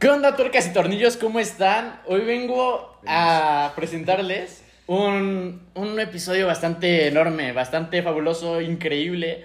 [0.00, 1.18] ¿Qué onda, tuercas y tornillos?
[1.18, 2.00] ¿Cómo están?
[2.06, 9.44] Hoy vengo a presentarles un, un episodio bastante enorme, bastante fabuloso, increíble,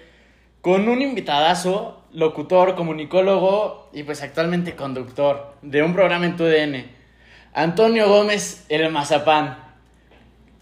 [0.61, 6.85] con un invitadazo, locutor, comunicólogo y pues actualmente conductor de un programa en tu DN,
[7.53, 9.57] Antonio Gómez, el Mazapán.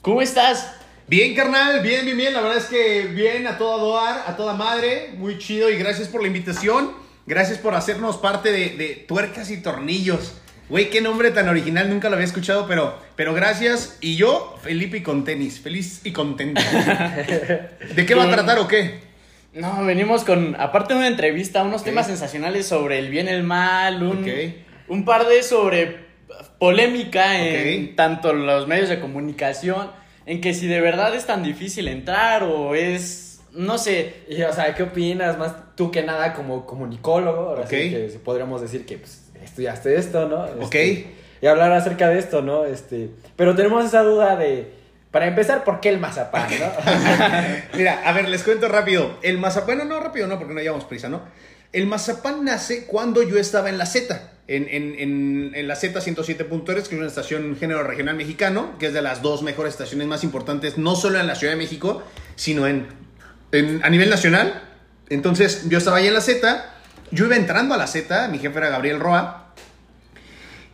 [0.01, 0.75] ¿Cómo estás?
[1.05, 2.33] Bien, carnal, bien, bien, bien.
[2.33, 5.13] La verdad es que bien a toda doar, a toda madre.
[5.17, 7.02] Muy chido y gracias por la invitación.
[7.25, 10.39] Gracias por hacernos parte de, de tuercas y tornillos.
[10.69, 13.97] Güey, qué nombre tan original, nunca lo había escuchado, pero, pero gracias.
[14.01, 16.61] Y yo, Felipe y con tenis, feliz y contento.
[17.95, 19.01] ¿De qué va a tratar o qué?
[19.53, 24.01] No, venimos con, aparte de una entrevista, unos temas sensacionales sobre el bien, el mal,
[24.01, 24.27] un, Ok.
[24.87, 25.97] un par de sobre
[26.57, 29.91] polémica en tanto los medios de comunicación,
[30.25, 33.22] en que si de verdad es tan difícil entrar o es,
[33.53, 37.49] no sé, Y, o sea, ¿qué opinas más tú que nada como comunicólogo?
[37.49, 37.81] Ahora sí Ok.
[38.13, 40.45] que podríamos decir que pues, estudiaste esto, ¿no?
[40.45, 41.07] Este, Ok.
[41.41, 42.65] Y hablar acerca de esto, ¿no?
[42.65, 44.71] Este, pero tenemos esa duda de,
[45.11, 46.65] para empezar, ¿por qué el mazapán, no?
[47.77, 49.17] Mira, a ver, les cuento rápido.
[49.21, 51.21] El mazapán, no, no, rápido, no, porque no llevamos prisa, ¿no?
[51.73, 55.99] El mazapán nace cuando yo estaba en la Z, en, en, en, en la Z
[55.99, 60.07] 107.3, que es una estación género regional mexicano, que es de las dos mejores estaciones
[60.07, 62.03] más importantes, no solo en la Ciudad de México,
[62.35, 62.87] sino en,
[63.53, 64.61] a nivel nacional.
[65.09, 66.65] Entonces, yo estaba ahí en la Z,
[67.11, 69.53] yo iba entrando a la Z, mi jefe era Gabriel Roa,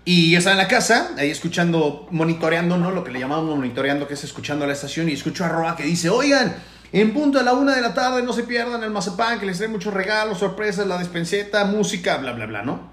[0.05, 2.91] y yo estaba en la casa, ahí escuchando, monitoreando, ¿no?
[2.91, 5.83] Lo que le llamamos monitoreando, que es escuchando la estación, y escucho a Roa que
[5.83, 6.55] dice, oigan,
[6.91, 9.57] en punto de la una de la tarde, no se pierdan el mazapán, que les
[9.57, 12.89] trae muchos regalos, sorpresas, la despenseta, música, bla, bla, bla, ¿no?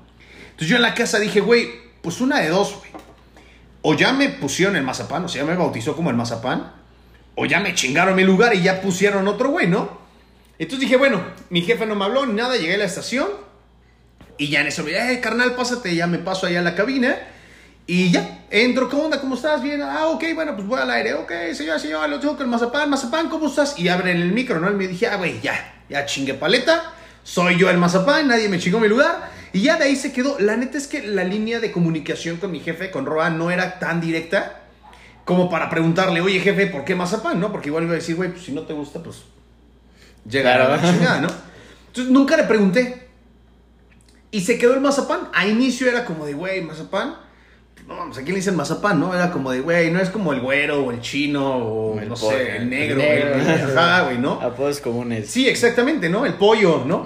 [0.50, 1.70] Entonces yo en la casa dije, güey,
[2.02, 2.90] pues una de dos, güey.
[3.82, 6.72] O ya me pusieron el mazapán, o sea, ya me bautizó como el mazapán,
[7.36, 9.98] o ya me chingaron mi lugar y ya pusieron otro güey, ¿no?
[10.58, 13.28] Entonces dije, bueno, mi jefe no me habló ni nada, llegué a la estación,
[14.38, 17.16] y ya en eso, eh, carnal, pásate, ya me paso allá a la cabina.
[17.86, 19.20] Y ya, entro, ¿qué onda?
[19.20, 19.62] ¿Cómo estás?
[19.62, 21.14] Bien, ah, ok, bueno, pues voy al aire.
[21.14, 22.90] Ok, señor, señor, lo tengo con el mazapán.
[22.90, 23.78] Mazapán, ¿cómo estás?
[23.78, 24.70] Y abren el micro, ¿no?
[24.70, 26.92] Y me dije, ah, güey, ya, ya chingue paleta.
[27.22, 29.30] Soy yo el mazapán, nadie me chingó mi lugar.
[29.52, 30.36] Y ya de ahí se quedó.
[30.38, 33.78] La neta es que la línea de comunicación con mi jefe, con Roa, no era
[33.78, 34.65] tan directa
[35.26, 37.40] como para preguntarle, oye, jefe, ¿por qué mazapán?
[37.40, 37.50] ¿No?
[37.50, 39.24] Porque igual iba a decir, güey, pues si no te gusta, pues
[40.24, 41.28] llegar a la chingada, ¿no?
[41.88, 43.08] Entonces nunca le pregunté.
[44.30, 45.28] Y se quedó el mazapán.
[45.34, 47.16] A inicio era como de, güey, mazapán.
[47.88, 49.12] No, vamos, aquí le dicen mazapán, ¿no?
[49.12, 52.14] Era como de, güey, no es como el güero o el chino o, El no
[52.14, 53.22] pollo, sé, el el negro, güey.
[53.76, 54.40] Ajá, güey, ¿no?
[54.40, 55.28] apodos comunes.
[55.28, 56.24] Sí, exactamente, ¿no?
[56.24, 57.04] El pollo, ¿no?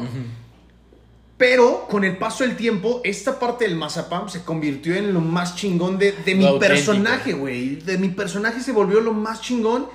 [1.41, 5.57] Pero con el paso del tiempo, esta parte del mazapán se convirtió en lo más
[5.57, 6.61] chingón de, de mi auténtico.
[6.75, 7.77] personaje, güey.
[7.77, 9.87] De mi personaje se volvió lo más chingón.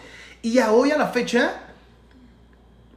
[0.41, 1.61] Y a hoy, a la fecha,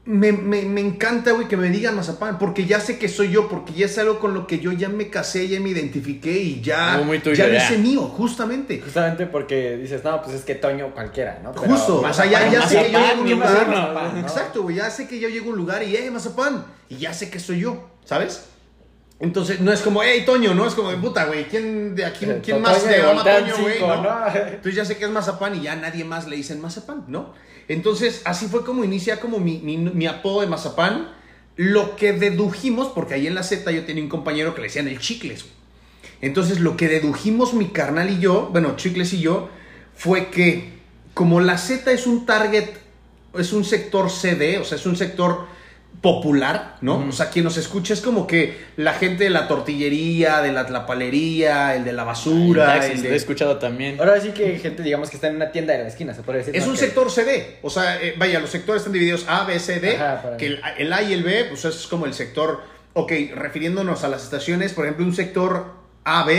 [0.06, 2.38] me, me- me encanta, güey, que me digan mazapán.
[2.38, 4.88] Porque ya sé que soy yo, porque ya es algo con lo que yo ya
[4.88, 7.64] me casé, ya me identifiqué y ya, muy tuyo, ya lo ya.
[7.66, 8.80] hice mío, justamente.
[8.80, 11.52] Justamente porque dices, no, pues es que Toño cualquiera, ¿no?
[11.52, 13.58] Pero Justo, o sea, ya, sé que yo llego a un ¿quién va a lugar.
[13.66, 14.20] ser mazapán, ¿no?
[14.26, 16.64] Exacto, güey, ya sé que yo llego a un lugar y, eh, mazapán.
[16.88, 18.44] Y ya sé que soy yo, ¿sabes?
[19.20, 20.66] Entonces, no es como, hey, Toño, ¿no?
[20.66, 21.44] Es como de puta, güey.
[21.46, 23.74] ¿Quién, de aquí, Eh, ¿quién más te llama Toño, güey?
[23.74, 24.02] cinco, ¿no?
[24.02, 24.26] ¿no?
[24.34, 27.34] Entonces ya sé que es mazapán y ya nadie más le dicen mazapán, ¿no?
[27.68, 31.12] Entonces, así fue como inicia como mi, mi, mi apodo de mazapán.
[31.56, 34.88] Lo que dedujimos, porque ahí en la Z yo tenía un compañero que le decían
[34.88, 35.54] el chicles, güey.
[36.20, 39.50] Entonces, lo que dedujimos mi carnal y yo, bueno, Chicles y yo,
[39.94, 40.78] fue que
[41.14, 42.70] como la Z es un target,
[43.34, 45.46] es un sector CD, o sea, es un sector
[46.00, 47.04] popular, ¿no?
[47.08, 50.64] O sea, quien nos escucha es como que la gente de la tortillería, de la
[50.64, 53.98] tlapalería, el de la basura, El taxi, el lo he escuchado también.
[53.98, 56.38] Ahora sí que gente, digamos, que está en una tienda de la esquina, se puede
[56.38, 56.54] decir.
[56.56, 56.70] Es ¿no?
[56.70, 59.80] un Que- sector CD, o sea, eh, vaya, los sectores están divididos A, B, C,
[59.80, 62.60] D, Ajá, que el, el A y el B, pues es como el sector,
[62.92, 65.66] ok, refiriéndonos a las estaciones, por ejemplo, un sector
[66.04, 66.30] AB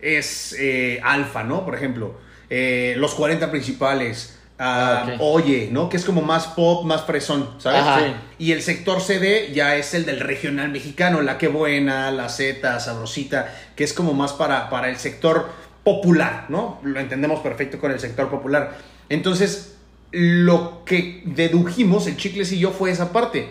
[0.00, 1.64] es eh, alfa, ¿no?
[1.64, 2.18] Por ejemplo,
[2.50, 5.16] eh, los 40 principales, ah, Ah.
[5.20, 5.88] Oye, ¿no?
[5.88, 7.80] Que es como más pop, más fresón, ¿sabes?
[7.80, 8.00] Ajá.
[8.00, 8.14] Sí.
[8.38, 12.80] Y el sector CD ya es el del regional mexicano, la que buena, la Z,
[12.80, 15.48] sabrosita, que es como más para, para el sector
[15.84, 16.80] popular, ¿no?
[16.82, 18.76] Lo entendemos perfecto con el sector popular.
[19.08, 19.76] Entonces,
[20.10, 23.48] lo que dedujimos, el chicles y yo, fue esa parte.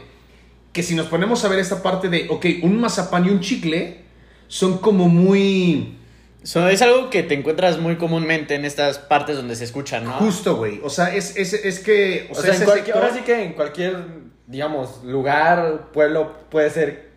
[0.74, 4.02] Que si nos ponemos a ver esta parte de, ok, un mazapán y un chicle
[4.48, 5.98] son como muy...
[6.46, 10.12] So, es algo que te encuentras muy comúnmente en estas partes donde se escuchan, ¿no?
[10.14, 10.80] Justo, güey.
[10.84, 12.28] O sea, es, es, es que...
[12.32, 13.98] O sea, en ese cualquier, sector- ahora sí que en cualquier,
[14.46, 17.10] digamos, lugar, pueblo, puede ser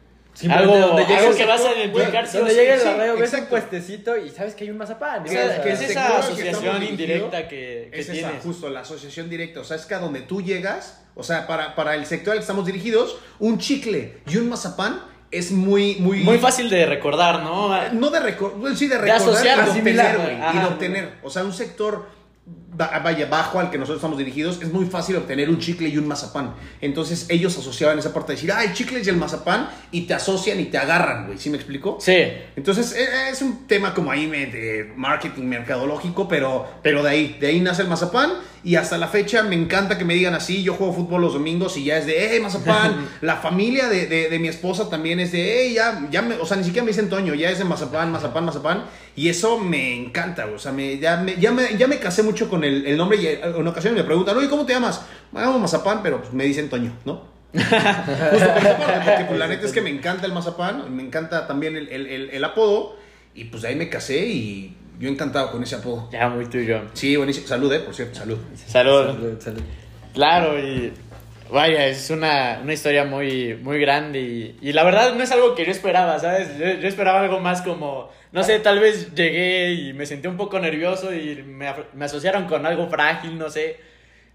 [0.48, 2.88] Algo- donde llegue algo que vas a identificar, sí donde o sí, llegue el sí,
[2.88, 5.24] arreo, ves un puestecito y sabes que hay un mazapán.
[5.24, 8.42] Que- O sea, que es esa que asociación dirigidos indirecta que, que es esa, tienes.
[8.42, 9.60] justo, la asociación directa.
[9.60, 12.38] O sea, es que a donde tú llegas, o sea, para, para el sector al
[12.38, 16.20] que estamos dirigidos, un chicle y un mazapán es muy, muy...
[16.20, 17.70] Muy fácil de recordar, ¿no?
[17.92, 21.12] No de recordar, sí de recordar asociar, de obtener, asimilar, güey, y de obtener.
[21.22, 22.06] O sea, un sector
[22.78, 26.06] vaya bajo al que nosotros estamos dirigidos, es muy fácil obtener un chicle y un
[26.06, 26.54] mazapán.
[26.80, 30.14] Entonces ellos asociaban esa parte de decir, ah, el chicle y el mazapán, y te
[30.14, 31.38] asocian y te agarran, güey.
[31.38, 31.98] ¿Sí me explico?
[32.00, 32.16] Sí.
[32.56, 37.48] Entonces e- es un tema como ahí de marketing mercadológico, pero, pero de ahí, de
[37.48, 38.32] ahí nace el mazapán
[38.64, 41.76] y hasta la fecha me encanta que me digan así, yo juego fútbol los domingos
[41.76, 45.32] y ya es de, hey, mazapán, la familia de, de- de mi esposa también es
[45.32, 47.64] de, hey, ya, ya me, o sea, ni siquiera me dicen Toño, ya es de
[47.64, 48.84] mazapán, mazapán, mazapán,
[49.16, 52.22] y eso me encanta, güey, o sea, me, ya, me, ya, me, ya me casé
[52.22, 55.04] mucho con el, el nombre y en ocasiones me preguntan, oye, ¿cómo te llamas?
[55.32, 57.22] Me llamo mazapán, pero pues, me dicen Toño, ¿no?
[57.52, 61.02] Justo por esa parte, porque pues, la neta es que me encanta el mazapán, me
[61.02, 62.96] encanta también el, el- el- el apodo,
[63.34, 66.08] y pues de ahí me casé y yo encantado con ese apodo.
[66.12, 66.80] Ya, muy tuyo.
[66.92, 67.46] Sí, buenísimo.
[67.46, 68.38] Salud, eh, por cierto, salud.
[68.66, 69.06] Salud.
[69.06, 69.60] Salud, salud.
[70.12, 70.92] Claro, y
[71.50, 75.54] vaya, es una, una historia muy, muy grande y, y la verdad no es algo
[75.54, 76.58] que yo esperaba, ¿sabes?
[76.58, 80.36] Yo, yo esperaba algo más como, no sé, tal vez llegué y me sentí un
[80.36, 83.80] poco nervioso y me, me asociaron con algo frágil, no sé.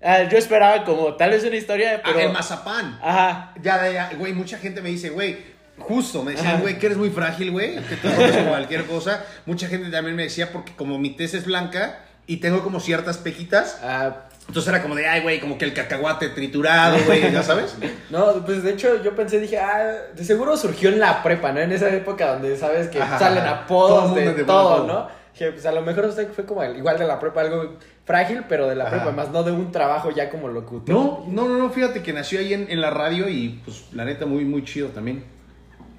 [0.01, 2.19] Ah, yo esperaba como tal vez una historia, pero...
[2.19, 3.00] Ah, el mazapán.
[3.01, 3.54] Ajá.
[3.62, 5.38] Ya, ya, ya, güey, mucha gente me dice, güey,
[5.77, 9.25] justo, me decían, güey, que eres muy frágil, güey, que te con cualquier cosa.
[9.45, 13.18] Mucha gente también me decía, porque como mi tez es blanca y tengo como ciertas
[13.18, 17.41] pejitas, Ah, entonces era como de, ay, güey, como que el cacahuate triturado, güey, ya
[17.43, 17.75] sabes.
[18.09, 21.59] no, pues de hecho yo pensé, dije, ah, de seguro surgió en la prepa, ¿no?
[21.61, 24.85] En esa época donde sabes que Ajá, salen apodos Todo de todo.
[24.87, 25.07] ¿no?
[25.33, 28.43] Dije, pues a lo mejor usted fue como el- igual de la prepa, algo frágil,
[28.47, 28.97] pero de la Ajá.
[28.97, 30.93] prepa, más no de un trabajo ya como locutor.
[30.93, 34.05] No, no, no, no, fíjate que nació ahí en, en la radio y pues la
[34.05, 35.23] neta muy, muy chido también.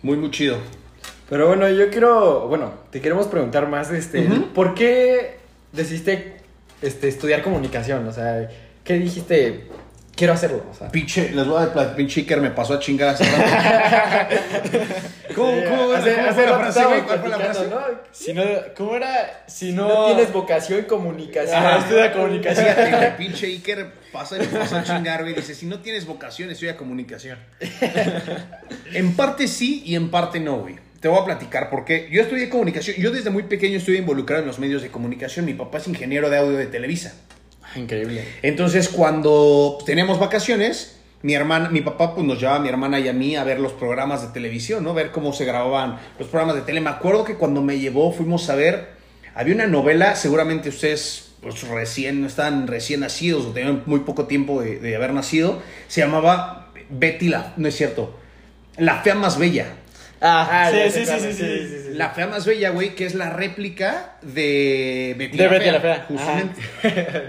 [0.02, 0.56] Muy, muy chido.
[1.29, 4.23] Pero bueno, yo quiero, bueno, te queremos preguntar más, este.
[4.55, 5.38] ¿por qué
[5.73, 6.37] decidiste
[6.82, 8.06] este, estudiar comunicación?
[8.06, 8.49] O sea,
[8.85, 9.69] ¿qué dijiste?
[10.17, 10.91] Quiero hacerlo, o sea.
[10.93, 14.37] Pinche, les voy a dar, pinche Iker me pasó a chingar hace rato.
[15.35, 17.03] ¿Cómo, Sí, cómo, hace- cómo hace fue la frase, güey?
[17.03, 17.69] ¿Cuál fue la frase?
[18.12, 18.43] Si no,
[18.76, 19.43] ¿cómo era?
[19.49, 19.88] Si Si no...
[19.88, 21.56] no tienes vocación y comunicación.
[21.56, 22.67] Ajá, estudia comunicación.
[22.67, 25.35] Fíjate pinche Iker pasa y me pasó a chingar, güey.
[25.35, 27.38] Dice, si no tienes vocación, estudia comunicación.
[28.93, 30.77] en parte sí y en parte no, güey.
[31.05, 32.97] Te voy a platicar porque yo estudié comunicación.
[32.97, 35.45] Yo desde muy pequeño estuve involucrado en los medios de comunicación.
[35.45, 37.15] Mi papá es ingeniero de audio de Televisa.
[37.62, 38.25] Ah, Increíble.
[38.41, 43.09] Entonces, cuando teníamos vacaciones, mi hermana, mi papá pues, nos llevaba a mi hermana y
[43.09, 44.95] a mí a ver los programas de televisión, ¿no?
[44.95, 46.81] Ver cómo se grababan los programas de tele.
[46.81, 48.93] Me acuerdo que cuando me llevó fuimos a ver,
[49.35, 54.62] había una novela, seguramente ustedes pues, recién, están recién nacidos o tenían muy poco tiempo
[54.62, 58.19] de, de haber nacido, se llamaba Betty la, no es cierto,
[58.79, 59.84] La Fea Más Bella.
[60.26, 61.88] Ah, ya sí, sí, sí.
[61.93, 65.73] La Fea Más Bella, güey, que es la réplica de Betty, De la, Betty Fea,
[65.73, 66.62] la Fea, Justamente.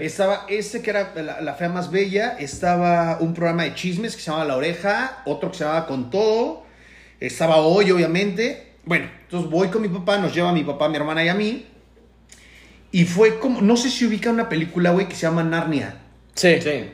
[0.00, 4.22] Estaba ese que era la, la Fea Más Bella, estaba un programa de chismes que
[4.22, 6.64] se llamaba La Oreja, otro que se llamaba Con Todo,
[7.20, 8.72] estaba Hoy, obviamente.
[8.86, 11.66] Bueno, entonces voy con mi papá, nos lleva mi papá, mi hermana y a mí.
[12.92, 15.96] Y fue como, no sé si ubica una película, güey, que se llama Narnia.
[16.34, 16.62] Sí.
[16.62, 16.90] Sí.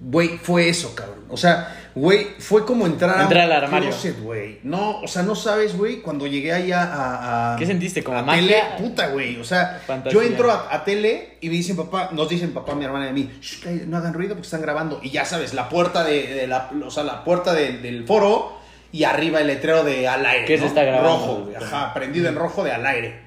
[0.00, 1.24] Güey, fue eso, cabrón.
[1.28, 3.90] O sea, güey, fue como entrar a Entrar un al armario.
[3.90, 4.58] closet, güey.
[4.62, 7.52] No, o sea, no sabes, güey, cuando llegué allá a...
[7.54, 8.02] a- ¿Qué sentiste?
[8.02, 8.40] ¿Como a magia?
[8.40, 9.38] tele, puta, güey.
[9.38, 10.18] O sea, Fantasía.
[10.18, 13.08] yo entro a, a tele y me dicen papá, nos dicen papá, mi hermana y
[13.10, 15.00] a mí, "Shh, no hagan ruido porque están grabando.
[15.02, 18.58] Y ya sabes, la puerta de, de la, o sea, la puerta de- del foro
[18.92, 20.46] y arriba el letrero de al aire.
[20.46, 21.10] ¿Qué se está grabando?
[21.10, 23.20] Rojo, güey, ajá, prendido en rojo de al aire.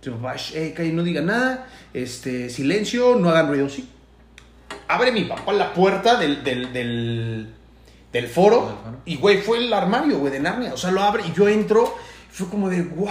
[0.00, 3.88] Entonces, papá, "Shh, eh, cállate, no digan nada, este, silencio, no hagan ruido, sí.
[4.88, 7.54] Abre mi papá la puerta del, del, del,
[8.12, 10.74] del foro y, güey, fue el armario, güey, de Narnia.
[10.74, 11.94] O sea, lo abre y yo entro.
[12.30, 13.10] Fue como de, wow,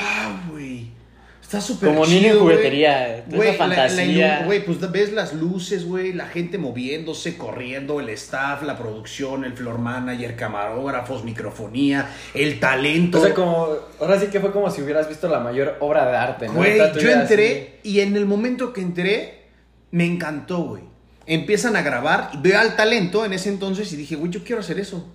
[0.51, 0.98] güey.
[1.41, 2.55] Está súper Como chido, niño en güey".
[2.55, 4.43] juguetería, toda Güey, fantasía.
[4.46, 9.53] Güey, pues ves las luces, güey, la gente moviéndose, corriendo, el staff, la producción, el
[9.53, 13.22] floor manager, camarógrafos, microfonía, el talento.
[13.22, 13.69] O sea, como,
[14.01, 16.55] ahora sí que fue como si hubieras visto la mayor obra de arte, ¿no?
[16.55, 19.48] Güey, yo entré y en el momento que entré,
[19.91, 20.84] me encantó, güey.
[21.27, 24.62] Empiezan a grabar, y veo al talento en ese entonces y dije, güey, yo quiero
[24.62, 25.05] hacer eso.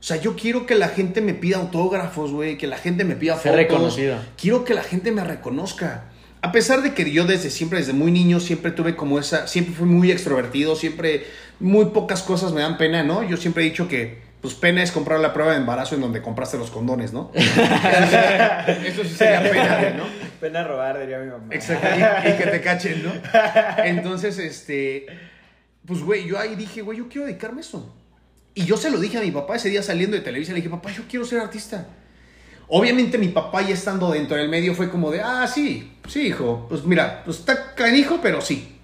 [0.00, 3.16] O sea, yo quiero que la gente me pida autógrafos, güey, que la gente me
[3.16, 3.56] pida fotos.
[3.56, 4.18] reconocido.
[4.36, 6.04] Quiero que la gente me reconozca.
[6.42, 9.74] A pesar de que yo desde siempre, desde muy niño, siempre tuve como esa, siempre
[9.74, 11.24] fui muy extrovertido, siempre
[11.58, 13.22] muy pocas cosas me dan pena, ¿no?
[13.22, 16.20] Yo siempre he dicho que, pues pena es comprar la prueba de embarazo en donde
[16.20, 17.30] compraste los condones, ¿no?
[17.34, 20.04] Eso sí sería pena, ¿no?
[20.38, 21.46] Pena robar, diría mi mamá.
[21.48, 23.12] Exacto, y, y que te cachen, ¿no?
[23.82, 25.06] Entonces, este,
[25.86, 27.96] pues, güey, yo ahí dije, güey, yo quiero dedicarme a eso.
[28.52, 30.68] Y yo se lo dije a mi papá ese día saliendo de Televisa, le dije,
[30.68, 31.86] papá, yo quiero ser artista.
[32.68, 36.66] Obviamente mi papá ya estando dentro del medio fue como de, ah, sí, sí, hijo,
[36.68, 38.78] pues mira, pues está canijo, pero sí.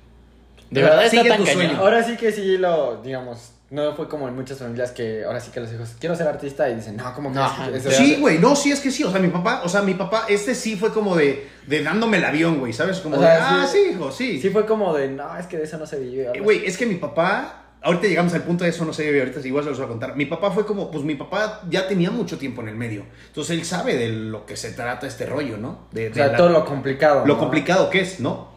[0.71, 1.63] De verdad está Sigue tan tu cañón.
[1.63, 1.79] sueño.
[1.81, 5.53] Ahora sí que sí lo, digamos, No fue como en muchas familias que ahora sí
[5.53, 7.49] que los hijos, quiero ser artista y dicen, no, ¿cómo que No,
[7.91, 9.05] Sí, güey, no, sí, es que sí.
[9.05, 12.17] O sea, mi papá, o sea, mi papá, este sí fue como de, de dándome
[12.17, 12.99] el avión, güey, ¿sabes?
[12.99, 13.79] Como O sea, de, ah, sí.
[13.85, 14.41] sí, hijo, sí.
[14.41, 16.33] Sí fue como de, no, es que de eso no se vive.
[16.41, 19.63] Güey, es que mi papá, ahorita llegamos al punto de eso, no sé, ahorita igual
[19.63, 20.17] se los voy a contar.
[20.17, 23.05] Mi papá fue como, pues mi papá ya tenía mucho tiempo en el medio.
[23.29, 25.87] Entonces él sabe de lo que se trata este rollo, ¿no?
[25.93, 27.21] De, O sea, la- todo lo complicado.
[27.25, 27.39] lo ¿no?
[27.39, 28.50] complicado que es, ¿no?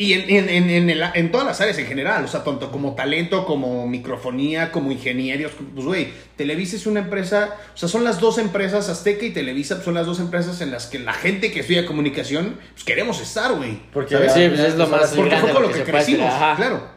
[0.00, 2.70] Y en, en, en, en el- en todas las áreas en general, o sea, tanto
[2.70, 8.04] como talento, como microfonía, como ingenieros, pues güey, Televisa es una empresa, o sea, son
[8.04, 11.50] las dos empresas, Azteca y Televisa, son las dos empresas en las que la gente
[11.50, 13.80] que estudia comunicación, pues queremos estar, güey.
[13.92, 14.32] Porque ¿sabes?
[14.34, 16.88] Sí, pues es lo más Porque fue con lo que crecimos, claro.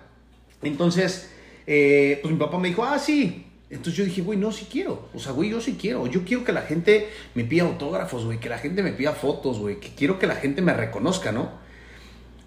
[0.62, 1.31] Entonces,
[1.67, 3.48] eh, pues mi papá me dijo, ah, sí.
[3.70, 5.08] Entonces yo dije, güey, no, sí quiero.
[5.13, 6.05] O sea, güey, yo sí quiero.
[6.08, 9.60] Yo quiero que la gente me pida autógrafos, güey, que la gente me pida fotos,
[9.60, 11.50] güey, que quiero que la gente me reconozca, ¿no?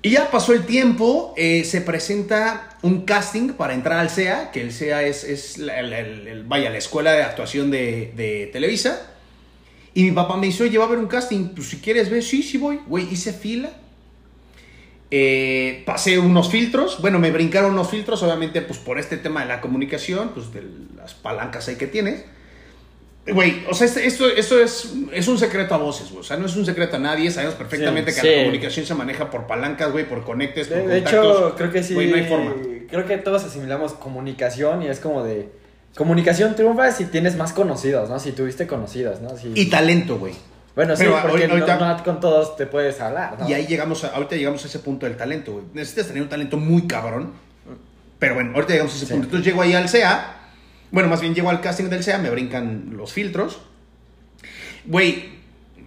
[0.04, 4.60] Y ya pasó el tiempo, eh, se presenta un casting para entrar al CEA, que
[4.60, 5.76] el CEA es, es la,
[6.44, 9.00] vaya, la escuela de actuación de, de Televisa.
[9.94, 12.22] Y mi papá me dice, oye, va a haber un casting, pues si quieres ver,
[12.22, 12.80] sí, sí voy.
[12.86, 13.70] Güey, hice fila.
[15.10, 19.46] Eh, pasé unos filtros, bueno, me brincaron unos filtros, obviamente, pues por este tema de
[19.46, 20.64] la comunicación, pues de
[20.98, 22.26] las palancas ahí que tienes.
[23.26, 26.20] Güey, o sea, este- esto, esto es, es un secreto a voces, güey.
[26.20, 27.30] O sea, no es un secreto a nadie.
[27.30, 28.34] Sabemos perfectamente Sí, que sí.
[28.34, 31.94] la comunicación se maneja por palancas, güey, por conectes, por De, hecho, creo que sí.
[31.94, 32.52] Güey, no hay forma.
[32.90, 35.48] Creo que todos asimilamos comunicación y es como de.
[35.96, 38.18] Comunicación triunfa si tienes más conocidos, ¿no?
[38.18, 39.36] Si tuviste conocidos, ¿no?
[39.38, 40.34] Si- Y talento, güey.
[40.74, 43.48] bueno, sí, pero porque ahorita- no, no con todos te puedes hablar, ¿no?
[43.48, 45.64] Y ahí llegamos, a- ahorita llegamos a ese punto del talento, güey.
[45.72, 47.32] Necesitas tener un talento muy cabrón.
[48.18, 49.12] Pero bueno, ahorita llegamos a ese Sí.
[49.12, 49.26] punto.
[49.26, 50.40] Entonces llego ahí al CEA.
[50.94, 53.58] Bueno, más bien llego al casting del CEA, me brincan los filtros.
[54.86, 55.24] Güey,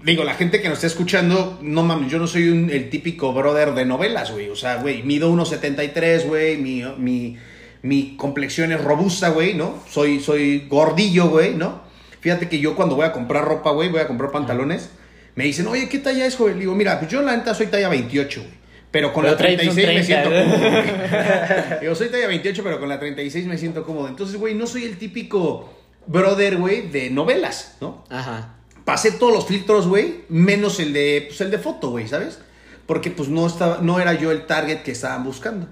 [0.04, 3.32] digo, la gente que nos está escuchando, no mames, yo no soy un- el típico
[3.32, 4.50] brother de novelas, güey.
[4.50, 7.38] O sea, güey, mido 1.73, güey, mi, mi,
[7.84, 9.82] mi complexión es robusta, güey, ¿no?
[9.90, 11.82] Soy, soy gordillo, güey, ¿no?
[12.20, 14.90] Fíjate que yo cuando voy a comprar ropa, güey, voy a comprar pantalones,
[15.36, 16.38] me dicen, oye, ¿qué talla es?
[16.38, 18.57] Le digo, mira, pues yo la neta soy talla 28, güey.
[18.98, 21.80] Pero con Pero la traes un 36 me 30, siento cómodo.
[21.82, 24.08] Digo, soy talla 28, pero con la 36 me siento cómodo.
[24.08, 25.72] Entonces, güey, no soy el típico
[26.08, 28.04] brother, güey, de novelas, ¿no?
[28.10, 28.56] Ajá.
[28.86, 32.40] pasé todos los filtros, güey, menos el de, pues, el de foto, güey, ¿sabes?
[32.88, 35.68] Porque pues no, estaba, no era yo el target que estaban buscando.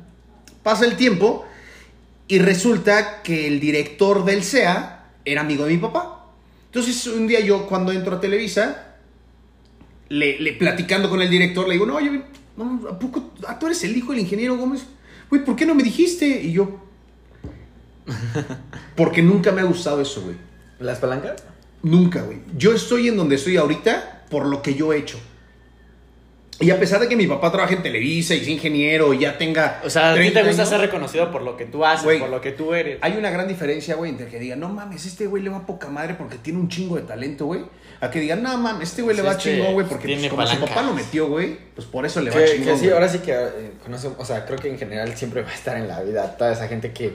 [0.62, 1.46] Pasa el tiempo
[2.28, 6.28] y resulta que el director del CEA era amigo de mi papá.
[6.68, 8.98] Entonces un día yo cuando entro a Televisa,
[10.10, 12.22] le, le- platicando con el director, le digo, no, oye,
[12.58, 14.86] no, ¿a poco ah, tú eres el hijo del ingeniero Gómez?
[15.30, 16.28] Güey, ¿por qué no me dijiste?
[16.28, 16.80] Y yo,
[18.96, 20.36] porque nunca me ha gustado eso, güey.
[20.80, 21.44] ¿Las palancas?
[21.84, 22.40] Nunca, güey.
[22.58, 25.20] Yo estoy en donde estoy ahorita por lo que yo he hecho.
[26.60, 29.38] Y a pesar de que mi papá trabaja en Televisa y es ingeniero y ya
[29.38, 29.82] tenga.
[29.84, 32.20] O sea, a ti 30 te gusta años, ser reconocido por lo que tú haces,
[32.20, 32.98] por lo que tú eres.
[33.02, 35.90] Hay una gran diferencia, güey, entre que digan, no mames, este güey le va poca
[35.90, 37.66] madre porque tiene un chingo de talento, güey.
[38.02, 40.28] A que digan, no mames, este güey le Pues va este chingón, güey, porque pues,
[40.30, 42.74] como su papá lo metió, güey, pues por eso le va chingón.
[42.76, 45.50] que sí, ahora sí que eh, conozco, o sea, creo que en general siempre va
[45.50, 47.10] a estar en la vida toda esa gente que,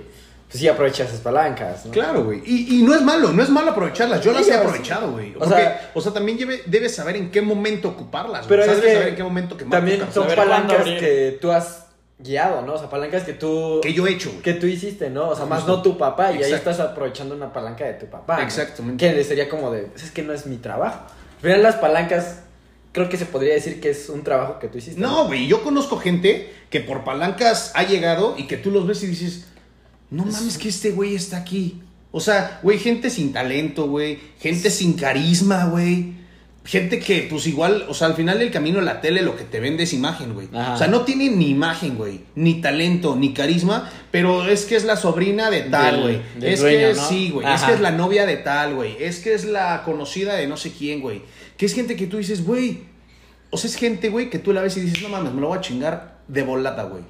[0.49, 1.93] pues sí, aprovecha esas palancas, ¿no?
[1.93, 2.43] Claro, güey.
[2.45, 4.23] Y, y no es malo, no es malo aprovecharlas.
[4.25, 5.35] Yo las he o aprovechado, güey.
[5.39, 8.47] o sea- o sea, también lleve- debes saber en qué momento ocuparlas.
[8.49, 8.71] Pero güey.
[8.71, 11.85] es Sabes que saber en qué momento quemar también son palancas que tú has
[12.23, 12.75] guiado, ¿no?
[12.75, 13.81] O sea, palancas que tú...
[13.83, 14.43] que yo he hecho, güey.
[14.43, 15.31] que tú hiciste, ¿no?
[15.31, 18.37] O sea, más no tu papá, y ahí estás aprovechando una palanca de tu papá.
[18.39, 18.43] ¿no?
[18.43, 19.15] Exactamente.
[19.15, 21.01] Que sería como de, "Pues es que no es mi trabajo.
[21.41, 22.41] Final las palancas,
[22.93, 25.01] creo que se podría decir que es un trabajo que tú hiciste.
[25.01, 29.03] No, güey, yo conozco gente que por palancas ha llegado y que tú los ves
[29.03, 29.47] y dices,
[30.11, 31.83] no mames que este güey está aquí.
[32.13, 36.20] O sea, güey, gente sin talento, güey, gente sin carisma, güey.
[36.63, 39.61] Gente que, pues igual, o sea, al final del camino la tele lo que te
[39.61, 40.49] vende es imagen, güey.
[40.53, 40.75] Ajá.
[40.75, 44.85] O sea, no tiene ni imagen, güey, ni talento, ni carisma, pero es que es
[44.85, 46.21] la sobrina de tal, güey.
[46.41, 47.09] Es dueño, que ¿no?
[47.09, 47.53] sí, güey.
[47.53, 48.97] Es que es la novia de tal, güey.
[49.01, 51.23] Es que es la conocida de no sé quién, güey.
[51.57, 52.81] Que es gente que tú dices, güey,
[53.51, 55.49] o sea, es gente, güey, que tú la ves y dices, no mames, me lo
[55.49, 57.03] voy a chingar de volada, güey.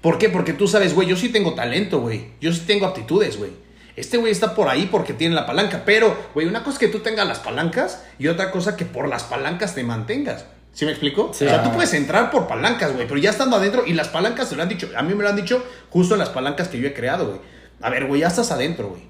[0.00, 0.30] ¿Por qué?
[0.30, 2.28] Porque tú sabes, güey, yo sí tengo talento, güey.
[2.40, 3.50] Yo sí tengo aptitudes, güey.
[4.00, 5.82] Este güey está por ahí porque tiene la palanca.
[5.84, 9.08] Pero, güey, una cosa es que tú tengas las palancas y otra cosa que por
[9.08, 10.44] las palancas te mantengas.
[10.72, 11.32] ¿Sí me explico?
[11.34, 11.44] Sí.
[11.46, 14.48] O sea, tú puedes entrar por palancas, güey, pero ya estando adentro y las palancas
[14.48, 14.88] te lo han dicho.
[14.96, 17.40] A mí me lo han dicho justo en las palancas que yo he creado, güey.
[17.82, 19.02] A ver, güey, ya estás adentro, güey.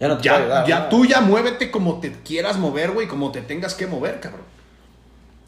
[0.00, 0.88] Ya no te Ya, ayudar, ya ¿no?
[0.88, 4.44] tú ya muévete como te quieras mover, güey, como te tengas que mover, cabrón.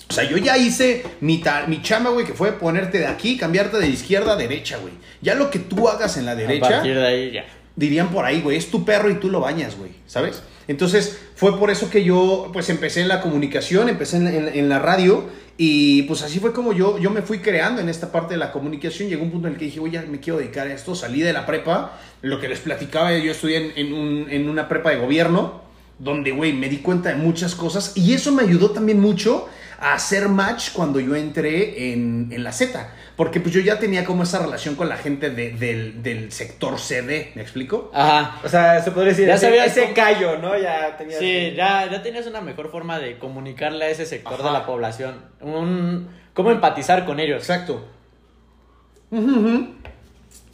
[0.08, 3.78] O sea, yo ya hice mi, mi chamba, güey, que fue ponerte de aquí, cambiarte
[3.78, 4.92] de izquierda a derecha, güey.
[5.22, 7.44] Ya lo que tú hagas en la A derecha, partir de ahí ya.
[7.76, 10.42] Dirían por ahí, güey, es tu perro y tú lo bañas, güey, ¿sabes?
[10.68, 14.78] Entonces, fue por eso que yo, pues, empecé en la comunicación, empecé en, en- la
[14.78, 18.38] radio Y pues así fue como yo, yo me fui creando en esta parte de
[18.38, 19.08] la comunicación.
[19.10, 20.94] Llegó un punto en el que dije, oye, me quiero dedicar a esto.
[20.94, 24.66] Salí de la prepa, lo que les platicaba, yo estudié en, en un- en una
[24.68, 25.60] prepa de gobierno,
[25.98, 27.92] donde, güey, me di cuenta de muchas cosas.
[27.96, 29.46] Y eso me ayudó también mucho
[29.78, 32.90] a hacer match cuando yo entré en, en la Z.
[33.22, 36.80] Porque pues yo ya tenía como esa relación con la gente de- del, del sector
[36.80, 37.88] CD, ¿me explico?
[37.94, 38.40] Ajá.
[38.42, 40.58] O sea, se podría decir Ya ese, sabías ese cómo- callo, ¿no?
[40.58, 41.20] Ya tenías.
[41.20, 44.42] Sí, ya, ya tenías una mejor forma de comunicarle a ese sector Ajá.
[44.42, 45.14] de la población.
[45.40, 47.38] Un, cómo empatizar con ellos.
[47.42, 47.86] Exacto.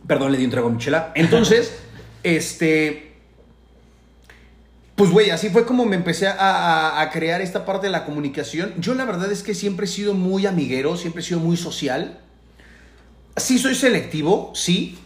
[0.06, 1.12] Perdón, le di un trago a mi chela.
[1.14, 1.78] Entonces,
[2.22, 3.12] este.
[4.94, 8.04] Pues, güey, así fue como me empecé a, a- a crear esta parte de la
[8.04, 8.74] comunicación.
[8.78, 12.18] Yo, la verdad es que siempre he sido muy amiguero, siempre he sido muy social.
[13.38, 14.98] Sí, soy selectivo, sí,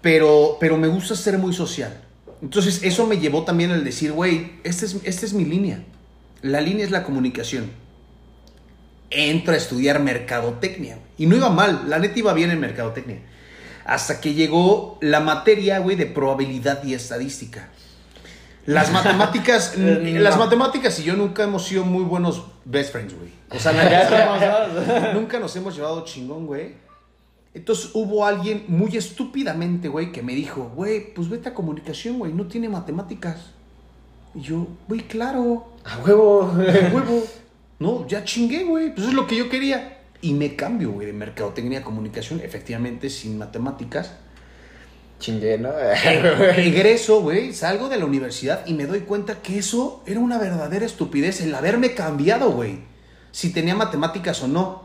[0.00, 2.00] pero, pero me gusta ser muy social.
[2.42, 5.82] Entonces, eso me llevó también al decir, güey, esta es, esta es mi línea.
[6.42, 7.70] La línea es la comunicación
[9.14, 10.98] entro a estudiar mercadotecnia.
[11.16, 13.18] Y no iba mal, la neta iba bien en mercadotecnia.
[13.84, 17.68] Hasta que llegó la materia, güey, de probabilidad y estadística.
[18.66, 20.00] Las matemáticas, No.
[20.20, 23.30] las matemáticas y yo nunca hemos sido muy buenos best friends, güey.
[23.50, 26.83] O sea, nunca nos hemos llevado chingón, güey.
[27.54, 32.32] Entonces hubo alguien muy estúpidamente, güey, que me dijo, güey, pues vete a comunicación, güey,
[32.32, 33.52] no tiene matemáticas.
[34.34, 35.68] Y yo, güey, claro.
[35.84, 36.52] A huevo.
[36.56, 37.24] De huevo.
[37.78, 38.92] No, ya chingué, güey.
[38.92, 40.00] Pues es lo que yo quería.
[40.20, 44.14] Y me cambio, güey, de mercadotecnia a comunicación, efectivamente, sin matemáticas.
[45.20, 45.70] Chingué, ¿no?
[46.56, 50.84] Egreso, güey, salgo de la universidad y me doy cuenta que eso era una verdadera
[50.84, 52.80] estupidez, el haberme cambiado, güey.
[53.30, 54.83] Si tenía matemáticas o no.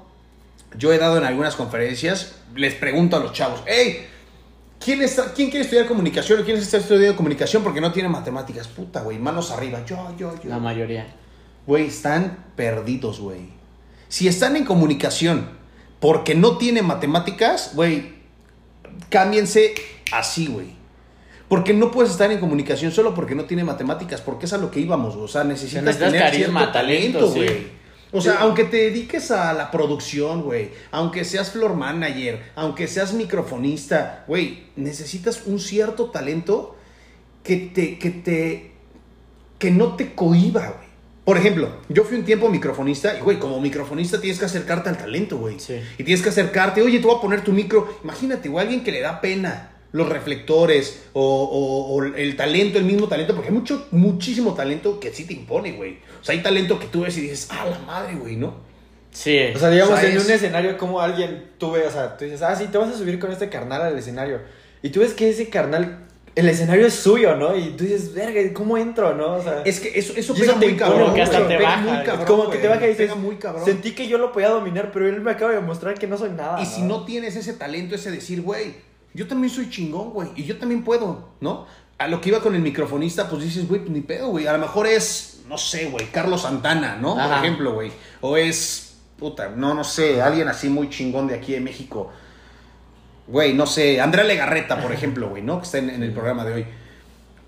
[0.78, 4.06] Yo he dado en algunas conferencias, les pregunto a los chavos, hey,
[4.84, 8.68] ¿quién, está, ¿quién quiere estudiar comunicación o quién está estudiando comunicación porque no tiene matemáticas?
[8.68, 10.50] Puta, güey, manos arriba, yo, yo, yo.
[10.50, 11.08] La mayoría.
[11.66, 13.50] Güey, están perdidos, güey.
[14.08, 15.50] Si están en comunicación
[16.00, 18.14] porque no tienen matemáticas, güey,
[19.10, 19.76] cámbiense
[20.12, 20.80] así, güey.
[21.48, 24.70] Porque no puedes estar en comunicación solo porque no tiene matemáticas, porque es a lo
[24.70, 25.26] que íbamos, güey.
[25.26, 27.72] o sea, necesitas, Necesitas tener carisma, cierto talento, sí.
[28.12, 28.38] O sea, Sí.
[28.42, 34.64] aunque te dediques a la producción, güey, aunque seas floor manager, aunque seas microfonista, güey,
[34.76, 36.76] necesitas un cierto talento
[37.44, 38.72] que te, que te,
[39.60, 40.90] que no te cohiba, güey.
[41.24, 44.98] Por ejemplo, yo fui un tiempo microfonista y, güey, como microfonista tienes que acercarte al
[44.98, 45.60] talento, güey.
[45.60, 45.80] Sí.
[46.00, 48.00] Y tienes que acercarte, oye, te voy a poner tu micro.
[48.04, 52.84] Imagínate, güey, alguien que le da pena los reflectores o, o- o el talento, el
[52.86, 55.98] mismo talento, porque hay mucho, muchísimo talento que sí te impone, güey.
[56.22, 58.54] O sea, hay talento que tú ves y dices, ah, la madre, güey, ¿no?
[59.12, 59.40] Sí.
[59.56, 62.16] O sea, digamos, O sea, en es- un escenario, como alguien tú ves, o sea,
[62.18, 64.40] tú dices, ah, sí, te vas a subir con este carnal al escenario.
[64.84, 67.56] Y tú ves que ese carnal, el escenario es suyo, ¿no?
[67.58, 69.38] Y tú dices, verga, ¿cómo entro, no?
[69.38, 71.16] O sea, Es que eso, eso pega eso muy cabrón.
[71.16, 71.78] que hasta te baja.
[71.82, 73.66] muy Es cabrón, como que te baja y dices, muy cabrón.
[73.66, 76.30] sentí que yo lo podía dominar, pero él me acaba de mostrar que no soy
[76.30, 76.62] nada.
[76.62, 78.76] Y si no tienes ese talento, ese decir, güey,
[79.20, 81.66] yo también soy chingón, güey, y yo también puedo, ¿no?
[81.98, 84.48] A lo que iba con el microfonista, pues dices, güey, pues ni pedo, güey.
[84.48, 87.16] A lo mejor es, no sé, güey, Carlos Santana, ¿no?
[87.16, 87.92] Por ejemplo, güey.
[88.22, 92.10] O es, puta, no, no sé, alguien así muy chingón de aquí de México.
[93.28, 95.60] Güey, no sé, Andrea Legarreta, por ejemplo, güey, ¿no?
[95.60, 96.66] Que está en, en el programa de hoy.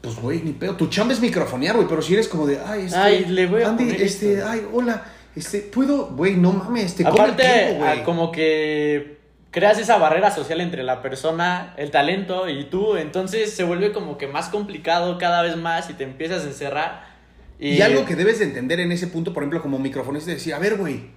[0.02, 0.76] Pues, güey, ni pedo.
[0.76, 2.98] Tu chamba es microfonear, güey, pero si eres como de, ay, este.
[2.98, 4.50] Ay, le voy a Andy, poner este, esto.
[4.50, 5.06] ay, hola,
[5.38, 8.00] este, puedo, güey, no mames, este, come el Aparte, tiempo, güey.
[8.02, 9.21] ah, como que
[9.52, 14.18] creas esa barrera social entre la persona, el talento y tú, entonces se vuelve como
[14.18, 17.12] que más complicado cada vez más y te empiezas a encerrar.
[17.60, 20.54] Y, Y, algo que debes de entender en ese punto, por ejemplo, como microfonista, decir,
[20.54, 21.12] a ver, güey,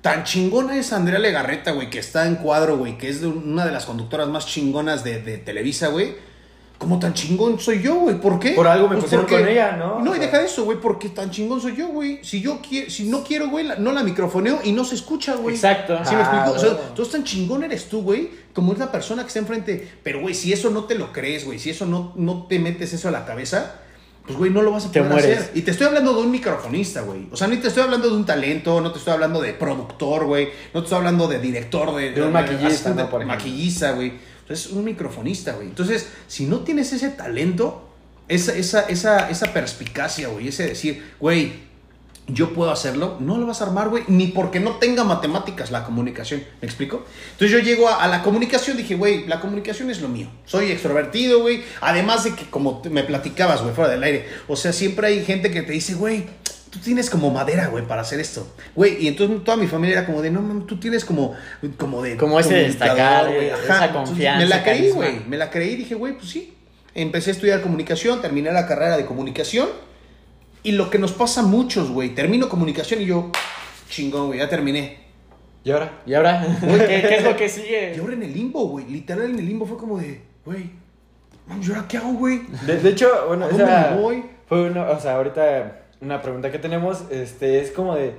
[0.00, 3.66] tan chingona es Andrea Legarreta, güey, que está en cuadro, güey, que es de una
[3.66, 6.14] de las conductoras más chingonas de, de Televisa, güey.
[6.82, 8.50] Como tan chingón soy yo, güey, ¿por qué?
[8.50, 10.00] Por algo me pusieron porque- con ella, ¿no?
[10.00, 12.18] No, y deja eso, güey, porque tan chingón soy yo, güey.
[12.24, 15.36] Si yo quiero, si no quiero, güey, la- no la microfoneo y no se escucha,
[15.36, 15.54] güey.
[15.54, 15.96] Exacto.
[16.04, 16.50] ¿Sí me Ah, explico?
[16.50, 16.88] O sea, bueno.
[16.88, 19.88] entonces tan chingón eres tú, güey, como es la persona que está enfrente.
[20.02, 22.92] Pero, güey, si eso no te lo crees, güey, si eso no, no te metes
[22.92, 23.76] eso a la cabeza,
[24.26, 25.38] pues, güey, no lo vas a Te poder mueres.
[25.38, 25.50] hacer.
[25.56, 27.28] Y te estoy hablando de un microfonista, güey.
[27.30, 30.26] O sea, ni te estoy hablando de un talento, no te estoy hablando de productor,
[30.26, 30.48] güey.
[30.74, 32.32] No te estoy hablando de director, de, De un
[33.26, 34.31] maquillista, güey.
[34.52, 35.68] Es un microfonista, güey.
[35.68, 37.88] Entonces, si no tienes ese talento,
[38.28, 41.72] esa, esa, esa, esa perspicacia, güey, ese decir, güey,
[42.28, 45.84] yo puedo hacerlo, no lo vas a armar, güey, ni porque no tenga matemáticas la
[45.84, 46.42] comunicación.
[46.60, 47.04] ¿Me explico?
[47.32, 50.28] Entonces yo llego a, a la comunicación, dije, güey, la comunicación es lo mío.
[50.46, 51.64] Soy extrovertido, güey.
[51.80, 55.50] Además de que, como me platicabas, güey, fuera del aire, o sea, siempre hay gente
[55.50, 56.26] que te dice, güey,
[56.72, 58.46] tú tienes como madera, güey, para hacer esto.
[58.74, 61.34] Güey, y entonces toda mi familia era como de, no, mames, tú tienes como,
[61.76, 62.16] como de...
[62.16, 65.76] Como ese destacar, güey, esa Entonces, confianza, Me la creí, güey, me la creí y
[65.76, 66.56] dije, güey, pues sí.
[66.94, 69.68] Empecé a estudiar comunicación, terminé la carrera de comunicación.
[70.62, 73.30] Y lo que nos pasa a muchos, güey, termino comunicación y yo,
[73.90, 75.00] chingón, güey, ya terminé.
[75.64, 76.00] ¿Y ahora?
[76.06, 76.56] ¿Y ahora?
[76.60, 77.92] ¿Qué, qué es lo que sigue?
[77.94, 78.86] Y ahora en el limbo, güey.
[78.86, 80.70] Literal en el limbo fue como de, güey,
[81.46, 82.40] vamos, ¿y ahora qué hago, güey?
[82.66, 84.24] De, de hecho, bueno, ¿A dónde esa me voy?
[84.46, 88.14] fue una, o sea, ahorita una pregunta que tenemos, este, es como de,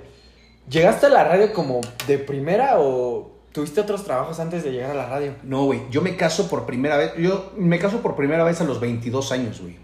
[0.70, 4.96] ¿llegaste a la radio como de primera o tuviste otros trabajos antes de llegar a
[4.96, 5.36] la radio?
[5.44, 7.14] No, güey, yo me caso por primera vez.
[7.18, 9.78] Yo me caso por primera vez a los 22 años, güey.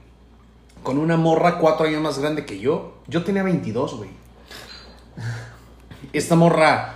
[0.82, 3.02] Con una morra cuatro años más grande que yo.
[3.08, 4.10] Yo tenía 22, güey.
[6.14, 6.96] Esta morra,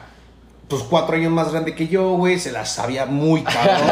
[0.70, 3.89] pues cuatro años más grande que yo, güey, se la sabía muy cabrón.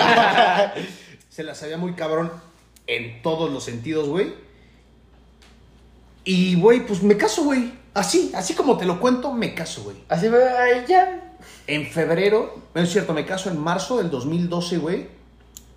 [1.30, 2.32] se la sabía muy cabrón
[2.88, 4.34] en todos los sentidos, güey.
[6.24, 7.74] Y, güey, pues me caso, güey.
[7.94, 9.98] Así, así como te lo cuento, me caso, güey.
[10.08, 11.36] Así ahí ya.
[11.68, 15.08] En febrero, no es cierto, me caso en marzo del 2012, güey.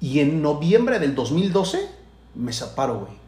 [0.00, 1.88] Y en noviembre del 2012
[2.34, 3.24] me separo, güey.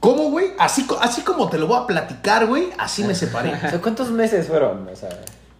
[0.00, 0.52] ¿Cómo, güey?
[0.58, 3.54] Así, así como te lo voy a platicar, güey, así me separé.
[3.66, 4.88] O sea, ¿Cuántos meses fueron?
[4.88, 5.08] O sea,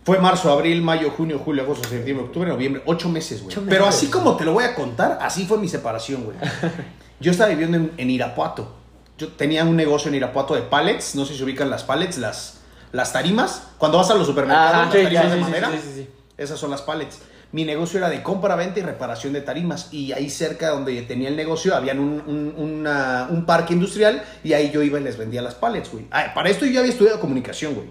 [0.04, 2.82] Fue marzo, abril, mayo, junio, julio, agosto, septiembre, octubre, noviembre.
[2.86, 3.56] Ocho meses, güey.
[3.68, 6.36] Pero así como te lo voy a contar, así fue mi separación, güey.
[7.20, 8.86] Yo estaba viviendo en, en Irapuato.
[9.18, 11.14] Yo tenía un negocio en Irapuato de pallets.
[11.14, 12.59] No sé si se ubican las pallets, las,
[12.92, 13.62] las tarimas.
[13.79, 15.70] Cuando vas a los supermercados, Ah, las tarimas de madera.
[15.72, 16.09] sí, sí, sí.
[16.37, 17.18] Esas son las pallets.
[17.52, 19.88] Mi negocio era de compra, venta y reparación de tarimas.
[19.92, 24.22] Y ahí cerca donde tenía el negocio, habían un, un- una- un parque industrial.
[24.44, 26.07] Y ahí yo iba y les vendía las pallets, güey.
[26.11, 27.87] Ah, para esto yo ya había estudiado comunicación, güey.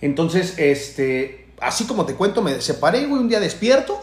[0.00, 4.00] Entonces, este, así como te cuento, me separé, güey, un día despierto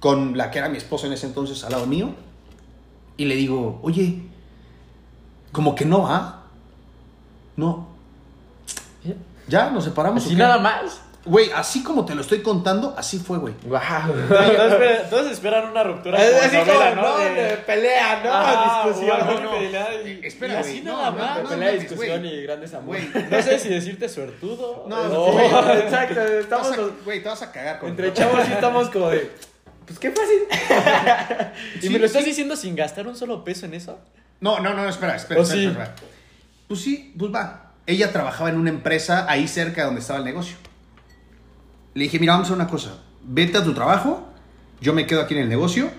[0.00, 2.10] con la que era mi esposa en ese entonces al lado mío.
[3.16, 4.22] Y le digo, oye,
[5.54, 6.42] como que no va.
[7.56, 7.88] No.
[9.48, 9.70] ¿Ya?
[9.70, 10.24] ¿Nos separamos?
[10.26, 10.34] qué?
[10.34, 11.00] nada más.
[11.26, 13.54] Güey, así como te lo estoy contando, así fue, güey.
[13.64, 13.80] Wow.
[14.28, 17.18] Todos, esperan, todos esperan una ruptura como Así novela, como, ¿no?
[17.18, 18.30] no, de pelea, ¿no?
[18.30, 19.50] Ajá, discusión, bueno, ¿no?
[19.52, 21.42] pelea y- espera, y así no, nada no, más.
[21.44, 23.06] no, pelea, discusión y grandes amores.
[23.30, 24.84] No sé si decirte suertudo.
[24.88, 25.46] No, o- güey.
[25.78, 29.30] exacto, estamos Güey, te vas a cagar con entre chavos sí estamos como de,
[29.86, 31.52] pues qué fácil.
[31.82, 33.98] ¿Y me lo estás diciendo sin gastar un solo peso en eso?
[34.40, 35.66] No, no, no, espera, espera, ¿O espera, sí?
[35.66, 35.94] espera.
[36.68, 37.72] Pues sí, pues va.
[37.86, 40.56] Ella trabajaba en una empresa ahí cerca de donde estaba el negocio.
[41.94, 42.98] Le dije, mira, vamos a hacer una cosa.
[43.22, 44.26] Vete a tu trabajo,
[44.80, 45.90] yo me quedo aquí en el negocio,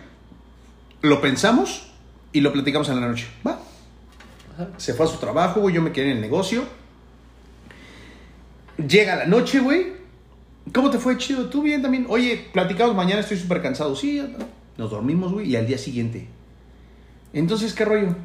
[1.02, 1.92] lo pensamos
[2.34, 3.28] y lo platicamos en la noche.
[3.46, 3.60] Va.
[4.78, 6.64] Se fue a su trabajo, güey, yo me quedé en el negocio.
[8.78, 9.94] Llega la noche, güey.
[10.74, 11.50] ¿Cómo te fue, chido?
[11.50, 12.06] ¿Tú bien también?
[12.10, 13.96] Oye, platicamos mañana, estoy súper cansado.
[13.96, 14.22] Sí,
[14.78, 16.28] nos dormimos, güey, y al día siguiente.
[17.36, 18.16] Entonces, ¿qué rollo?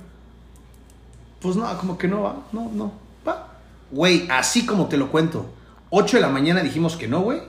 [1.41, 2.93] Pues no, como que no va, no, no,
[3.27, 3.55] va.
[3.91, 5.47] Güey, así como te lo cuento.
[5.91, 7.41] 8 de la mañana dijimos que no, güey.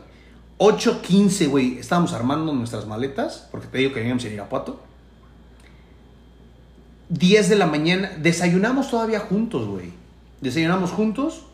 [0.58, 4.82] 8.15, güey, estábamos armando nuestras maletas, porque te digo que veníamos en Irapuato.
[7.10, 9.92] 10 de la mañana, desayunamos todavía juntos, güey.
[10.40, 11.46] Desayunamos juntos.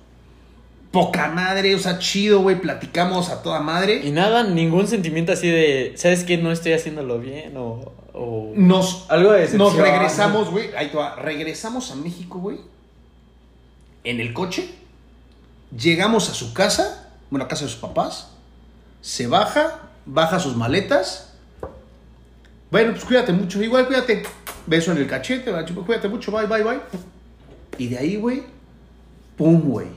[0.92, 4.08] Poca madre, o sea, chido, güey, platicamos a toda madre.
[4.08, 6.38] Y nada, ningún sentimiento así de, ¿sabes qué?
[6.38, 8.07] No estoy haciéndolo bien o...
[8.18, 8.54] o...
[8.56, 9.68] Nos, Algo de decepción.
[9.70, 10.74] nos regresamos, güey.
[10.76, 11.16] Ahí te va.
[11.16, 12.60] Regresamos a México, güey.
[14.04, 14.74] En el coche.
[15.78, 17.12] Llegamos a su casa.
[17.30, 18.32] Bueno, a casa de sus papás.
[19.02, 19.82] Se baja.
[20.06, 21.34] Baja sus maletas.
[22.72, 23.62] Bueno, pues cuídate mucho.
[23.62, 24.24] Igual cuídate.
[24.66, 25.52] Beso en el cachete.
[25.86, 26.32] Cuídate mucho.
[26.32, 26.80] Bye, bye, bye.
[27.78, 28.44] Y de ahí, güey.
[29.38, 29.88] Pum, güey.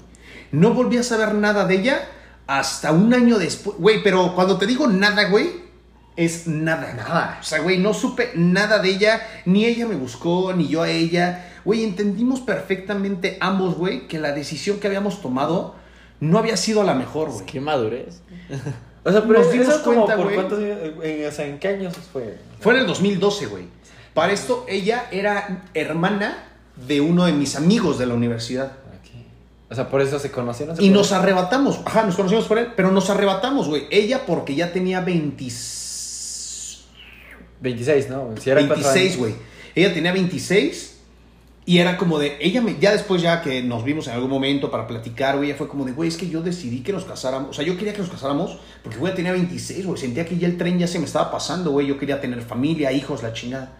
[0.53, 2.09] No volví a saber nada de ella
[2.47, 3.77] hasta un año después.
[3.79, 5.70] Güey, pero cuando te digo nada, güey,
[6.17, 6.93] es nada.
[6.95, 7.39] Nada.
[7.41, 9.27] O sea, güey, no supe nada de ella.
[9.45, 11.47] Ni ella me buscó, ni yo a ella.
[11.65, 15.75] Güey, entendimos perfectamente ambos, güey, que la decisión que habíamos tomado
[16.21, 17.47] no había sido la mejor, güey.
[17.47, 18.23] Qué madurez.
[19.03, 20.35] O sea, pero Nos dimos cuenta, por güey.
[20.35, 22.37] cuántos años, eh, o sea, ¿en qué años fue?
[22.61, 23.65] Fue en el 2012, güey.
[24.13, 26.45] Para esto, ella era hermana
[26.87, 28.67] de uno de mis amigos de la universidad.
[28.67, 29.11] Ok.
[29.71, 30.77] O sea, por eso se conocieron.
[30.77, 31.81] se Y nos arrebatamos.
[31.87, 33.87] Ajá, nos conocimos por él, pero nos arrebatamos, güey.
[33.91, 35.49] Ella porque ya tenía 20
[37.61, 38.35] 26, ¿no?
[38.41, 39.19] Si eran cuatro 26, años.
[39.19, 39.35] güey.
[39.75, 40.97] Ella tenía 26
[41.67, 44.71] y era como de, ella me, ya después ya que nos vimos en algún momento
[44.71, 47.51] para platicar, güey, ella fue como de, güey, es que yo decidí que nos casáramos,
[47.51, 50.49] o sea, yo quería que nos casáramos porque, güey, tenía 26, güey, sentía que ya
[50.49, 53.73] el tren ya se me estaba pasando, güey, yo quería tener familia, hijos, la chingada.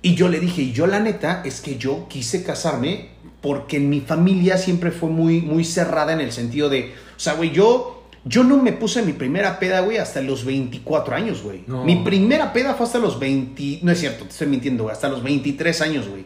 [0.00, 3.08] Y yo le dije, y yo la neta es que yo quise casarme
[3.40, 7.50] porque mi familia siempre fue muy, muy cerrada en el sentido de, o sea, güey,
[7.50, 11.64] yo, yo no me puse mi primera peda, güey, hasta los 24 años, güey.
[11.66, 11.84] No.
[11.84, 15.08] Mi primera peda fue hasta los 20, no es cierto, te estoy mintiendo, güey, hasta
[15.08, 16.24] los 23 años, güey.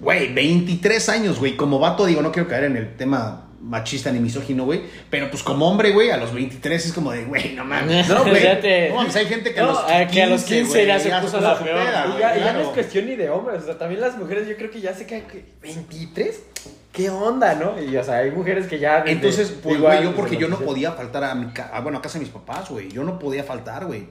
[0.00, 4.18] Güey, 23 años, güey, como vato digo, no quiero caer en el tema machista ni
[4.18, 4.82] misógino, güey.
[5.08, 8.08] Pero pues como hombre, güey, a los 23 es como de, güey, no mames.
[8.10, 8.42] No, güey.
[8.90, 10.98] No mames, hay gente que a No, los a 15, que a los 15 ya
[10.98, 11.76] se puso la peor.
[11.78, 14.16] peda, Y ya, y ya no es cuestión ni de hombres, o sea, también las
[14.18, 16.32] mujeres yo creo que ya se caen, que, ¿23?
[16.92, 17.80] ¿Qué onda, no?
[17.82, 18.98] Y o sea, hay mujeres que ya...
[19.00, 20.66] desde- Entonces, pues, güey, yo porque los yo no 16.
[20.68, 22.90] podía faltar a, mi ca- a, bueno, a casa de mis papás, güey.
[22.90, 24.08] Yo no podía faltar, güey.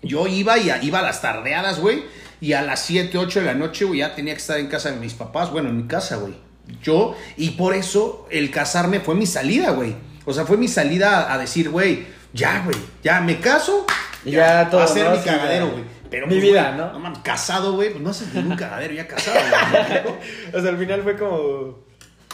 [0.00, 2.04] Yo iba y a- iba a las tardeadas, güey.
[2.40, 4.92] Y a las 7, 8 de la noche, güey, ya tenía que estar en casa
[4.92, 5.50] de mis papás.
[5.50, 6.34] Bueno, en mi casa, güey.
[6.82, 9.94] Yo, y por eso el casarme fue mi salida, güey.
[10.24, 13.86] O sea, fue mi salida a, a decir, güey, ya, güey, ya me caso.
[14.24, 15.16] Y ya todo, A hacer ¿no?
[15.16, 15.72] mi cagadero, ya.
[15.72, 15.84] güey.
[16.10, 16.92] Pero, Mi pues, vida, ¿no?
[16.92, 20.14] No mames, casado, güey, pues no haces ningún cagadero, ya casado, güey.
[20.54, 21.84] O sea, al final fue como...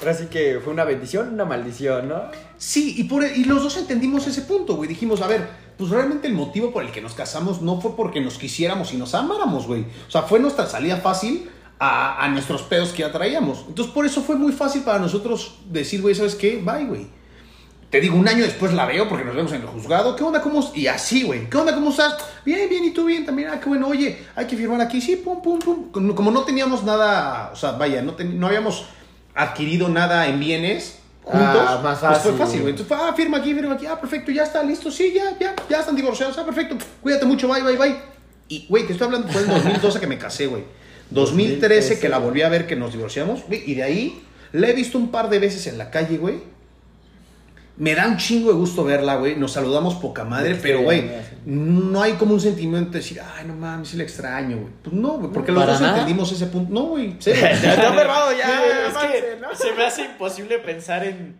[0.00, 2.22] Ahora sí que fue una bendición, una maldición, ¿no?
[2.56, 4.88] Sí, y, por, y los dos entendimos ese punto, güey.
[4.88, 8.20] Dijimos, a ver, pues realmente el motivo por el que nos casamos no fue porque
[8.20, 9.82] nos quisiéramos y nos amáramos, güey.
[10.08, 13.64] O sea, fue nuestra salida fácil a, a nuestros pedos que ya traíamos.
[13.66, 16.58] Entonces, por eso fue muy fácil para nosotros decir, güey, ¿sabes qué?
[16.62, 17.06] Bye, güey.
[17.90, 20.14] Te digo, un año después la veo porque nos vemos en el juzgado.
[20.14, 20.40] ¿Qué onda?
[20.40, 20.70] ¿Cómo?
[20.76, 21.50] Y así, güey.
[21.50, 21.74] ¿Qué onda?
[21.74, 22.14] ¿Cómo estás?
[22.44, 22.84] Bien, bien.
[22.84, 23.26] ¿Y tú bien?
[23.26, 23.48] También.
[23.52, 23.88] Ah, qué bueno.
[23.88, 25.00] Oye, hay que firmar aquí.
[25.00, 25.90] Sí, pum, pum, pum.
[26.14, 28.84] Como no teníamos nada, o sea, vaya, no, ten- no habíamos
[29.34, 31.64] adquirido nada en bienes juntos.
[31.66, 32.38] Ah, más Pues fue fácil.
[32.38, 32.70] fácil, güey.
[32.74, 33.86] Entonces, ah, firma aquí, firma aquí.
[33.86, 34.90] Ah, perfecto, ya está, listo.
[34.92, 36.36] Sí, ya, ya, ya están divorciados.
[36.38, 36.76] Ah, perfecto.
[37.02, 37.96] Cuídate mucho, bye, bye, bye.
[38.48, 40.62] Y, güey, te estoy hablando, fue en 2012 que me casé, güey.
[41.10, 43.62] 2013 que la volví a ver que nos divorciamos, güey.
[43.66, 46.40] Y de ahí la he visto un par de veces en la calle, güey.
[47.76, 49.36] Me da un chingo de gusto verla, güey.
[49.36, 51.10] Nos saludamos poca madre, pero, güey,
[51.46, 54.72] no hay como un sentimiento de decir, ay, no mames, sí la extraño, güey.
[54.82, 55.92] Pues no, güey, porque los dos nada.
[55.92, 56.72] entendimos ese punto.
[56.74, 57.16] No, güey.
[57.18, 57.32] Está
[58.36, 59.54] ya, es que ¿no?
[59.54, 61.36] se me hace imposible pensar en,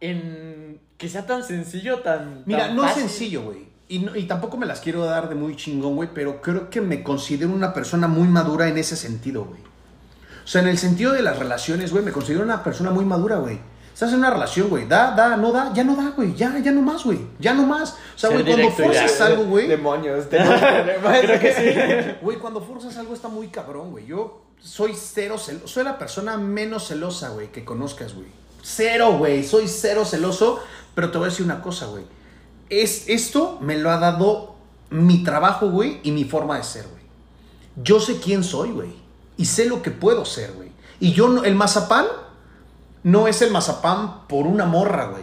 [0.00, 2.42] en que sea tan sencillo, tan.
[2.46, 3.75] Mira, tan no es sencillo, güey.
[3.88, 6.80] Y, no- y tampoco me las quiero dar de muy chingón, güey, pero creo que
[6.80, 9.60] me considero una persona muy madura en ese sentido, güey.
[10.44, 13.36] O sea, en el sentido de las relaciones, güey, me considero una persona muy madura,
[13.36, 13.58] güey.
[13.92, 16.70] Estás en una relación, güey, da, da, no da, ya no da, güey, ya, ya
[16.70, 17.92] no más, güey, ya no más.
[18.14, 18.70] O sea, güey, cuando ya.
[18.74, 20.60] forzas algo, güey, Demonios, demonios.
[21.22, 22.16] Creo que sí.
[22.22, 24.04] güey, cuando forzas algo está muy cabrón, güey.
[24.06, 28.26] Yo soy cero celoso, soy la persona menos celosa, güey, que conozcas, güey.
[28.62, 30.60] Cero, güey, soy cero celoso,
[30.94, 32.04] pero te voy a decir una cosa, güey.
[32.70, 34.54] Es, esto me lo ha dado
[34.90, 37.02] mi trabajo, güey, y mi forma de ser, güey.
[37.82, 38.90] Yo sé quién soy, güey,
[39.36, 40.70] y sé lo que puedo ser, güey.
[41.00, 42.06] Y yo, no- el mazapán
[43.02, 45.22] no es el mazapán por una morra, güey.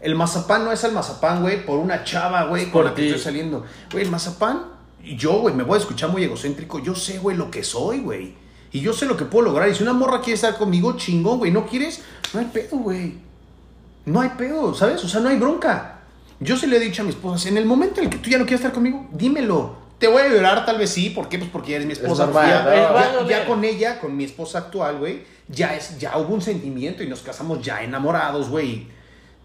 [0.00, 3.22] El mazapán no es el mazapán, güey, por una chava, güey, con la que estoy
[3.24, 3.64] saliendo.
[3.92, 4.62] Güey, el mazapán,
[5.02, 6.78] y yo, güey, me voy a escuchar muy egocéntrico.
[6.78, 8.34] Yo sé, güey, lo que soy, güey.
[8.72, 9.68] Y yo sé lo que puedo lograr.
[9.68, 11.50] Y si una morra quiere estar conmigo, chingón, güey.
[11.50, 12.02] ¿No quieres?
[12.32, 13.18] No hay pedo, güey.
[14.06, 15.02] No hay pedo, ¿sabes?
[15.04, 15.99] O sea, no hay bronca.
[16.40, 18.30] Yo se le he dicho a mi esposa, en el momento en el que tú
[18.30, 19.76] ya no quieres estar conmigo, dímelo.
[19.98, 21.10] Te voy a llorar, tal vez sí.
[21.10, 21.38] ¿Por qué?
[21.38, 22.24] Pues porque eres mi esposa.
[22.24, 22.70] normal, ya, ¿no?
[22.70, 23.28] ya- Es ya- válido.
[23.28, 27.08] ya con ella, con mi esposa actual, güey, ya, es, ya hubo un sentimiento y
[27.08, 28.86] nos casamos ya enamorados, güey.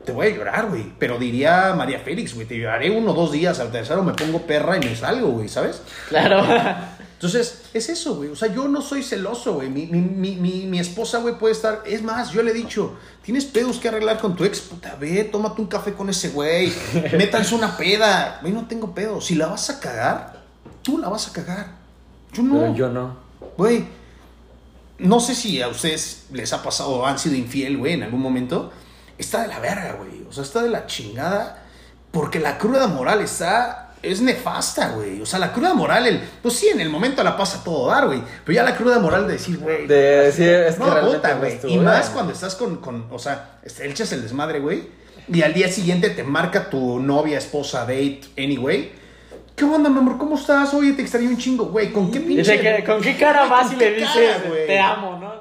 [0.06, 0.86] Te voy a llorar, güey.
[1.00, 3.60] Pero diría María Félix, güey, te lloraré uno o dos días.
[3.60, 5.82] Al tercero me pongo perra y me salgo, güey, ¿sabes?
[6.08, 6.44] Claro.
[7.26, 8.30] Entonces, es eso, güey.
[8.30, 9.68] O sea, yo no soy celoso, güey.
[9.68, 11.82] Mi, mi, mi, mi, esposa, güey, puede estar.
[11.86, 15.24] Es más, yo le he dicho, tienes pedos que arreglar con tu ex, puta, ve,
[15.24, 16.72] tómate un café con ese güey.
[17.18, 18.38] Métanse una peda.
[18.42, 19.22] Güey, no tengo pedo.
[19.22, 20.44] Si la vas a cagar,
[20.84, 21.72] tú la vas a cagar.
[22.32, 22.60] Yo no.
[22.60, 23.18] Pero yo no.
[23.58, 23.86] Güey,
[25.00, 28.22] no sé si a ustedes les ha pasado o han sido infiel, güey, en algún
[28.22, 28.72] momento.
[29.18, 30.26] Está de la verga, güey.
[30.30, 31.64] O sea, está de la chingada.
[32.12, 33.85] Porque la cruda moral está.
[34.12, 35.22] Es nefasta, güey.
[35.22, 38.08] O sea, la cruda moral, el, pues sí, en el momento la pasa todo dar,
[38.08, 38.22] güey.
[38.44, 39.88] Pero ya la cruda moral de decir, güey.
[39.88, 41.60] De decir, es no, güey.
[41.68, 44.84] Y más cuando estás con, con o sea, echas el desmadre, güey.
[45.28, 48.92] Y al día siguiente te marca tu novia, esposa, date, anyway.
[49.56, 50.18] ¿Qué onda, mi amor?
[50.18, 50.74] ¿Cómo estás?
[50.74, 51.92] Oye, te extraño un chingo, güey.
[51.92, 52.60] ¿Con qué pinche?
[52.60, 55.34] Que, ¿con qué cara vas y ¿Con le dices, cara, te amo, no?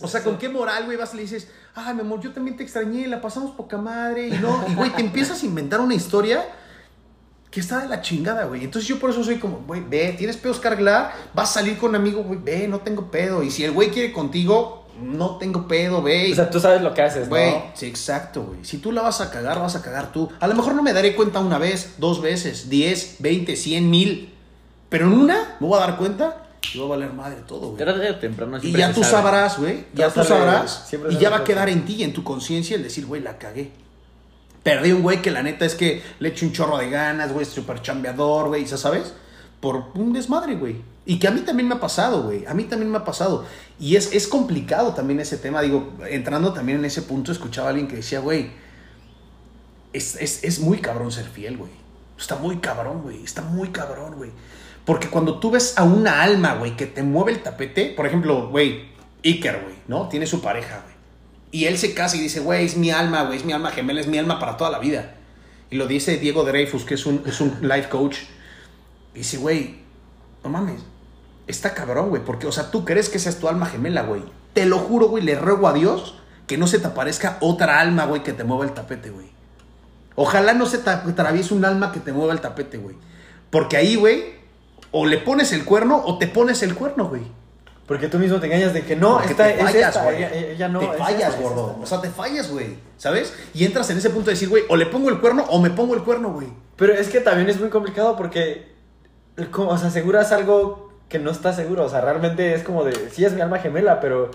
[0.00, 2.56] O sea, ¿con qué moral, güey, vas y le dices, ay, mi amor, yo también
[2.56, 5.94] te extrañé, la pasamos poca madre, y no, y güey, te empiezas a inventar una
[5.94, 6.44] historia
[7.54, 8.64] que está de la chingada, güey.
[8.64, 11.78] Entonces yo por eso soy como, güey, ve, tienes pedos que arreglar, vas a salir
[11.78, 13.44] con un amigo, güey, ve, no tengo pedo.
[13.44, 16.32] Y si el güey quiere contigo, no tengo pedo, ve.
[16.32, 17.64] O sea, tú sabes lo que haces, Güey, ¿no?
[17.74, 18.64] sí, exacto, güey.
[18.64, 20.28] Si tú la vas a cagar, vas a cagar tú.
[20.40, 24.34] A lo mejor no me daré cuenta una vez, dos veces, diez, veinte, cien, mil.
[24.88, 27.84] Pero en una me voy a dar cuenta y va a valer madre todo, güey.
[27.84, 29.12] Tarde o temprano Y ya tú sabe.
[29.12, 29.84] sabrás, güey.
[29.94, 30.86] Ya tú sabrás.
[30.88, 33.38] siempre Y ya va a quedar en ti, en tu conciencia, el decir, güey, la
[33.38, 33.70] cagué.
[34.64, 37.44] Perdí un güey que la neta es que le echo un chorro de ganas, güey,
[37.44, 39.14] súper chambeador, güey, ¿ya sabes?
[39.60, 40.82] Por un desmadre, güey.
[41.06, 42.46] Y que a mí también me ha pasado, güey.
[42.46, 43.44] A mí también me ha pasado.
[43.78, 45.60] Y es, es complicado también ese tema.
[45.60, 48.52] Digo, entrando también en ese punto, escuchaba a alguien que decía, güey,
[49.92, 51.70] es, es, es muy cabrón ser fiel, güey.
[52.18, 53.22] Está muy cabrón, güey.
[53.22, 54.30] Está muy cabrón, güey.
[54.86, 58.48] Porque cuando tú ves a una alma, güey, que te mueve el tapete, por ejemplo,
[58.48, 58.86] güey,
[59.22, 60.08] Iker, güey, ¿no?
[60.08, 60.93] Tiene su pareja, güey.
[61.54, 64.00] Y él se casa y dice, güey, es mi alma, güey, es mi alma gemela,
[64.00, 65.14] es mi alma para toda la vida.
[65.70, 68.16] Y lo dice Diego Dreyfus, que es un, es un life coach.
[69.14, 69.76] Y dice, güey,
[70.42, 70.80] no mames,
[71.46, 74.24] está cabrón, güey, porque, o sea, tú crees que esa es tu alma gemela, güey.
[74.52, 76.16] Te lo juro, güey, le ruego a Dios
[76.48, 79.28] que no se te aparezca otra alma, güey, que te mueva el tapete, güey.
[80.16, 82.96] Ojalá no se te atraviese un alma que te mueva el tapete, güey.
[83.50, 84.24] Porque ahí, güey,
[84.90, 87.22] o le pones el cuerno o te pones el cuerno, güey.
[87.86, 90.16] Porque tú mismo te engañas de que no, esta te es fallas, esta, güey.
[90.16, 90.80] ella, ella no.
[90.80, 91.70] Te es fallas, es gordo.
[91.70, 91.82] esta.
[91.82, 92.78] O sea, te fallas, güey.
[92.96, 93.34] ¿Sabes?
[93.52, 95.70] Y entras en ese punto de decir, güey, o le pongo el cuerno o me
[95.70, 96.48] pongo el cuerno, güey.
[96.76, 98.72] Pero es que también es muy complicado porque,
[99.52, 101.84] o sea, aseguras algo que no estás seguro.
[101.84, 104.30] O sea, realmente es como de, sí es mi alma gemela, pero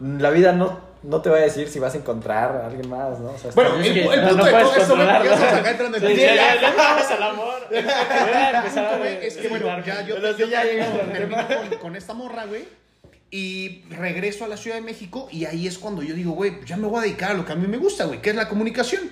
[0.00, 3.18] la vida no, no te va a decir si vas a encontrar a alguien más,
[3.20, 3.30] ¿no?
[3.30, 5.52] O sea, Bueno, el, el no- punto no de puedes todo esto, güey, porque estamos
[5.54, 6.34] acá entrando en Sí, teoría.
[6.36, 7.54] ya, ya vamos al amor.
[9.22, 11.46] Es que bueno, ya yo, termino,
[11.80, 12.64] con esta morra, güey.
[13.30, 16.76] Y regreso a la Ciudad de México y ahí es cuando yo digo, güey, ya
[16.76, 18.48] me voy a dedicar a lo que a mí me gusta, güey, que es la
[18.48, 19.10] comunicación.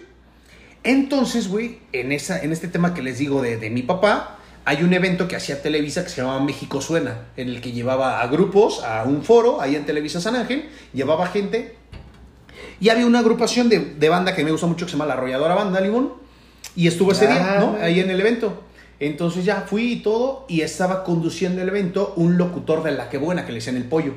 [0.85, 4.83] Entonces, güey, en, esa, en este tema que les digo de, de mi papá, hay
[4.83, 8.27] un evento que hacía Televisa que se llamaba México Suena, en el que llevaba a
[8.29, 11.77] grupos, a un foro, ahí en Televisa San Ángel, llevaba gente.
[12.81, 15.15] Y había una agrupación de, de banda que me gusta mucho que se llama La
[15.15, 16.15] Arrolladora Banda Limón.
[16.77, 17.77] Y estuvo ese día, ¿no?
[17.81, 18.63] Ahí en el evento.
[19.01, 23.19] Entonces ya fui y todo, y estaba conduciendo el evento un locutor de La Que
[23.19, 24.15] Buena, que le dicen el pollo.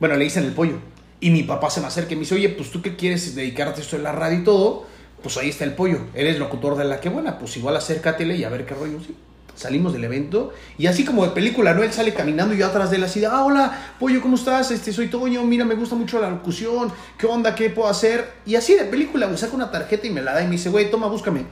[0.00, 0.78] Bueno, le dicen el pollo.
[1.20, 3.82] Y mi papá se me acerca y me dice, oye, pues tú que quieres dedicarte
[3.82, 4.86] esto de la radio y todo,
[5.22, 6.00] pues ahí está el pollo.
[6.14, 8.98] Eres locutor de La Que Buena, pues igual acércatele y a ver qué rollo.
[9.00, 9.14] Sí.
[9.54, 11.82] Salimos del evento y así como de película, ¿no?
[11.82, 14.70] Él sale caminando y yo atrás de él así de, ah, hola, pollo, ¿cómo estás?
[14.70, 17.54] Este, soy Toño, mira, me gusta mucho la locución, ¿qué onda?
[17.54, 18.32] ¿Qué puedo hacer?
[18.44, 20.70] Y así de película, güey, saca una tarjeta y me la da y me dice,
[20.70, 21.46] güey, toma, búscame.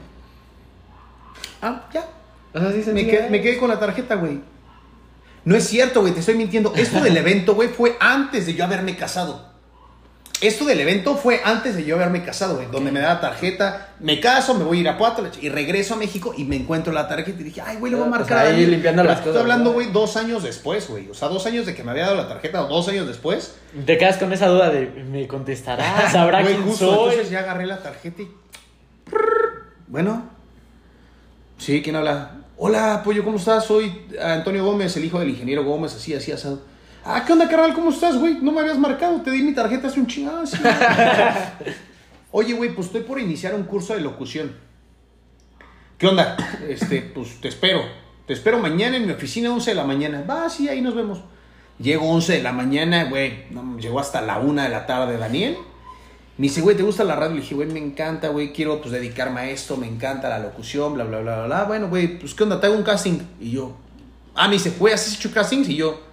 [1.61, 2.05] Ah, ya,
[2.53, 4.41] O sea, sí se me me quedé con la tarjeta, güey.
[5.45, 6.73] No es cierto, güey, te estoy mintiendo.
[6.75, 9.52] Esto del evento, güey, fue antes de yo haberme casado.
[10.41, 12.67] Esto del evento fue antes de yo haberme casado, güey.
[12.69, 15.93] Donde me da la tarjeta, me caso, me voy a ir a Puatla y regreso
[15.93, 18.11] a México y me encuentro la tarjeta y dije, ay, güey, le voy a O
[18.11, 18.37] sea, marcar.
[18.47, 19.73] a ahí limpiando Pero las Estoy cosas, hablando, ¿no?
[19.75, 21.09] güey, dos años después, güey.
[21.09, 23.55] O sea, dos años de que me había dado la tarjeta, o dos años después.
[23.85, 26.11] Te quedas con esa duda de, ¿me contestará?
[26.11, 27.09] ¿Sabrá Güey, quién justo, soy?
[27.11, 28.31] Entonces ya agarré la tarjeta y.
[29.87, 30.29] Bueno.
[31.57, 32.31] Sí, ¿quién habla?
[32.57, 33.65] Hola, pollo, ¿cómo estás?
[33.65, 36.61] Soy Antonio Gómez, el hijo del ingeniero Gómez, así, así, asado.
[37.05, 37.73] Ah, ¿qué onda, carnal?
[37.73, 38.35] ¿Cómo estás, güey?
[38.35, 40.45] No me habías marcado, te di mi tarjeta hace un chingado.
[40.45, 40.57] sí.
[42.31, 44.55] Oye, güey, pues estoy por iniciar un curso de locución.
[45.97, 46.37] ¿Qué onda?
[46.67, 47.81] Este, pues te espero.
[48.25, 50.23] Te espero mañana en mi oficina, 11 de la mañana.
[50.27, 51.19] Va, sí, ahí nos vemos.
[51.77, 53.45] Llego 11 de la mañana, güey.
[53.51, 55.57] No, llegó hasta la 1 de la tarde Daniel.
[56.37, 57.35] Me dice, güey, ¿te gusta la radio?
[57.35, 60.93] Le dije, güey, me encanta, güey, quiero pues dedicarme a esto, me encanta la locución,
[60.95, 61.63] bla, bla, bla, bla, bla.
[61.65, 62.59] Bueno, güey, pues ¿qué onda?
[62.59, 63.19] Te hago un casting.
[63.39, 63.75] Y yo,
[64.33, 65.69] ah, me dice, güey, ¿has hecho castings?
[65.69, 66.12] Y yo,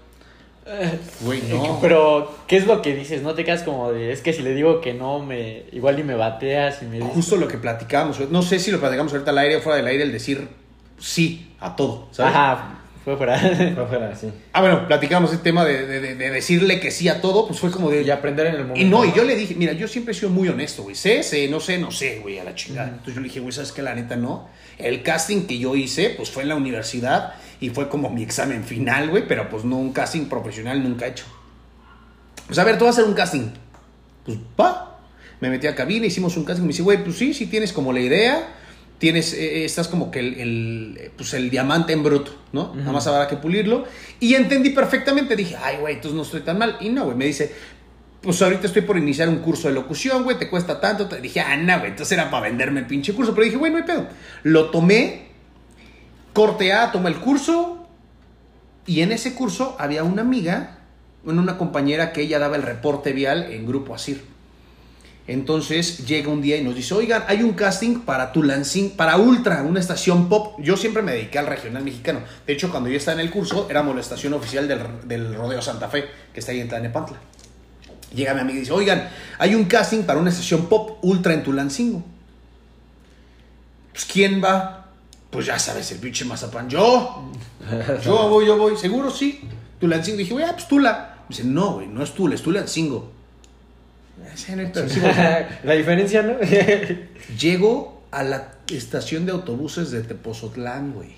[1.21, 1.79] güey, no.
[1.81, 3.23] Pero, ¿qué es lo que dices?
[3.23, 6.03] No te quedas como de, es que si le digo que no, me igual y
[6.05, 7.13] me bateas y me dices...
[7.15, 8.29] Justo lo que platicábamos, güey.
[8.31, 10.49] no sé si lo platicamos ahorita al aire o fuera del aire, el decir
[10.99, 12.35] sí a todo, ¿sabes?
[12.35, 13.39] Ajá, fue fuera.
[13.75, 14.29] Fue afuera, sí.
[14.53, 17.59] Ah, bueno, platicamos el tema de, de- de- de decirle que sí a todo, pues
[17.59, 18.03] fue como de...
[18.03, 18.81] Y aprender en el momento.
[18.81, 20.95] Y no, y yo le dije, mira, yo siempre he sido muy honesto, güey.
[20.95, 22.89] Sé, sé, no sé, no sé, güey, a la chingada.
[22.89, 23.81] Entonces yo le dije, güey, ¿sabes qué?
[23.81, 24.49] La neta no.
[24.77, 28.65] El casting que yo hice, pues fue en la universidad y fue como mi examen
[28.65, 31.27] final, güey, pero pues no un casting profesional nunca he hecho.
[32.47, 33.49] Pues a ver, tú vas a hacer un casting.
[34.25, 34.99] Pues va.
[35.41, 36.63] Me metí a cabina, hicimos un casting.
[36.63, 38.57] Me dice, güey, pues sí, sí tienes como la idea.
[38.99, 42.75] Tienes, eh, estás como que el, el, eh, pues el diamante en bruto, ¿no?
[42.75, 43.85] Nada más habrá que pulirlo.
[44.19, 45.37] Y entendí perfectamente.
[45.37, 46.77] Dije, ay, güey, entonces no estoy tan mal.
[46.81, 47.55] Y no, güey, me dice,
[48.21, 51.07] pues ahorita estoy por iniciar un curso de locución, güey, te cuesta tanto.
[51.07, 53.33] Te dije, ah, no, güey, entonces era para venderme el pinche curso.
[53.33, 54.09] Pero dije, güey, no hay pedo.
[54.43, 55.30] Lo tomé,
[56.33, 57.87] corte A, tomé el curso.
[58.87, 60.79] Y en ese curso había una amiga,
[61.25, 64.25] una compañera que ella daba el reporte vial en Grupo Asir.
[65.27, 69.63] Entonces llega un día y nos dice, oigan, hay un casting para Tulancingo, para Ultra,
[69.63, 70.59] una estación pop.
[70.59, 72.21] Yo siempre me dediqué al regional mexicano.
[72.45, 75.63] De hecho, cuando yo estaba en el curso, éramos la estación oficial del, del Rodeo
[75.63, 77.17] Santa Fe, que está ahí en Tlanepantla.
[78.13, 81.45] Llega mi amiga y dice, oigan, hay un casting para una estación pop Ultra en
[81.45, 82.03] Tulancingo.
[83.93, 84.80] Pues, ¿quién va?
[85.31, 86.69] Pues ya sabes, el pinche mazapán.
[86.69, 87.31] Yo.
[88.05, 88.77] Yo voy, yo voy.
[88.77, 89.11] ¿Seguro?
[89.11, 89.41] Sí.
[89.79, 90.19] Tulancingo.
[90.19, 91.19] Dije, güey, ah, pues Tula.
[91.29, 93.13] Me dice, no, güey, no es Tula, es Tulancingo.
[94.19, 94.27] No
[95.65, 96.35] la diferencia, ¿no?
[97.39, 101.15] Llego a la estación de autobuses de Tepozotlán, güey.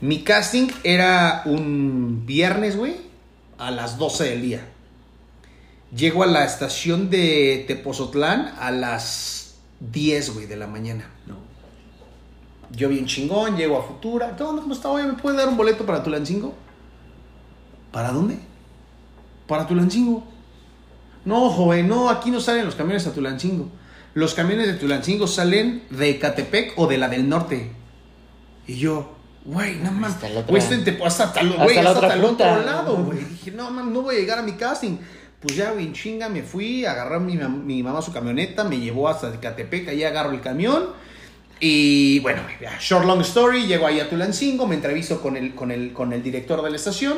[0.00, 2.96] Mi casting era un viernes, güey,
[3.58, 4.68] a las 12 del día.
[5.94, 11.08] Llego a la estación de Tepozotlán a las 10, güey, de la mañana.
[12.74, 14.34] Yo bien chingón, llego a Futura.
[14.36, 14.62] ¿Qué onda?
[14.62, 14.88] ¿Cómo está?
[14.88, 16.54] Oye, ¿me puede dar un boleto para Tulancingo?
[17.90, 18.38] ¿Para dónde?
[19.46, 20.24] Para Tulancingo.
[21.24, 23.68] No, joven, no, aquí no salen los camiones a Tulancingo.
[24.14, 27.72] Los camiones de Tulancingo salen de Catepec o de la del norte.
[28.66, 29.12] Y yo,
[29.44, 30.12] güey, no mames.
[30.22, 32.52] Hasta Güey, esto en Tepo- hasta Hasta la hasta otra tal punta.
[32.52, 33.18] otro lado, güey.
[33.24, 34.96] Dije, no mames, no voy a llegar a mi casting.
[35.40, 39.08] Pues ya, güey, chinga, me fui, agarré a mi, mi mamá su camioneta, me llevó
[39.08, 40.90] hasta Catepec, ahí agarro el camión.
[41.64, 42.42] Y bueno,
[42.80, 46.20] short long story, llego ahí a Tulancingo, me entrevisto con el, con el, con el
[46.20, 47.14] director de la estación.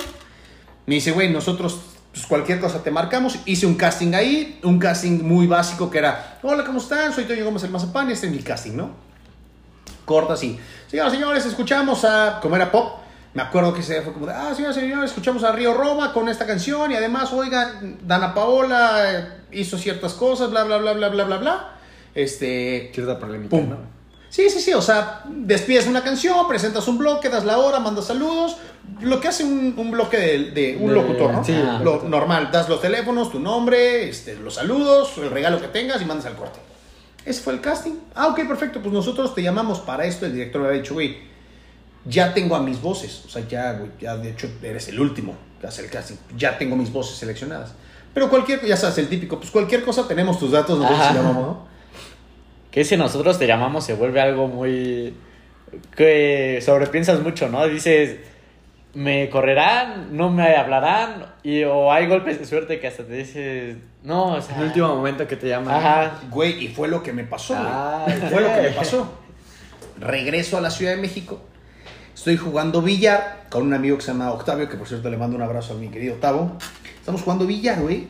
[0.85, 1.81] Me dice, güey, nosotros
[2.13, 3.39] pues, cualquier cosa te marcamos.
[3.47, 7.15] Hice un casting ahí, un casting muy básico que era, hola, ¿cómo están?
[7.15, 8.91] Soy Toño Gómez el Mazapán, este es mi casting, ¿no?
[10.05, 10.61] Corta así.
[10.89, 12.99] Señoras y señores, escuchamos a, como era pop,
[13.33, 16.13] me acuerdo que se fue como de, ah, señoras y señores, escuchamos a Río Roma
[16.13, 20.93] con esta canción y además, oigan, Dana Paola eh, hizo ciertas cosas, bla, bla, bla,
[20.93, 21.71] bla, bla, bla, bla.
[22.15, 23.71] Este, Cierta polémica, Pum.
[23.71, 23.94] ¿no?
[24.35, 28.07] Sí, sí, sí, o sea, despides una canción, presentas un bloque, das la hora, mandas
[28.07, 28.57] saludos,
[29.01, 31.45] lo que hace un, un bloque de, de un De- locutor, ¿no?
[31.45, 31.79] sí, Ah.
[31.79, 32.11] lo locutor.
[32.11, 36.27] normal, das los teléfonos, tu nombre, este, los saludos, el regalo que tengas y mandas
[36.27, 36.59] al corte.
[37.25, 37.93] Ese fue el casting.
[38.17, 40.27] Ah, ok, perfecto, pues nosotros te llamamos para esto.
[40.27, 41.17] El director me había dicho, güey,
[42.05, 45.35] ya tengo a mis voces, o sea, ya, güey, ya de hecho eres el último
[45.61, 47.71] que hace el casting, ya tengo mis voces seleccionadas.
[48.13, 51.74] Pero cualquier, ya sabes, el típico, pues cualquier cosa tenemos tus datos, nosotros llamamos, ¿no?
[52.75, 55.15] Que si nosotros te llamamos se vuelve algo muy...
[55.95, 57.65] que sobrepiensas mucho, ¿no?
[57.69, 58.17] Dices,
[58.95, 63.77] me correrán, no me hablarán, y, o hay golpes de suerte que hasta te dices,
[64.03, 64.57] no, o sea...
[64.57, 65.73] En el último momento que te llaman.
[65.73, 66.21] Ajá.
[66.31, 67.69] Güey, y fue lo que me pasó, güey.
[67.69, 69.21] Ah, Fue lo que me pasó.
[70.01, 71.43] Regreso a la Ciudad de México.
[72.13, 75.37] Estoy jugando billar con un amigo que se llama Octavio, que por cierto le mando
[75.37, 76.59] un abrazo a mi querido Octavo.
[76.99, 78.09] Estamos jugando billar, güey.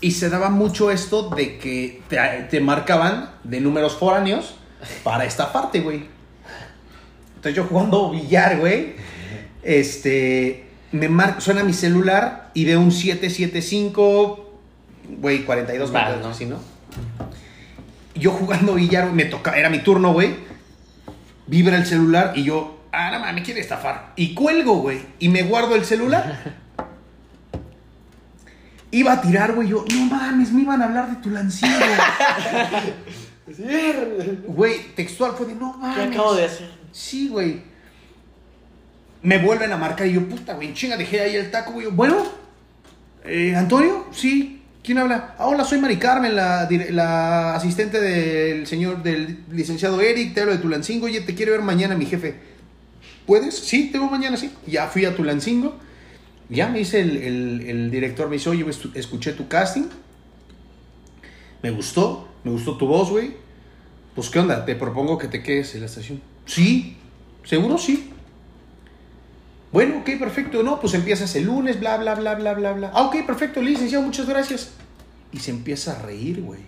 [0.00, 2.18] Y se daba mucho esto de que te,
[2.50, 4.54] te marcaban de números foráneos
[5.02, 6.04] para esta parte, güey.
[7.36, 8.94] Entonces yo jugando billar, güey.
[9.62, 10.64] Este.
[10.90, 14.50] Me mar- suena mi celular y veo un 775,
[15.20, 16.32] güey, 42 Mal, minutos, ¿no?
[16.34, 16.56] así, ¿no?
[18.14, 20.34] Yo jugando billar, me toca, era mi turno, güey.
[21.46, 24.12] Vibra el celular y yo, ah, no me quiere estafar.
[24.16, 25.00] Y cuelgo, güey.
[25.18, 26.56] Y me guardo el celular.
[28.90, 29.68] Iba a tirar, güey.
[29.68, 31.72] Yo, no mames, me iban a hablar de tu lancero.
[34.46, 36.08] Güey, textual fue de, no ¿Qué mames.
[36.14, 36.70] acabo de hacer?
[36.92, 37.62] Sí, güey.
[39.22, 41.86] Me vuelven a marcar y yo, puta, güey, chinga, dejé ahí el taco, güey.
[41.86, 42.24] Bueno,
[43.24, 44.06] eh, ¿Antonio?
[44.12, 44.62] Sí.
[44.82, 45.34] ¿Quién habla?
[45.38, 50.58] Ah, hola, soy Mari Carmen, la asistente del señor, del licenciado Eric, te hablo de
[50.58, 51.06] Tulancingo.
[51.06, 52.36] Oye, te quiero ver mañana, mi jefe.
[53.26, 53.58] ¿Puedes?
[53.58, 54.50] Sí, tengo mañana, sí.
[54.66, 55.78] Ya fui a Tulancingo.
[56.50, 59.88] Ya me dice el, el- el director, me dice, oye, escuché tu casting.
[61.62, 63.32] Me gustó, me gustó tu voz, güey.
[64.14, 64.64] Pues, ¿qué onda?
[64.64, 66.20] Te propongo que te quedes en la estación.
[66.46, 66.96] Sí,
[67.44, 68.10] seguro sí.
[69.70, 70.62] Bueno, ok, perfecto.
[70.62, 72.90] No, pues empiezas el lunes, bla, bla, bla, bla, bla, bla.
[72.94, 74.70] Ah, ok, perfecto, licenciado, muchas gracias.
[75.32, 76.60] Y se empieza a reír, güey.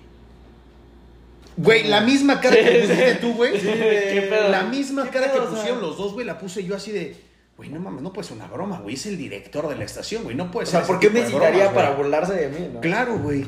[1.56, 3.52] Güey, la misma cara que pusiste tú, güey.
[4.50, 7.16] La misma ¿Qué cara que pusieron los dos, güey, la puse yo así de.
[7.60, 8.94] Güey, no mames, no puede ser una broma, güey.
[8.94, 10.34] Es el director de la estación, güey.
[10.34, 10.70] No puede O ser.
[10.70, 12.80] sea, ese ¿por qué me citaría para burlarse de mí, no?
[12.80, 13.44] Claro, güey.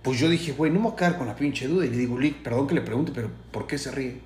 [0.00, 1.84] Pues yo dije, güey, no me voy a quedar con la pinche duda.
[1.84, 4.22] Y le digo, Lick, perdón que le pregunte, pero ¿por qué se ríe?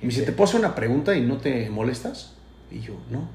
[0.00, 2.32] Y me dice, ¿te puedo hacer una pregunta y no te molestas?
[2.70, 3.28] Y yo, no.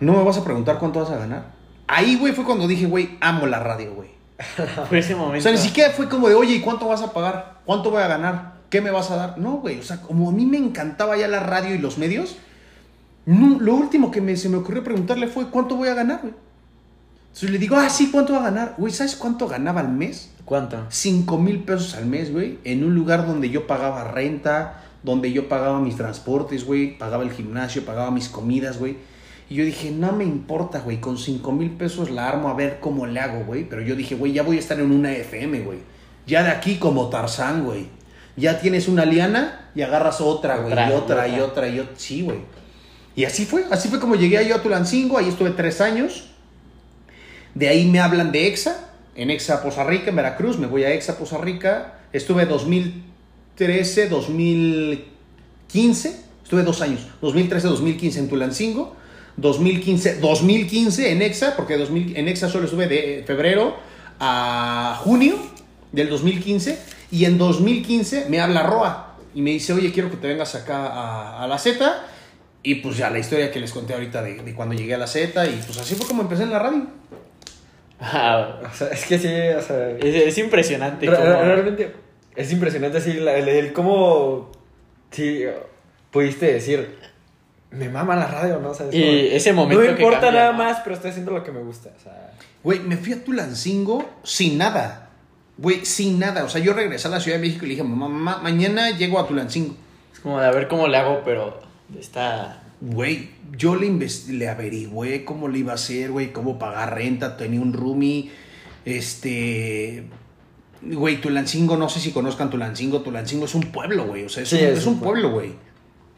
[0.00, 1.52] ¿No me vas a preguntar cuánto vas a ganar?
[1.86, 4.10] Ahí, güey, fue cuando dije, güey, amo la radio, güey.
[4.88, 5.44] Fue ese O momento.
[5.44, 7.60] sea, ni siquiera fue como de, oye, ¿y cuánto vas a pagar?
[7.64, 8.55] ¿Cuánto voy a ganar?
[8.70, 9.38] ¿Qué me vas a dar?
[9.38, 9.78] No, güey.
[9.78, 12.36] O sea, como a mí me encantaba ya la radio y los medios,
[13.26, 16.34] no, lo último que me, se me ocurrió preguntarle fue, ¿cuánto voy a ganar, güey?
[17.26, 18.74] Entonces le digo, ah, sí, ¿cuánto va a ganar?
[18.78, 20.30] Güey, ¿sabes cuánto ganaba al mes?
[20.46, 20.86] ¿Cuánto?
[20.88, 25.48] 5 mil pesos al mes, güey, en un lugar donde yo pagaba renta, donde yo
[25.48, 28.96] pagaba mis transportes, güey, pagaba el gimnasio, pagaba mis comidas, güey.
[29.50, 32.78] Y yo dije, no me importa, güey, con 5 mil pesos la armo a ver
[32.80, 33.68] cómo le hago, güey.
[33.68, 35.78] Pero yo dije, güey, ya voy a estar en una FM, güey.
[36.26, 37.88] Ya de aquí como Tarzán, güey.
[38.36, 41.94] Ya tienes una liana y agarras otra, güey, y otra, y y otra, y otra.
[41.96, 42.38] Sí, güey.
[43.16, 46.24] Y así fue, así fue como llegué yo a Tulancingo, ahí estuve tres años.
[47.54, 50.92] De ahí me hablan de EXA, en EXA Poza Rica, en Veracruz, me voy a
[50.92, 51.94] EXA Poza Rica.
[52.12, 58.94] Estuve 2013, 2015, estuve dos años, 2013, 2015 en Tulancingo,
[59.38, 63.76] 2015, 2015 en EXA, porque 2000 en EXA solo estuve de febrero
[64.20, 65.36] a junio
[65.92, 66.78] del 2015,
[67.10, 70.86] y en 2015 me habla Roa y me dice, oye, quiero que te vengas acá
[70.86, 72.02] a, a la Z.
[72.62, 75.06] Y pues ya la historia que les conté ahorita de, de cuando llegué a la
[75.06, 76.86] Z, y pues así fue como empecé en la radio.
[78.00, 79.90] Ah, O sea, es que sí, o sea.
[79.90, 81.06] es, es impresionante.
[81.08, 81.94] Re- Realmente
[82.34, 84.50] es impresionante así el, el cómo
[85.10, 85.44] sí
[86.10, 86.98] pudiste decir
[87.70, 88.70] me mama la radio, ¿no?
[88.70, 90.58] O sea, es Y como- ese momento No me que importa cambia, nada ¿no?
[90.58, 91.90] más, pero estoy haciendo lo que me gusta.
[91.98, 92.32] O sea,
[92.64, 95.05] Güey, me fui a Tulancingo sin nada.
[95.58, 96.44] Güey, sin nada.
[96.44, 98.90] O sea, yo regresé a la Ciudad de México y le dije, mamá, mamá, mañana
[98.90, 99.74] llego a Tulancingo.
[100.12, 101.60] Es como de a ver cómo le hago, pero
[101.98, 102.62] está...
[102.80, 103.90] Güey, yo le,
[104.28, 107.36] le averigüé cómo le iba a hacer, güey, cómo pagar renta.
[107.36, 108.30] Tenía un roomie,
[108.84, 110.04] este...
[110.82, 113.00] Güey, Tulancingo, no sé si conozcan Tulancingo.
[113.00, 114.24] Tulancingo es un pueblo, güey.
[114.24, 115.54] O sea, es, Sí, un, es un pueblo, güey.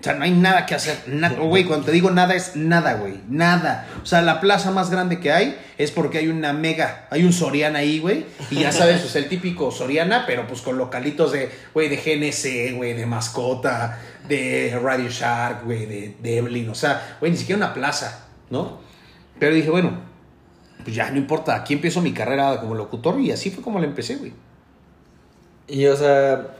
[0.00, 0.96] O sea, no hay nada que hacer.
[1.40, 3.20] Güey, cuando te digo nada es nada, güey.
[3.28, 3.88] Nada.
[4.00, 7.32] O sea, la plaza más grande que hay es porque hay una mega, hay un
[7.32, 8.24] Soriana ahí, güey.
[8.50, 12.76] Y ya sabes, pues el típico Soriana, pero pues con localitos de, güey, de GNC,
[12.76, 16.68] güey, de mascota, de Radio Shark, güey, de, de Evelyn.
[16.68, 18.78] O sea, güey, ni siquiera una plaza, ¿no?
[19.40, 19.98] Pero dije, bueno,
[20.84, 21.56] pues ya no importa.
[21.56, 24.32] Aquí empiezo mi carrera como locutor y así fue como la empecé, güey.
[25.66, 26.54] y o sea,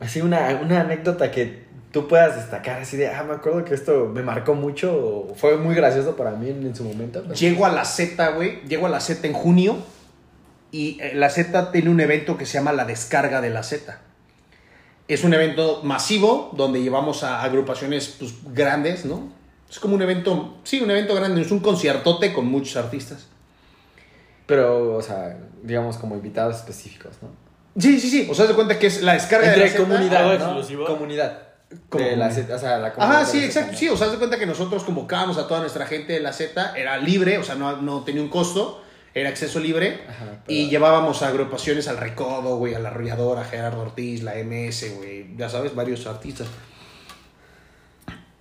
[0.00, 1.63] así una, una anécdota que
[1.94, 4.92] tú puedas destacar, así de, ah, me acuerdo que esto me marcó mucho,
[5.30, 7.22] o fue muy gracioso para mí en, en su momento.
[7.22, 8.60] pero- Llego a la Z, güey.
[8.68, 9.78] Llego a la Z en junio.
[10.72, 13.96] Y eh, la Z tiene un evento que se llama la descarga de la Z.
[15.06, 19.32] Es un evento masivo donde llevamos a agrupaciones pues, grandes, ¿no?
[19.70, 21.42] Es como un evento, sí, un evento grande.
[21.42, 23.28] Es un conciertote con muchos artistas.
[24.46, 27.28] Pero, o sea, digamos como invitados específicos, ¿no?
[27.80, 28.28] Sí, sí, sí.
[28.30, 29.78] O sea, de cuenta que es la descarga de la Z.
[29.78, 30.84] comunidad, ¿Algo ¿no?
[30.86, 31.53] Comunidad.
[31.88, 32.56] Como De la, comunidad.
[32.56, 32.94] o sea, la.
[32.96, 33.72] Ajá, sí, la exacto.
[33.72, 36.20] Z, Sí, o sea, haz de cuenta que nosotros convocábamos a toda nuestra gente de
[36.20, 38.82] la Z, era libre, o sea, no, no tenía un costo,
[39.14, 40.02] era acceso libre.
[40.08, 44.96] Ajá, Y llevábamos a agrupaciones al Recodo, güey, al Arrollador, a Gerardo Ortiz, la MS,
[44.96, 46.48] güey, ya sabes, varios artistas.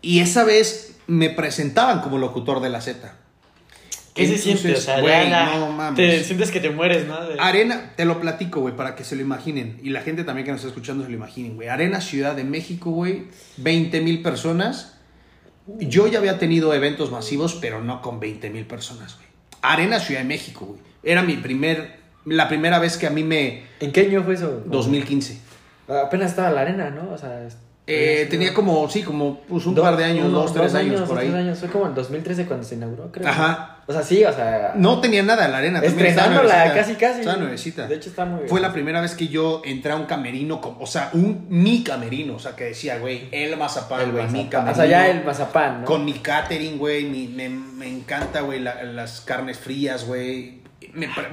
[0.02, 3.16] Y esa vez me presentaban como locutor de la Z.
[4.14, 4.74] ¿Qué se siente?
[4.74, 5.96] O sea, güey, no mames.
[5.96, 7.26] te sientes que te mueres, ¿no?
[7.26, 9.80] De- Arena, te lo platico, güey, para que se lo imaginen.
[9.82, 11.68] Y la gente también que nos está escuchando se lo imaginen, güey.
[11.70, 13.24] Arena Ciudad de México, güey.
[13.58, 14.98] 20 mil personas.
[15.80, 19.28] Yo ya había tenido eventos masivos, pero no con 20 mil personas, güey.
[19.62, 20.80] Arena Ciudad de México, güey.
[21.04, 23.64] Era mi primer, la primera vez que a mí me...
[23.80, 24.62] ¿En qué año fue eso?
[24.66, 25.38] 2015.
[25.88, 27.12] Apenas estaba la arena, ¿no?
[27.14, 30.40] O sea, es- Eh, tenía como, sí, como pues, un Do- par de años, uno-
[30.40, 31.28] dos, tres años, por ahí.
[31.28, 31.60] tres años.
[31.60, 33.28] Fue como en 2013 cuando se inauguró, creo.
[33.28, 33.80] Ajá.
[33.86, 34.72] O sea, sí, o sea.
[34.78, 35.82] No tenía nada la arena.
[35.84, 37.20] Estrenándola casi, casi.
[37.20, 37.86] Estaba nuevecita.
[37.88, 40.78] De hecho, está muy Fue la primera vez que yo entré a un camerino, con-
[40.80, 44.48] o sea, un mi camerino, o sea, que decía, güey, el mazapán, El güey, mi
[44.48, 44.72] camerino.
[44.72, 45.86] O sea, ya el mazapán, ¿no?
[45.86, 50.62] Con mi catering, güey, mi- me, me encanta, güey, la- las carnes frías, güey.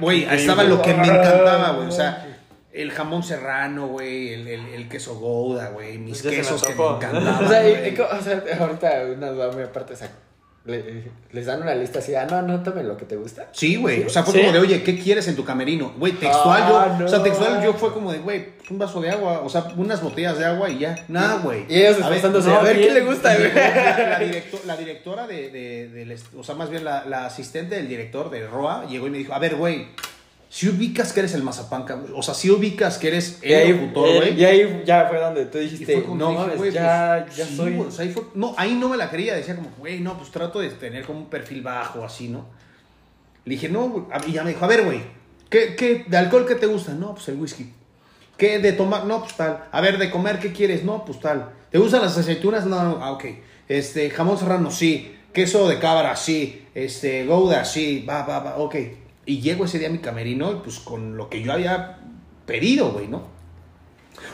[0.01, 2.30] Güey, estaba lo que me encantaba, güey, o sea,
[2.73, 6.87] el jamón serrano, güey, el, el- el queso gouda, güey, mis me quesos que me
[6.87, 7.89] encantaban, O sea, y- güey.
[7.89, 10.09] y co- o sea, ahorita una duda muy aparte, o sea,
[10.63, 13.49] le- les dan una lista así, ah, no, anótame lo que te gusta.
[13.51, 14.03] Sí, güey.
[14.03, 14.39] O sea, fue ¿Sí?
[14.41, 15.91] como de, oye, ¿qué quieres en tu camerino?
[15.97, 17.05] Güey, textual Ah, yo.
[17.05, 17.23] O sea, no.
[17.23, 19.41] textual yo fue como de, güey, un vaso de agua.
[19.43, 21.03] O sea, unas botellas de agua y ya.
[21.07, 21.65] Nada, güey.
[21.67, 22.79] Y ellos A ver, no, a ver.
[22.79, 23.51] ¿qué le gusta, güey?
[23.55, 27.75] La, directo- la directora de, de- del est- O sea, más bien la, la asistente
[27.75, 29.87] del director de ROA llegó y me dijo, a ver, güey,
[30.53, 32.11] si ubicas que eres el mazapán, cabrón.
[32.13, 34.37] O sea, si ubicas que eres Y ahí, el locutor, güey.
[34.37, 37.85] y ahí ya fue donde tú dijiste, no dije, mames, ya, pues, ya sí, soy.
[37.99, 39.33] ahí fue- no, ahí no me la creía.
[39.33, 42.45] Decía como, güey, no, pues trato de tener como un perfil bajo, así, ¿no?
[43.45, 44.03] Le dije, no, güey.
[44.27, 45.01] y ya me dijo, a ver, güey,
[45.49, 46.93] ¿qué, ¿qué, de alcohol qué te gusta?
[46.95, 47.71] No, pues el whisky.
[48.35, 49.05] ¿Qué de tomar?
[49.05, 49.65] No, pues tal.
[49.71, 50.83] A ver, de comer, ¿qué quieres?
[50.83, 51.49] No, pues tal.
[51.69, 52.65] ¿Te gustan las aceitunas?
[52.65, 53.23] No, no, ah, ok.
[53.69, 55.15] Este, jamón serrano, sí.
[55.31, 56.65] Queso de cabra, sí.
[56.75, 58.05] Este, gouda, sí.
[58.07, 58.75] Va, va, va, ok.
[59.25, 61.99] Y llego ese día a mi camerino, y pues con lo que yo había
[62.45, 63.23] pedido, güey, ¿no?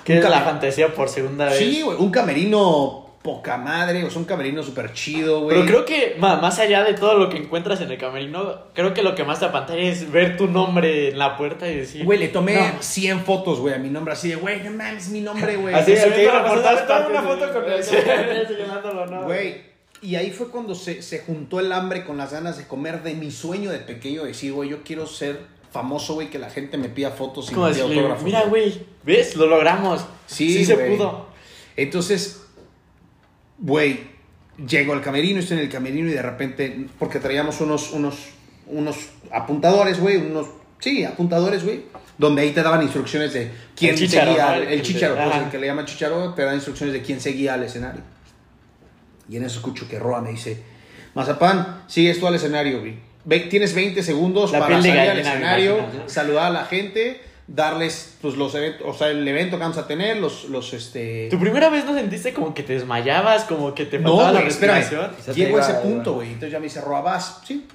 [0.03, 1.57] Que la fantasía por segunda vez.
[1.57, 5.57] Sí, güey, un camerino poca madre, o sea, un camerino súper chido, güey.
[5.57, 9.03] Pero creo que más allá de todo lo que encuentras en el camerino, creo que
[9.03, 12.05] lo que más te apantalla es ver tu nombre en la puerta y decir...
[12.05, 12.81] Güey, le tomé No.
[12.81, 15.75] 100 fotos, güey, a mi nombre, así de, güey, no mames, mi nombre, güey.
[15.75, 17.83] Así, Se que "Toma partes, una foto con el.
[19.25, 19.61] Güey,
[20.01, 23.13] y ahí fue cuando se, se juntó el hambre con las ganas de comer de
[23.15, 25.39] mi sueño de pequeño, de decir, güey, yo quiero ser
[25.71, 28.23] famoso, güey, que la gente me pida fotos y me pida autógrafos.
[28.23, 29.35] mira, güey, ¿ves?
[29.35, 30.05] Lo logramos.
[30.27, 31.27] Sí, Sí, se pudo.
[31.75, 32.41] Entonces,
[33.59, 33.99] güey,
[34.67, 38.15] llego al camerino, estoy en el camerino y de repente, porque traíamos unos, unos,
[38.67, 38.95] unos
[39.31, 40.47] apuntadores, güey, unos,
[40.79, 41.83] sí, apuntadores, güey,
[42.17, 44.53] donde ahí te daban instrucciones de quién El seguía, ¿no?
[44.55, 47.53] el, El de- pues, el que le llaman chícharo, te da instrucciones de quién seguía
[47.55, 48.01] al escenario.
[49.29, 50.61] Y en eso escucho que Roa me dice,
[51.15, 52.95] Mazapán, sigues tú al escenario, güey.
[53.25, 56.09] Ve- tienes 20 segundos La para salir al escenario, imagino, ¿no?
[56.09, 59.85] saludar a la gente, darles pues los eventos, o sea, el evento que vamos a
[59.87, 61.27] tener, los, los este...
[61.29, 64.39] ¿Tu primera vez no sentiste como que te desmayabas, como que te No, faltaba la
[64.39, 64.77] güey, espérame.
[64.79, 65.35] respiración?
[65.35, 66.27] Llego a ese punto, güey.
[66.29, 67.41] Entonces ya me dice, Roa, vas.
[67.45, 67.65] Sí.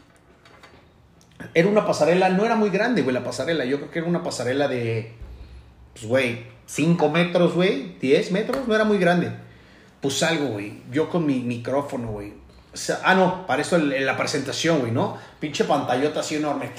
[1.54, 3.64] Era una pasarela, no era muy grande, güey, la pasarela.
[3.64, 5.12] Yo creo que era una pasarela de,
[5.92, 9.32] pues, güey, 5 metros, güey, 10 metros, no era muy grande.
[10.02, 12.32] Pues salgo, güey, yo con mi micrófono, güey.
[12.74, 15.16] O sea, ah, no, para eso en la presentación, güey, ¿no?
[15.38, 16.72] Pinche pantallota así enorme,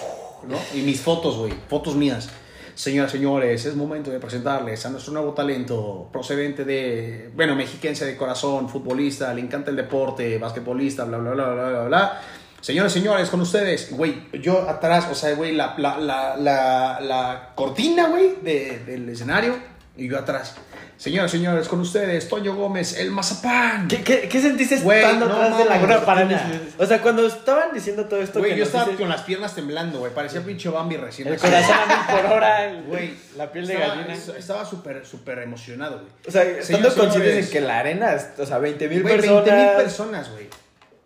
[0.46, 0.58] ¿no?
[0.78, 2.30] Y mis fotos, güey, fotos mías.
[2.76, 8.18] Señoras, señores, es momento de presentarles a nuestro nuevo talento procedente de, bueno, mexiquense de
[8.18, 12.22] corazón, futbolista, le encanta el deporte, basquetbolista, bla, bla, bla, bla, bla, bla.
[12.60, 18.10] Señores, señores, con ustedes, güey, yo atrás, o sea, güey, la, la, la, la cortina,
[18.10, 19.56] güey, de, del escenario,
[19.96, 20.56] y yo atrás.
[20.98, 23.88] Señoras, señores, con ustedes, Toño Gómez, el mazapán.
[23.88, 26.52] ¿Qué, qué, qué sentiste Güey, estando no atrás de la mames, cortina?
[26.78, 26.84] no.
[26.84, 29.22] O sea, cuando estaban diciendo todo esto Güey, que yo nos estaba dices- con las
[29.24, 31.28] piernas temblando, güey, parecía pinche Bambi recién.
[31.28, 31.52] El nacido.
[31.52, 34.14] corazón a mil por hora, el- Güey, la piel de estaba- gallina.
[34.38, 36.12] Estaba súper, súper emocionado, güey.
[36.28, 37.46] O sea, estando Señores, conscientes señores.
[37.48, 39.46] en que la arena, es- o sea, 20 mil Güey, personas.
[39.46, 40.48] 20 mil personas, güey.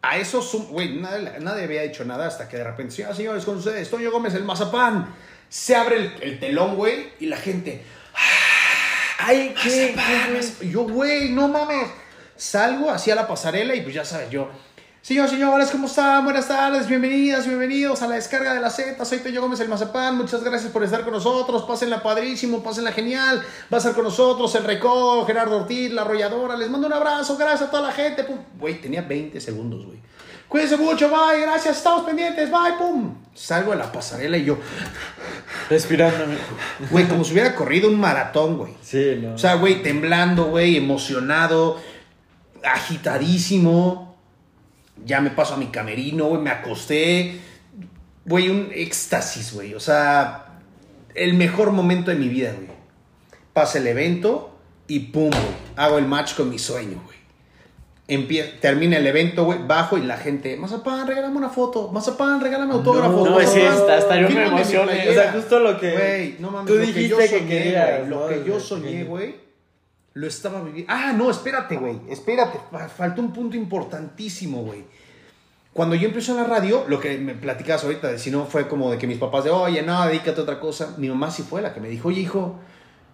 [0.03, 3.43] A eso, sum- güey, nadie, nadie había hecho nada hasta que de repente, señoras, señores,
[3.43, 5.13] con ustedes, Toño Gómez, el mazapán.
[5.49, 7.81] Se abre el, el telón, güey, y la gente,
[9.19, 9.95] Ay, ¿qué?
[10.61, 11.89] Y yo, güey, no mames.
[12.35, 14.47] Salgo hacia la pasarela y pues ya sabes, yo.
[15.01, 16.23] Señores, señores, ¿cómo están?
[16.23, 19.03] Buenas tardes, bienvenidas, bienvenidos a la descarga de la Z.
[19.05, 20.17] Soy Toyo Gómez el Mazapán.
[20.17, 21.63] Muchas gracias por estar con nosotros.
[21.63, 23.41] Pásenla padrísimo, pásenla genial.
[23.73, 26.55] Va a estar con nosotros el Recodo, Gerardo Ortiz, la arrolladora.
[26.55, 28.25] Les mando un abrazo, gracias a toda la gente.
[28.59, 29.97] Güey, tenía 20 segundos, güey.
[30.49, 33.15] Cuídense mucho, bye, gracias, estamos pendientes, bye, pum.
[33.33, 34.57] Salgo de la pasarela y yo,
[35.69, 36.37] Respirándome.
[36.89, 38.73] güey, como si hubiera corrido un maratón, güey.
[38.81, 39.33] Sí, no.
[39.33, 41.79] O sea, güey, temblando, güey, emocionado,
[42.63, 44.15] agitadísimo.
[45.05, 47.39] Ya me paso a mi camerino, güey, me acosté.
[48.25, 49.73] Güey, un éxtasis, güey.
[49.75, 50.59] O sea,
[51.13, 52.69] el mejor momento de mi vida, güey.
[53.53, 55.43] Pasa el evento y pum, güey.
[55.75, 57.17] Hago el match con mi sueño, güey.
[58.61, 63.25] Termina el evento, güey, bajo y la gente, Mazapán, regálame una foto, Mazapán, regálame autógrafo.
[63.27, 64.93] No, sí, Mazapán, hasta- hasta yo me emocioné.
[64.93, 65.11] playera".
[65.11, 67.47] o sea, justo lo que Güey, no mames, tú lo que dijiste yo que, soñé,
[67.47, 68.07] querías.
[68.07, 68.27] lo ¿no?
[68.29, 69.35] que yo soñé, güey,
[70.13, 70.91] lo estaba viviendo.
[70.93, 74.85] Ah, no, espérate, güey, espérate, fa- faltó un punto importantísimo, güey.
[75.73, 78.67] Cuando yo empecé en la radio, lo que me platicabas ahorita, de si no fue
[78.69, 80.95] como de que mis papás de, oye, no, dedícate a otra cosa.
[80.97, 82.55] Mi mamá sí fue la que me dijo, oye, hijo,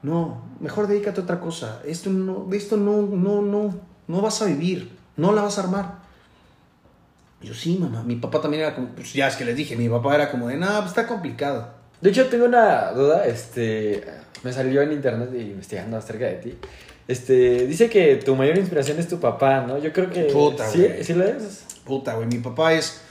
[0.03, 1.81] no, mejor dedícate a otra cosa.
[1.85, 6.03] Esto no, esto no, no, no, no vas a vivir, no la vas a armar.
[7.41, 8.03] Y yo, sí, mamá.
[8.03, 10.47] Mi papá también era como, pues ya es que les dije, mi papá era como
[10.47, 11.83] de, no, pues está complicado.
[12.03, 13.25] De hecho, tengo una duda.
[13.25, 14.03] Este.
[14.43, 16.57] Me salió en internet investigando acerca de ti.
[17.07, 17.65] Este.
[17.65, 19.77] Dice que tu mayor inspiración es tu papá, ¿no?
[19.77, 20.23] Yo creo que.
[20.23, 20.79] Puta, ¿Sí?
[20.79, 21.03] güey.
[21.03, 21.65] ¿Sí lo es?
[21.85, 23.01] Puta, güey, mi papá es,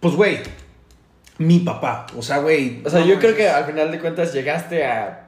[0.00, 0.38] pues, güey,
[1.36, 2.06] mi papá.
[2.16, 2.82] O sea, güey.
[2.84, 5.25] O sea, no yo creo que al final de cuentas llegaste a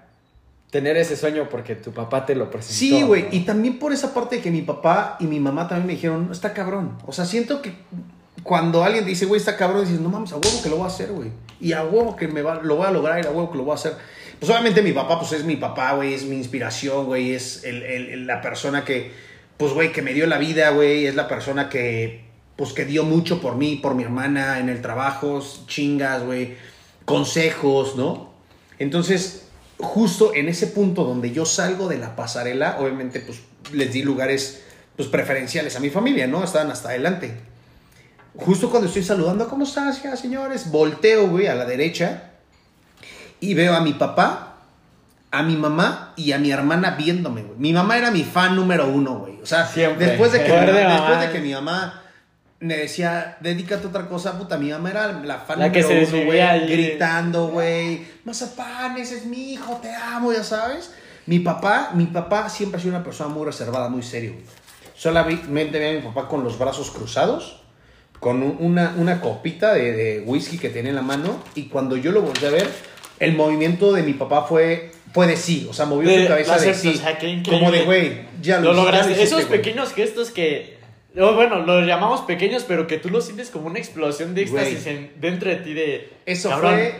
[0.71, 2.75] tener ese sueño porque tu papá te lo presentó.
[2.79, 5.87] Sí, güey, y también por esa parte de que mi papá y mi mamá también
[5.87, 6.99] me dijeron, "No, está cabrón.
[7.07, 7.73] O sea, siento que
[8.43, 10.89] cuando alguien dice, güey, está cabrón, dices, no mames, a huevo que lo voy a
[10.89, 11.31] hacer, güey.
[11.61, 13.64] Y a huevo que me va, lo voy a lograr y a huevo que lo
[13.64, 13.95] voy a hacer.
[14.39, 17.83] Pues obviamente mi papá, pues es mi papá, güey, es mi inspiración, güey, es el-
[17.83, 19.11] el- la persona que,
[19.57, 22.25] pues, güey, que me dio la vida, güey, es la persona que,
[22.57, 26.55] pues, que dio mucho por mí, por mi hermana, en el trabajo, chingas, güey,
[27.05, 28.31] consejos, ¿no?
[28.79, 29.47] Entonces,
[29.79, 33.41] justo en ese punto donde yo salgo de la pasarela, obviamente, pues,
[33.72, 34.62] les di lugares,
[34.97, 36.43] pues, preferenciales a mi familia, ¿no?
[36.43, 37.37] Estaban hasta adelante.
[38.37, 40.70] Justo cuando estoy saludando, ¿cómo estás, ya, señores?
[40.70, 42.31] Volteo, güey, a la derecha
[43.41, 44.57] y veo a mi papá,
[45.31, 47.59] a mi mamá y a mi hermana viéndome, güey.
[47.59, 49.41] Mi mamá era mi fan número uno, güey.
[49.43, 50.07] O sea, Siempre.
[50.07, 52.03] después de que, mi, después de que mi mamá
[52.61, 56.04] me decía, dedícate a otra cosa, puta, mi mamá era la fan La que se
[56.04, 60.92] uno, güey, gritando, güey, mazapán, ese es mi hijo, te amo, ya sabes.
[61.26, 64.32] Mi papá, mi papá siempre ha sido una persona muy reservada, muy serio.
[64.96, 67.61] Solamente veía a mi papá con los brazos cruzados,
[68.18, 71.96] con un- una, una copita de, de whisky que tenía en la mano, y cuando
[71.96, 72.68] yo lo volví a ver,
[73.20, 76.59] el movimiento de mi papá fue, fue de sí, o sea, movió De su cabeza
[76.59, 77.00] de sí.
[77.48, 79.22] como de, güey, ya Lo lo, lograste.
[79.22, 79.61] Esos güey.
[79.61, 80.78] pequeños gestos que.
[81.16, 84.86] O bueno, los llamamos pequeños, pero que tú los sientes como una explosión de éxtasis
[84.86, 86.12] en- dentro de ti de.
[86.26, 86.94] Eso cabrón, fue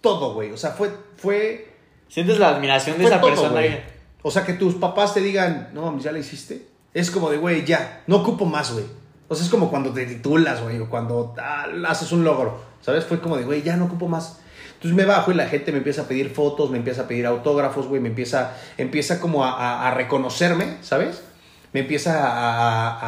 [0.00, 0.90] todo, güey, o sea, fue...
[1.16, 1.68] fue
[2.08, 3.62] Sientes la admiración de esa todo, persona.
[3.62, 3.82] que-
[4.22, 6.66] O sea, que tus papás te digan, no mames, ya la hiciste.
[6.92, 8.84] Es como de, güey, ya, no ocupo más, güey.
[9.28, 13.04] O sea, es como cuando te titulas, güey, o cuando ah, haces un logro, ¿sabes?
[13.06, 14.40] Fue como de, güey, ya no ocupo más.
[14.74, 17.24] Entonces me bajo y la gente me empieza a pedir fotos, me empieza a pedir
[17.24, 21.22] autógrafos, güey, me empieza, empieza como a, a- a reconocerme, ¿sabes?
[21.72, 22.98] Me empieza a,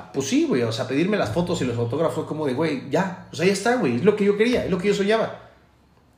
[0.00, 2.52] a- pues sí, güey, o sea, a pedirme las fotos y los autógrafos como de,
[2.54, 4.88] güey, ya, o sea, ya está, güey, es lo que yo quería, es lo que
[4.88, 5.38] yo soñaba.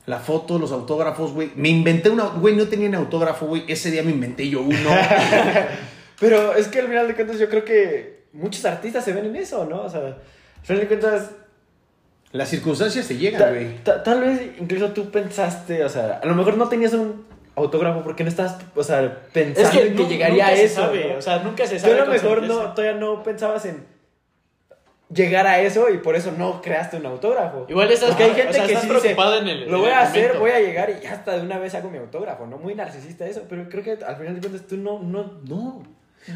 [0.05, 1.51] La foto, los autógrafos, güey.
[1.55, 3.63] Me inventé una, güey, no tenía ni autógrafo, güey.
[3.67, 4.89] Ese día me inventé yo uno.
[6.19, 9.35] Pero es que al final de cuentas yo creo que muchos artistas se ven en
[9.35, 9.81] eso, ¿no?
[9.81, 10.15] O sea, al
[10.63, 11.31] final de cuentas,
[12.31, 13.83] Las circunstancias te llegan, güey.
[13.83, 17.25] ta- tal vez incluso tú pensaste, o sea, a lo mejor no tenías un
[17.55, 20.65] autógrafo porque no estás, o sea, pensando Es que en que llegaría a nunca se
[20.65, 20.81] eso.
[20.81, 21.17] sabe, ¿no?
[21.17, 21.93] O sea, nunca se Tú sabe.
[22.01, 22.53] a lo mejor certeza.
[22.63, 23.85] no, todavía no pensabas en
[25.13, 27.65] llegar a eso y por eso no creaste un autógrafo.
[27.69, 29.89] Igual estás, Porque hay gente o sea, que estás sí dice, en el lo voy
[29.91, 30.39] a hacer, momento.
[30.39, 32.57] voy a llegar y ya hasta de una vez hago mi autógrafo, ¿no?
[32.57, 35.83] Muy narcisista eso, pero creo que al final de cuentas tú no, no, No.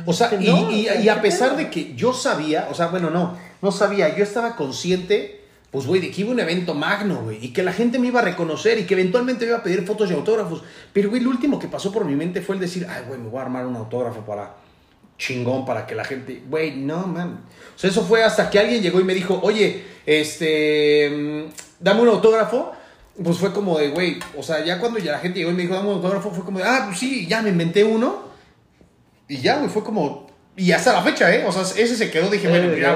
[0.05, 3.09] O sea, y, no, y- a ¿qué pesar de que yo sabía, o sea, bueno,
[3.09, 5.38] no, no sabía, yo estaba consciente,
[5.71, 8.21] pues, güey, de que iba un evento magno, güey, y que la gente me iba
[8.21, 10.63] a reconocer y que eventualmente me iba a pedir fotos y autógrafos.
[10.91, 13.29] Pero, güey, lo último que pasó por mi mente fue el decir, ay, güey, me
[13.29, 14.55] voy a armar un autógrafo para
[15.19, 17.41] chingón, para que la gente, güey, no, man.
[17.75, 22.01] O sea, eso fue hasta que alguien llegó y me dijo, oye, este, mm, dame
[22.01, 22.71] un autógrafo.
[23.21, 25.63] Pues fue como de, güey, o sea, ya cuando ya la gente llegó y me
[25.63, 28.29] dijo, dame un autógrafo, fue como de, ah, pues sí, ya me inventé uno.
[29.27, 30.28] Y ya, güey, fue como.
[30.59, 31.43] Y hasta la fecha, ¿eh?
[31.47, 32.93] O sea, ese se quedó, dije, bueno, ya,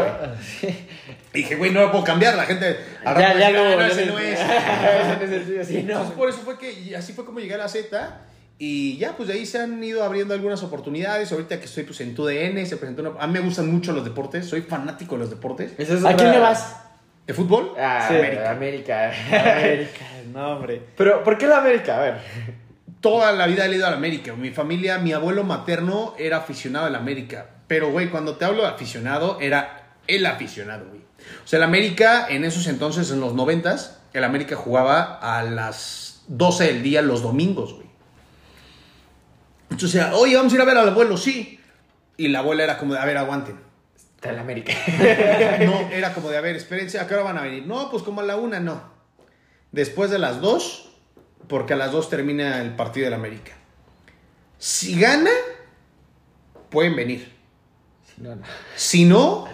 [0.61, 0.75] güey.
[1.35, 2.35] Y dije, güey, no lo puedo cambiar.
[2.35, 2.77] La gente.
[3.03, 3.93] al Ya, ya "Ah, no, no es.
[3.97, 5.69] Ese no es.
[5.71, 6.95] Entonces, por eso fue que.
[6.95, 8.19] Así fue como llegué a la Z.
[8.59, 11.31] Y ya, pues de ahí se han ido abriendo algunas oportunidades.
[11.31, 13.19] Ahorita que estoy pues en TUDN, se presentó una.
[13.19, 14.45] A mí me gustan mucho los deportes.
[14.45, 15.71] Soy fanático de los deportes.
[16.05, 16.75] ¿A quién le vas?
[17.25, 17.73] ¿De fútbol?
[17.79, 18.15] Ah, Sí.
[18.15, 18.51] América.
[18.51, 19.11] América.
[19.31, 20.81] América, no, hombre.
[20.95, 21.97] Pero, ¿por qué la América?
[21.97, 22.17] A ver.
[23.01, 24.33] Toda la vida he ido a la América.
[24.35, 27.47] Mi familia, mi abuelo materno era aficionado a la América.
[27.73, 31.01] Pero, güey, cuando te hablo de aficionado, era el aficionado, güey.
[31.43, 36.21] O sea, el América, en esos entonces, en los noventas, el América jugaba a las
[36.27, 37.87] 12 del día los domingos, güey.
[39.71, 41.59] Entonces, oye, vamos a ir a ver al abuelo, sí.
[42.15, 43.59] Y la abuela era como de, a ver, aguanten.
[43.95, 44.73] Está en la América.
[45.65, 47.65] No, era como de, a ver, espérense, ¿a qué hora van a venir?
[47.65, 48.83] No, pues como a la una, no.
[49.71, 50.91] Después de las dos,
[51.47, 53.53] porque a las dos termina el partido del América.
[54.59, 55.31] Si gana,
[56.69, 57.33] pueden venir.
[58.17, 58.43] No, no.
[58.75, 59.47] Si no,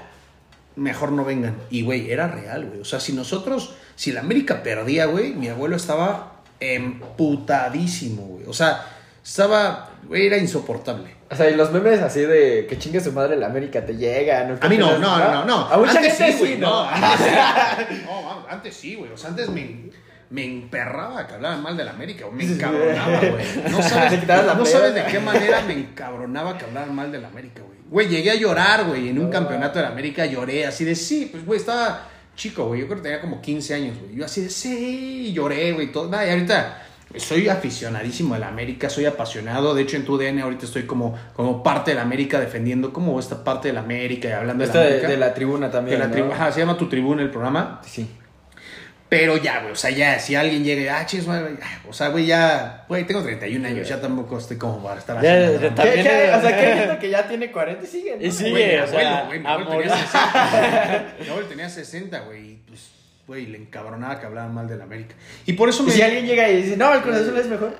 [0.76, 1.58] mejor no vengan.
[1.70, 2.82] Y, güey, era real, güey.
[2.82, 8.46] O sea, si nosotros, si la América perdía, güey, mi abuelo estaba emputadísimo, güey.
[8.48, 8.86] O sea,
[9.24, 11.20] estaba, güey, era insoportable.
[11.32, 14.58] O sea, y los memes así de que chingue su madre la América te llegan.
[14.60, 15.68] A mí no, no, no, no, no.
[15.68, 16.90] A mucha antes gente sí, no.
[18.50, 19.12] Antes, sí, güey.
[19.12, 19.92] O sea, antes me,
[20.32, 22.26] me emperraba que hablaran mal de la América.
[22.26, 23.46] O me encabronaba, güey.
[23.70, 28.08] No sabes, no de qué manera me encabronaba que hablaran mal de la América, güey.
[28.08, 29.10] Llegué a llorar, güey.
[29.10, 31.28] En un campeonato de la América lloré así de sí.
[31.32, 32.82] Pues, güey, estaba chico, güey.
[32.82, 34.16] Yo creo que tenía como 15 años, güey.
[34.16, 35.92] Yo así de sí, lloré, güey.
[35.92, 36.10] Todo.
[36.10, 36.84] Nada, y ahorita
[37.18, 39.74] soy aficionadísimo de la América, soy apasionado.
[39.74, 43.20] De hecho, en tu DN ahorita estoy como, como parte de la América defendiendo como
[43.20, 45.10] esta parte de la América y hablando de Esta la de, América.
[45.10, 46.00] de la tribuna también.
[46.00, 46.16] De la ¿no?
[46.16, 47.82] tribu- ajá, se llama Tu Tribuna el programa.
[47.86, 48.08] Sí.
[49.10, 52.10] Pero ya, güey, o sea, ya, si alguien llega, ah, chis, güey, ah, o sea,
[52.10, 55.54] güey, ya, güey, tengo 31 años, ya tampoco estoy como para estar Ya, haciendo.
[55.54, 55.76] ya nada.
[55.76, 56.24] También ¿Qué- qué?
[56.26, 58.18] era- O sea, que gente que ya tiene 40 y sigue.
[58.20, 58.24] ¿no?
[58.28, 60.06] Y sigue, Güey, mi o sea, abuelo, güey, mi abuelo tenía amor.
[60.06, 61.14] 60.
[61.24, 62.82] Mi abuelo tenía 60, güey, y pues,
[63.26, 65.16] güey, le encabronaba que hablaban mal del América.
[65.48, 65.92] Y por eso Y me...
[65.94, 67.76] si alguien llega y dice, no, el Cruz Azul es mejor.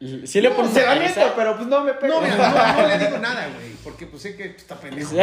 [0.00, 2.14] Sí le No, pones Se va miento, pero pues no me pega.
[2.14, 2.36] No, mira,
[2.74, 5.14] no, no le digo nada, güey, porque pues sé que está pendejo.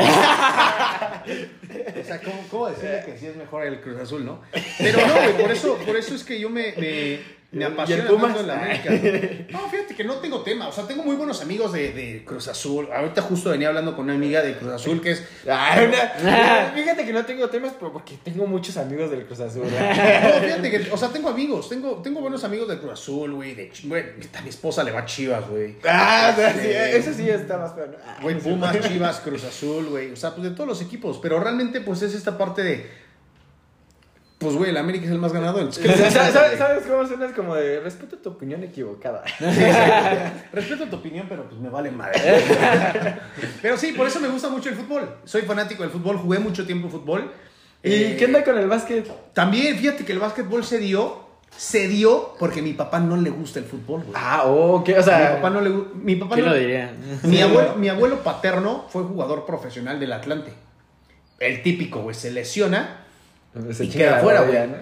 [1.99, 4.41] O sea, ¿cómo, cómo decirle que sí es mejor el Cruz Azul, no?
[4.77, 7.19] Pero no, güey, por eso, por eso es que yo me, me,
[7.51, 8.89] me ¿Y el apasiona tanto la América.
[9.51, 10.67] No, fíjate que no tengo tema.
[10.67, 12.89] O sea, tengo muy buenos amigos de, de Cruz Azul.
[12.93, 15.23] Ahorita justo venía hablando con una amiga de Cruz Azul que es.
[15.49, 19.63] Ay, una- Fíjate que no tengo temas, porque tengo muchos amigos del Cruz Azul.
[19.65, 20.19] ¿eh?
[20.35, 23.55] No, fíjate que, o sea, tengo amigos, tengo, tengo buenos amigos de Cruz Azul, güey,
[23.55, 24.03] de güey,
[24.37, 25.77] a mi esposa le va a Chivas, güey.
[25.87, 27.87] Ah, o sea, sí, eso sí está más feo.
[28.05, 30.11] Ah, Güey, Pumas, Chivas, Cruz Azul, güey.
[30.11, 31.17] O sea, pues de todos los equipos.
[31.21, 33.06] Pero realmente, pues es esta parte de.
[34.39, 35.67] Pues, güey, el América es el más ganador.
[35.69, 37.25] ¿qué ¿Sabes, cómo suena?
[37.25, 39.23] Es como de respeto tu opinión equivocada.
[40.53, 42.19] Respeto tu opinión, pero pues me vale madre.
[43.61, 45.09] pero sí, por eso me gusta mucho el fútbol.
[45.25, 47.31] Soy fanático del fútbol, jugué mucho tiempo fútbol.
[47.83, 49.09] ¿Y Eh, qué onda con el básquet?
[49.33, 51.25] También, fíjate que el básquetbol se dio.
[51.55, 54.13] Se dio porque mi papá no le gusta el fútbol, güey.
[54.15, 54.93] Ah, oh, ¿qué?
[54.93, 56.93] O mi sea, papá no le gu- Mi papá ¿Quién no- lo diría?
[57.23, 60.53] Mi abuelo, mi abuelo paterno fue jugador profesional del Atlante.
[61.39, 63.05] El típico, güey, se lesiona
[63.73, 64.67] se y queda fuera, güey.
[64.67, 64.75] ¿no?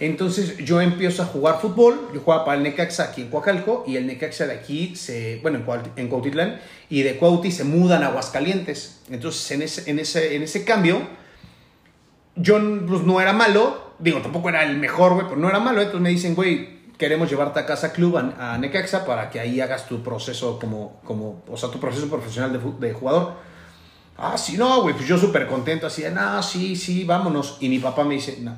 [0.00, 3.96] Entonces yo empiezo a jugar fútbol, yo jugaba para el Necaxa aquí en Coacalco y
[3.96, 6.60] el Necaxa de aquí se, bueno, en, Cuaut- en Cuautitlán
[6.90, 9.00] y de Cuauti se mudan a Aguascalientes.
[9.10, 11.02] Entonces en ese, en ese, en ese cambio
[12.34, 15.80] yo pues, no era malo, digo, tampoco era el mejor, güey, pero no era malo,
[15.80, 19.60] entonces me dicen, güey, queremos llevarte a casa club a, a Necaxa para que ahí
[19.60, 23.51] hagas tu proceso como, como o sea, tu proceso profesional de jugador.
[24.16, 27.56] Ah, sí, no, güey, pues yo súper contento, así de, no, sí, sí, vámonos.
[27.60, 28.54] Y mi papá me dice, no.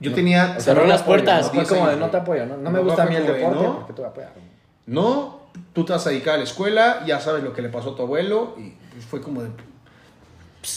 [0.00, 0.58] Yo No, tenía...
[0.60, 1.42] Cerró no las apoyo, puertas.
[1.46, 1.48] ¿no?
[1.50, 2.56] Fue 10 como de no te apoyo, ¿no?
[2.56, 3.74] No Mi me gusta a mí el deporte no.
[3.78, 4.30] porque tú apoyas.
[4.86, 5.40] No,
[5.72, 7.96] tú te vas a dedicar a la escuela, ya sabes lo que le pasó a
[7.96, 9.50] tu abuelo, y pues, fue como de...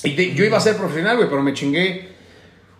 [0.04, 2.14] Y de- yo iba a ser profesional, güey, pero me chingué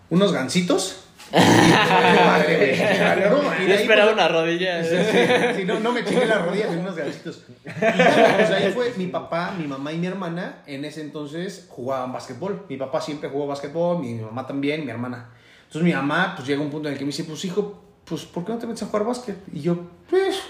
[0.10, 3.68] unos gancitos Madre, güey.
[3.68, 4.84] Yo esperaba una rodilla.
[4.84, 7.44] Sí, no, no me chingué las rodillas en unos ganchitos.
[7.66, 10.64] Y pues ahí fue mi papá, mi mamá y mi hermana.
[10.68, 12.66] En ese entonces jugaban básquetbol.
[12.70, 15.30] Mi papá siempre jugó básquetbol, mi mamá también, mi hermana.
[15.64, 18.24] Entonces mi mamá, pues llega un punto en el que me dice, pues hijo, pues
[18.26, 19.38] ¿por qué no te metes a jugar básquet?
[19.52, 19.78] Y yo,
[20.10, 20.42] pues...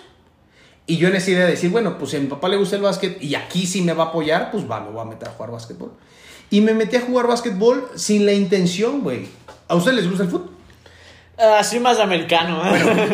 [0.88, 2.76] Y yo en esa idea de decir, bueno, pues si a mi papá le gusta
[2.76, 5.30] el básquet y aquí sí me va a apoyar, pues va, me voy a meter
[5.30, 5.94] a jugar básquetbol.
[6.52, 9.28] Y me metí a jugar básquetbol sin la intención, güey.
[9.68, 10.55] ¿A ustedes les gusta el fútbol?
[11.38, 12.62] Ah, soy más americano.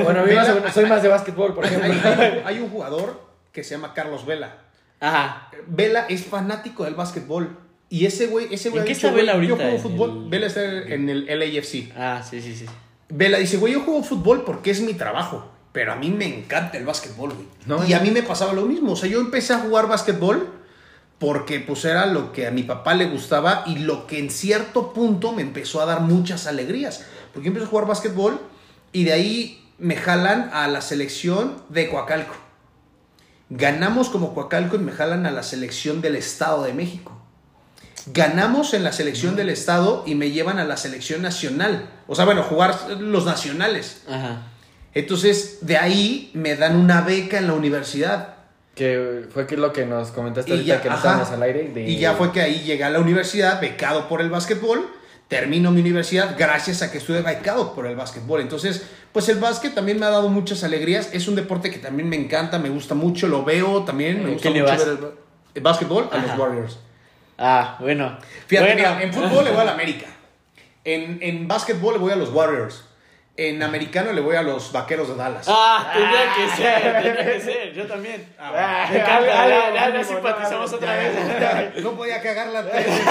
[0.03, 2.11] Bueno, a mí Vela- más- soy más de básquetbol, por Hay, ejemplo.
[2.21, 4.57] hay- hay un jugador que se llama Carlos Vela.
[4.99, 5.49] Ajá.
[5.67, 7.57] Vela es fanático del básquetbol.
[7.89, 9.69] Y ese güey, ese güey ¿En qué dicho, está Vela güey, Yo ahorita?
[9.71, 10.23] juego ¿En fútbol.
[10.25, 11.91] el- Vela está en el LAFC.
[11.97, 12.65] Ah, sí, sí, sí.
[13.09, 15.47] Vela dice, güey, yo juego fútbol porque es mi trabajo.
[15.73, 17.47] Pero a mí me encanta el básquetbol, güey.
[17.65, 18.91] No, y a mí me pasaba lo mismo.
[18.91, 20.49] O sea, yo empecé a jugar básquetbol
[21.17, 24.91] porque pues era lo que a mi papá le gustaba y lo que en cierto
[24.91, 27.05] punto me empezó a dar muchas alegrías.
[27.33, 28.39] Porque yo empecé a jugar básquetbol
[28.91, 32.35] y de ahí me jalan a la selección de Coacalco.
[33.49, 37.17] Ganamos como Coacalco y me jalan a la selección del Estado de México.
[38.07, 41.89] Ganamos en la selección del Estado y me llevan a la selección nacional.
[42.07, 44.03] O sea, bueno, jugar los nacionales.
[44.09, 44.47] Ajá.
[44.93, 48.35] Entonces, de ahí me dan una beca en la universidad.
[48.75, 51.69] Que fue que lo que nos comentaste Y ahorita ya, que no estábamos al aire.
[51.73, 54.89] de- Y ya fue que ahí llegué a la universidad, becado por el básquetbol.
[55.31, 58.41] Termino mi universidad gracias a que estuve becado por el básquetbol.
[58.41, 61.09] Entonces, pues el básquet también me ha dado muchas alegrías.
[61.13, 64.17] Es un deporte que también me encanta, me gusta mucho, lo veo también.
[64.17, 64.77] Me ¿En gusta mucho vas?
[64.85, 64.99] ver el,
[65.55, 66.79] el básquetbol a los Warriors.
[67.37, 68.17] Ah, bueno.
[68.47, 68.89] Fíjate, Bueno.
[68.89, 70.07] mira, en fútbol le voy a la América.
[70.83, 72.83] En, en básquetbol le voy a los Warriors.
[73.49, 75.45] En americano le voy a los Vaqueros de Dallas.
[75.49, 77.73] Ah, tendría que ser, tendría que ser.
[77.73, 78.23] Yo también.
[78.37, 81.83] Ah, Me encanta, ya, simpatizamos no, otra vez.
[81.83, 83.05] No podía cagarla tres veces.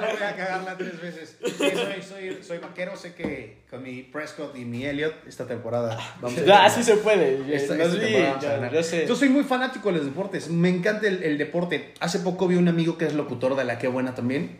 [0.00, 1.36] No podía cagarla tres veces.
[1.44, 2.96] Sí, soy, soy, soy vaquero.
[2.96, 6.96] Sé que con mi Prescott y mi Elliot esta temporada vamos a Ya, así se
[6.96, 7.54] puede.
[7.54, 8.72] Esta- Nos esta vi, temporada vamos a yo- ganar.
[8.72, 9.06] yo sé.
[9.06, 10.48] Yo soy muy fanático de los deportes.
[10.48, 11.92] Me encanta el, el deporte.
[12.00, 14.58] Hace poco vi un amigo que es locutor de La Qué Buena también.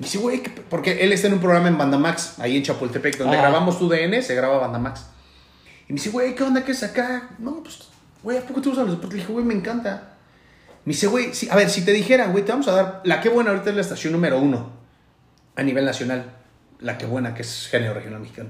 [0.00, 3.18] Y dice, güey, ¿qué- porque él está en un programa en Bandamax, ahí en Chapultepec,
[3.18, 3.40] donde Ah.
[3.42, 5.02] grabamos tu DN, se graba Bandamax.
[5.88, 6.64] Y me dice, güey, ¿qué onda?
[6.64, 7.28] ¿Qué es acá?
[7.38, 7.78] No, pues,
[8.22, 9.16] güey, ¿a poco te gustan los deportes?
[9.18, 10.14] Le dije, güey, me encanta.
[10.84, 13.00] Me dice, güey, sí, a ver, si te dijeran, güey, te vamos a dar.
[13.04, 14.70] La Qué Buena ahorita es la estación número uno
[15.54, 16.32] a nivel nacional.
[16.80, 18.48] La Qué Buena, que es género regional mexicano.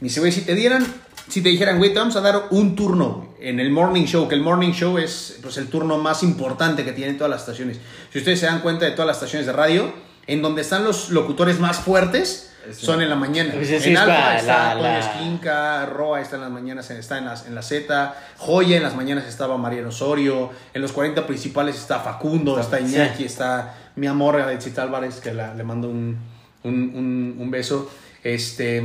[0.00, 0.86] Me dice, güey, si te dieran,
[1.26, 4.36] si te dijeran, güey, te vamos a dar un turno en el morning show, que
[4.36, 7.80] el morning show es pues, el turno más importante que tienen todas las estaciones.
[8.12, 9.92] Si ustedes se dan cuenta de todas las estaciones de radio,
[10.28, 12.84] en donde están los locutores más fuertes, Sí.
[12.84, 13.54] son en la mañana.
[13.64, 17.24] Sí, sí, en Alfa está la- la- Esquinca, Roa está en las mañanas, está en,
[17.24, 21.76] las, en la Z, Joya en las mañanas estaba Mariano Osorio, en los 40 principales
[21.76, 22.84] está Facundo, está, Sí.
[22.84, 26.18] Iñaki, está mi amor Alexita Álvarez, que la- le mando un,
[26.62, 27.90] un, un- un beso.
[28.22, 28.82] Este.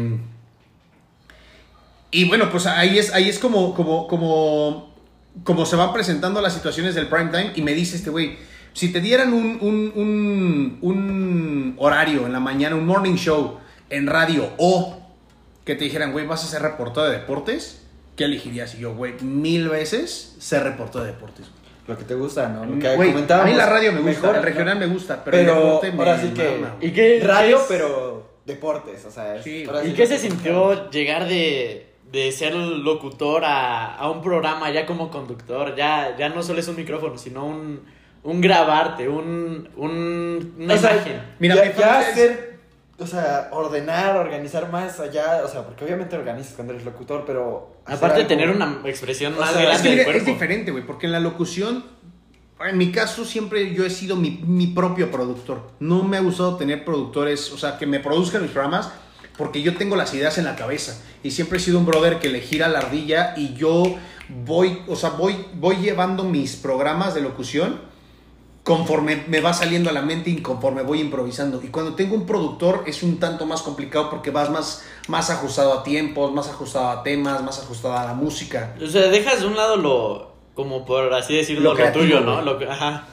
[2.11, 4.93] Y bueno, pues ahí es, ahí es como, como, como,
[5.43, 7.51] como se van presentando las situaciones del prime time.
[7.55, 8.37] Y me dice este güey:
[8.73, 13.57] si te dieran un, un, un, un horario en la mañana, un morning show
[13.89, 14.99] en radio, o
[15.65, 18.75] que te dijeran, güey, vas a ser reportero de deportes, ¿qué elegirías?
[18.75, 21.45] Y yo, güey, mil veces ser reportero de deportes.
[21.87, 22.65] Lo que te gusta, ¿no?
[22.65, 24.87] Lo que Güey, a mí la radio me gusta, mejor, el regional ¿no?
[24.87, 26.57] me gusta, pero, Pero, el deporte me ahora sí que.
[26.59, 26.75] mama.
[26.81, 29.35] ¿Y qué- radio, es- pero deportes, o sea.
[29.35, 34.09] es- Sí, ¿Y sí qué que- se sintió llegar de, de ser locutor a, a
[34.09, 35.75] un programa ya como conductor?
[35.75, 37.81] Ya, ya no solo es un micrófono, sino un,
[38.23, 41.21] un grabarte, un, un, una O sea, imagen.
[41.39, 42.59] Mira, ya, ya hacer,
[42.97, 47.75] o sea, ordenar, organizar más allá, o sea, porque obviamente organizas cuando eres locutor, pero...
[47.85, 50.71] Aparte de tener una expresión O más sea, Es grande que del mira, es diferente,
[50.71, 51.83] güey, porque en la locución,
[52.65, 55.71] en mi caso, siempre yo he sido mi, mi propio productor.
[55.79, 58.89] No me ha gustado tener productores, o sea, que me produzcan mis programas,
[59.37, 60.97] porque yo tengo las ideas en la cabeza.
[61.23, 63.83] Y siempre he sido un brother que le gira la ardilla y yo
[64.45, 67.92] voy, o sea, voy, voy llevando mis programas de locución
[68.63, 71.61] conforme me va saliendo a la mente y conforme voy improvisando.
[71.61, 75.79] Y cuando tengo un productor es un tanto más complicado porque vas más, más ajustado
[75.79, 78.73] a tiempos, más ajustado a temas, más ajustado a la música.
[78.81, 82.19] O sea, dejas de un lado lo, como por así decirlo, Lo lo, creativo, tuyo,
[82.21, 82.41] ¿no?
[82.41, 83.07] Lo ajá.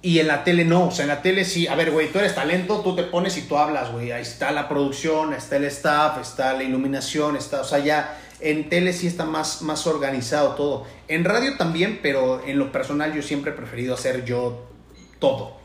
[0.00, 2.18] Y en la tele no, o sea, en la tele sí, a ver, güey, tú
[2.18, 5.64] eres talento, tú te pones y tú hablas, güey, ahí está la producción, está el
[5.64, 10.50] staff, está la iluminación, está, o sea, ya en tele sí está más, más organizado
[10.56, 10.84] todo.
[11.08, 14.73] En radio también, pero en lo personal yo siempre he preferido hacer yo
[15.18, 15.62] todo.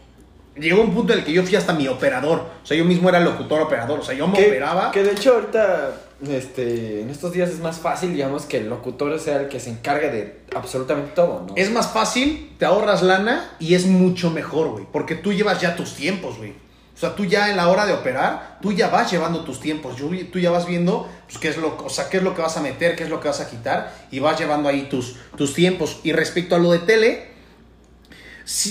[0.56, 3.08] Llegó un punto en el que yo fui hasta mi operador, o sea, yo mismo
[3.08, 4.92] era locutor operador, o sea, yo me Que, operaba.
[4.92, 5.92] que de hecho ahorita,
[6.28, 9.70] este, en estos días es más fácil, digamos, que el locutor sea el que se
[9.70, 11.54] encargue de absolutamente todo, ¿no?
[11.56, 15.76] Es más fácil, te ahorras lana y es mucho mejor, güey, porque tú llevas ya
[15.78, 16.52] tus tiempos, güey.
[16.52, 19.96] O sea, tú ya en la hora de operar, tú ya vas llevando tus tiempos,
[19.96, 22.42] yo- tú ya vas viendo pues, qué, es lo, o sea, qué es lo que
[22.42, 25.16] vas a meter, qué es lo que vas a quitar y vas llevando ahí tus,
[25.38, 26.02] tus tiempos.
[26.04, 27.30] Y respecto a lo de tele,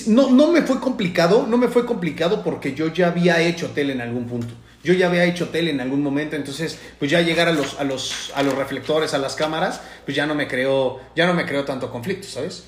[0.06, 3.92] no, no me fue complicado, no me fue complicado porque yo ya había hecho tele
[3.92, 4.54] en algún punto.
[4.82, 7.84] Yo ya había hecho tele en algún momento, entonces pues ya llegar a los, a
[7.84, 11.44] los, a los reflectores, a las cámaras, pues ya no me creó, ya no me
[11.46, 12.64] creó tanto conflicto, ¿sabes?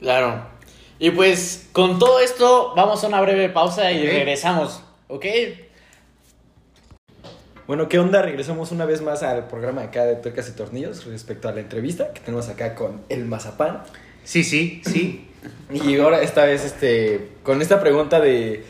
[0.00, 0.46] Claro.
[0.98, 5.26] Y pues con todo esto vamos a una breve pausa y regresamos, ¿ok?
[7.66, 8.22] Bueno, ¿qué onda?
[8.22, 12.12] Regresamos una vez más al programa acá de Tuercas y Tornillos respecto a la entrevista
[12.12, 13.82] que tenemos acá con el Mazapán.
[14.24, 15.28] Sí, sí, sí.
[15.72, 18.64] Y ahora esta vez, este, con esta pregunta de,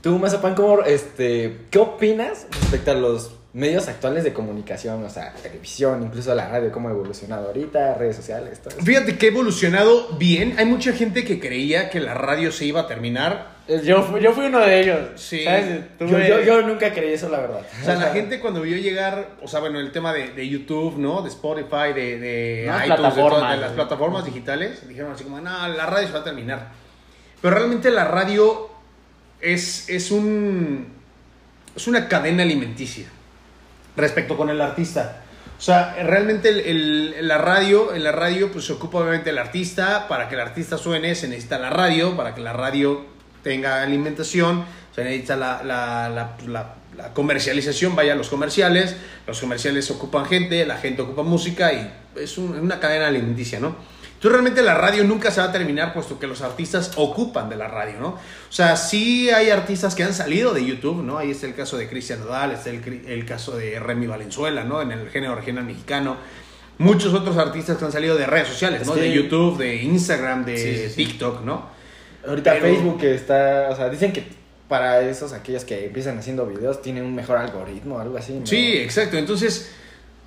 [0.00, 5.04] tú Mazapán, ¿cómo, este, qué opinas respecto a los medios actuales de comunicación?
[5.04, 8.84] O sea, televisión, incluso la radio, cómo ha evolucionado ahorita, redes sociales, todo eso.
[8.84, 10.54] Fíjate que ha evolucionado bien.
[10.58, 13.51] Hay mucha gente que creía que la radio se iba a terminar.
[13.68, 14.98] Yo, yo fui uno de ellos.
[15.16, 15.44] Sí.
[15.44, 15.80] ¿sabes?
[16.00, 17.60] Yo, yo, yo nunca creí eso, la verdad.
[17.80, 20.96] O sea, la gente cuando vio llegar, o sea, bueno, el tema de, de YouTube,
[20.98, 21.22] ¿no?
[21.22, 25.24] De Spotify, de, de Las iTunes, de, plataformas, todas- de las plataformas digitales, dijeron así
[25.24, 26.68] como, no, la radio se va a terminar.
[27.40, 28.68] Pero realmente la radio
[29.40, 30.88] es, es un
[31.74, 33.06] es una cadena alimenticia
[33.96, 35.22] respecto con el artista.
[35.58, 36.60] O sea, realmente el,
[37.14, 40.40] el- la radio, en la radio pues se ocupa obviamente el artista, para que el
[40.40, 43.11] artista suene se necesita la radio, para que la radio
[43.42, 44.64] tenga alimentación,
[44.94, 46.08] se necesita la, la-
[46.46, 46.74] la-
[47.14, 52.58] comercialización, vaya los comerciales, los comerciales ocupan gente, la gente ocupa música y es un-
[52.58, 53.74] una cadena alimenticia, ¿no?
[54.06, 57.56] Entonces realmente la radio nunca se va a terminar puesto que los artistas ocupan de
[57.56, 58.08] la radio, ¿no?
[58.10, 58.18] O
[58.50, 61.18] sea, sí hay artistas que han salido de YouTube, ¿no?
[61.18, 64.80] Ahí está el caso de Cristian Nodal, está el, el caso de Remy Valenzuela, ¿no?
[64.80, 66.16] En el género regional mexicano.
[66.78, 68.94] Muchos otros artistas que han salido de redes sociales, ¿no?
[68.94, 70.94] De YouTube, de Instagram, de Sí, sí, sí.
[71.06, 71.71] TikTok, ¿no?
[72.26, 74.24] Ahorita Pero- Facebook está, o sea, dicen que
[74.68, 78.32] para esos, aquellos que empiezan haciendo videos, tienen un mejor algoritmo, algo así.
[78.32, 78.46] ¿no?
[78.46, 79.18] Sí, exacto.
[79.18, 79.70] Entonces,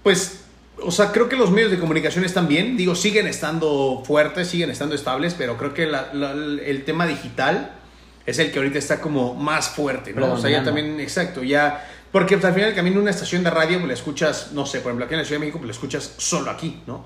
[0.04, 0.42] pues,
[0.84, 2.78] o sea, creo que los medios de comunicación están bien.
[2.78, 7.72] Digo, siguen estando fuertes, siguen estando estables, pero creo que la- la- el tema digital
[8.26, 10.34] es el que ahorita está como más fuerte, ¿no?
[10.34, 11.90] O sea, ya también, exacto, ya...
[12.12, 14.80] Porque pues, al final del camino una estación de radio, pues la escuchas, no sé,
[14.80, 17.06] por ejemplo, aquí en la Ciudad de México, pues la escuchas solo aquí, ¿no?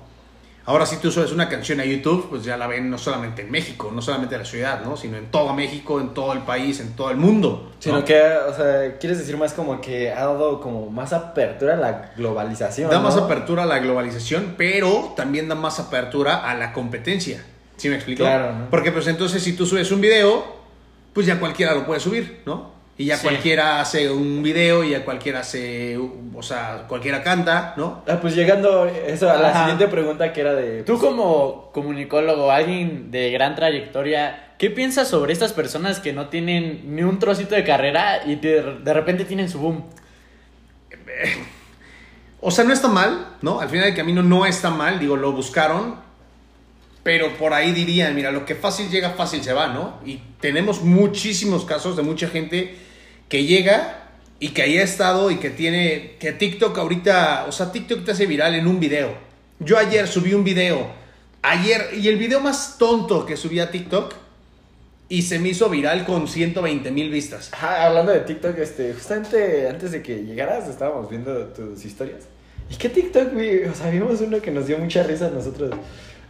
[0.70, 3.50] Ahora si tú subes una canción a YouTube, pues ya la ven no solamente en
[3.50, 4.96] México, no solamente en la ciudad, ¿no?
[4.96, 7.72] Sino en todo México, en todo el país, en todo el mundo.
[7.74, 7.80] ¿no?
[7.80, 11.76] Sino que, o sea, quieres decir más como que ha dado como más apertura a
[11.76, 12.88] la globalización.
[12.88, 17.44] Da más apertura a la globalización, pero también da más apertura a la competencia.
[17.76, 18.22] ¿Sí me explico?
[18.22, 18.70] Claro, ¿no?
[18.70, 20.54] Porque pues entonces si tú subes un video,
[21.12, 22.70] pues ya cualquiera lo puede subir, ¿no?
[23.00, 23.22] Y ya Sí.
[23.22, 28.04] cualquiera hace un video y ya cualquiera hace, o sea, cualquiera canta, ¿no?
[28.06, 29.60] Ah, pues llegando eso a la Ajá.
[29.60, 30.82] siguiente pregunta que era de...
[30.82, 36.94] Tú como comunicólogo, alguien de gran trayectoria, ¿qué piensas sobre estas personas que no tienen
[36.94, 39.84] ni un trocito de carrera y de, de repente tienen su boom?
[42.42, 43.60] O sea, no está mal, ¿no?
[43.60, 45.96] Al final del camino no está mal, digo, lo buscaron,
[47.02, 49.98] pero por ahí dirían, mira, lo que fácil llega, fácil se va, ¿no?
[50.06, 52.76] Y tenemos muchísimos casos de mucha gente
[53.30, 54.08] que llega
[54.40, 58.10] y que ahí ha estado y que tiene, que TikTok ahorita, o sea, TikTok te
[58.10, 59.14] hace viral en un video.
[59.60, 60.90] Yo ayer subí un video,
[61.40, 64.14] ayer, y el video más tonto que subí a TikTok
[65.08, 67.50] y se me hizo viral con 120 mil vistas.
[67.52, 72.24] Ajá, hablando de TikTok, este, justamente antes de que llegaras estábamos viendo tus historias.
[72.68, 73.28] ¿Y qué TikTok?
[73.70, 75.70] O sea, vimos uno que nos dio mucha risa a nosotros.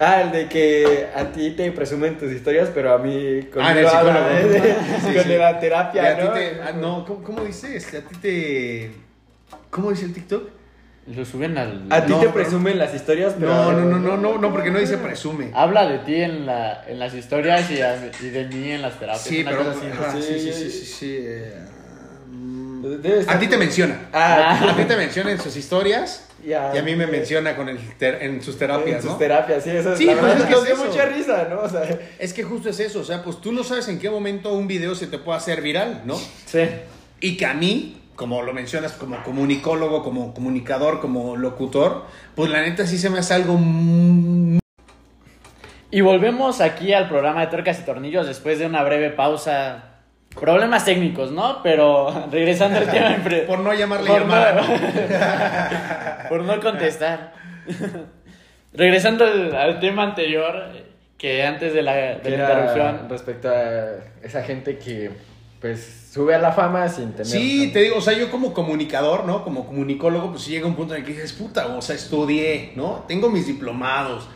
[0.02, 3.72] Ah, el de que a ti te presumen tus historias, pero a mí con Ah,
[3.72, 4.26] en el psicólogo.
[5.06, 5.28] Sí, con sí.
[5.36, 6.32] la terapia, a ti ¿no?
[6.32, 7.76] te- ah, no, ¿cómo, cómo dice?
[7.76, 8.90] Este, a ti te...
[9.68, 10.48] ¿Cómo dice el TikTok?
[11.14, 11.86] Lo suben al...
[11.90, 13.52] A ti No, te pero- presumen las historias, pero...
[13.54, 15.50] No, no, no, no, no, no, porque no dice presume.
[15.54, 18.98] Habla de ti en, la, en las historias y, a- y de mí en las
[18.98, 19.22] terapias.
[19.24, 19.64] Sí, pero...
[19.74, 21.56] Sí, sí, sí, sí, sí, eh,
[23.28, 24.08] A ti te menciona.
[24.12, 27.78] Ah, A ti te menciona en sus historias y a mí me menciona con el
[27.98, 29.16] ter- en sus terapias, En sus ¿no?
[29.18, 30.84] terapias, sí, eso es Sí, la pues es que nos dio eso.
[30.86, 31.60] mucha risa, ¿no?
[31.60, 31.82] O sea,
[32.18, 34.66] Es que justo es eso, o sea, pues tú no sabes en qué momento un
[34.66, 36.16] video se te puede hacer viral, ¿no?
[36.46, 36.60] Sí.
[37.20, 42.62] Y que a mí, como lo mencionas, como comunicólogo, como comunicador, como locutor, pues la
[42.62, 44.60] neta sí se me hace algo muy
[45.90, 49.89] Y volvemos aquí al programa de Tuercas y Tornillos después de una breve pausa.
[50.38, 51.62] Problemas técnicos, ¿no?
[51.62, 53.16] Pero regresando al tema...
[53.46, 54.52] Por no llamarle Por llamada,
[56.22, 57.32] no- por no contestar.
[58.72, 60.70] regresando al, al tema anterior,
[61.18, 63.08] que antes de la, de interrupción...
[63.08, 65.10] respecto a esa gente que
[65.60, 69.26] pues sube a la fama sin tener Sí, te digo, o sea, yo como comunicador,
[69.26, 69.44] ¿no?
[69.44, 72.72] Como comunicólogo, pues sí llega un punto en el que dices, puta, o sea, estudié,
[72.76, 73.04] ¿no?
[73.06, 74.28] Tengo mis diplomados.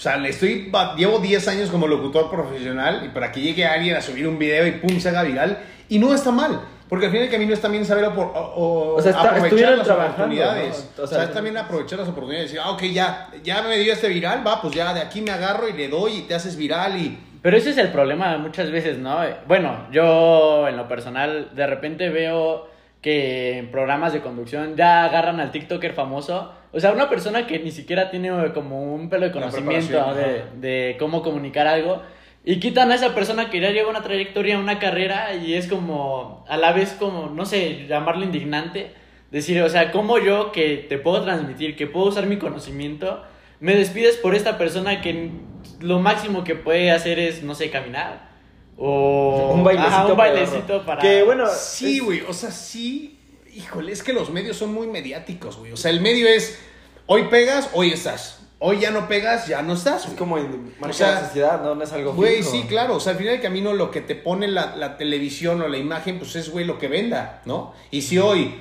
[0.00, 3.94] O sea, le estoy, llevo 10 años como locutor profesional y para que llegue alguien
[3.96, 5.58] a subir un video y pum, se haga viral.
[5.90, 6.58] Y no está mal.
[6.88, 9.86] Porque al final el camino es también saber o- o- O sea, está- aprovechar las
[9.90, 10.88] oportunidades.
[10.96, 11.02] ¿no?
[11.02, 13.60] O O sea, sea, es también aprovechar las oportunidades y decir, ah, ok, ya, ya
[13.60, 16.22] me dio este viral, va, pues ya de aquí me agarro y le doy y
[16.22, 17.18] te haces viral y...
[17.42, 19.18] Pero ese es el problema muchas veces, ¿no?
[19.46, 22.69] Bueno, yo en lo personal de repente veo
[23.00, 26.52] que en programas de conducción ya agarran al TikToker famoso.
[26.72, 30.96] O sea, una persona que ni siquiera tiene como un pelo de conocimiento de, de
[30.98, 32.02] cómo comunicar algo.
[32.44, 36.44] Y quitan a esa persona que ya lleva una trayectoria, una carrera y es como,
[36.48, 38.92] a la vez como, no sé, llamarlo indignante.
[39.30, 43.22] Decir, o sea, como yo que te puedo transmitir, que puedo usar mi conocimiento,
[43.60, 45.30] me despides por esta persona que
[45.80, 48.29] lo máximo que puede hacer es, no sé, caminar.
[48.82, 51.00] O Un bailecito Ajá, un bailecito para...
[51.02, 53.18] Que bueno, Sí, es- güey, o sea, sí.
[53.54, 55.72] Híjole, es que los medios son muy mediáticos, güey.
[55.72, 56.58] O sea, el medio es,
[57.06, 58.38] hoy pegas, hoy estás.
[58.62, 60.06] Hoy ya no pegas, ya no estás.
[60.06, 61.74] Es como en- marca O sea, la sociedad, ¿no?
[61.74, 62.50] No es algo Güey, fijo.
[62.52, 62.94] sí, claro.
[62.96, 65.78] O sea, al final del camino lo que te pone la, la televisión o la
[65.78, 67.74] imagen, pues es, güey, lo que venda, ¿no?
[67.90, 68.54] Y si hoy,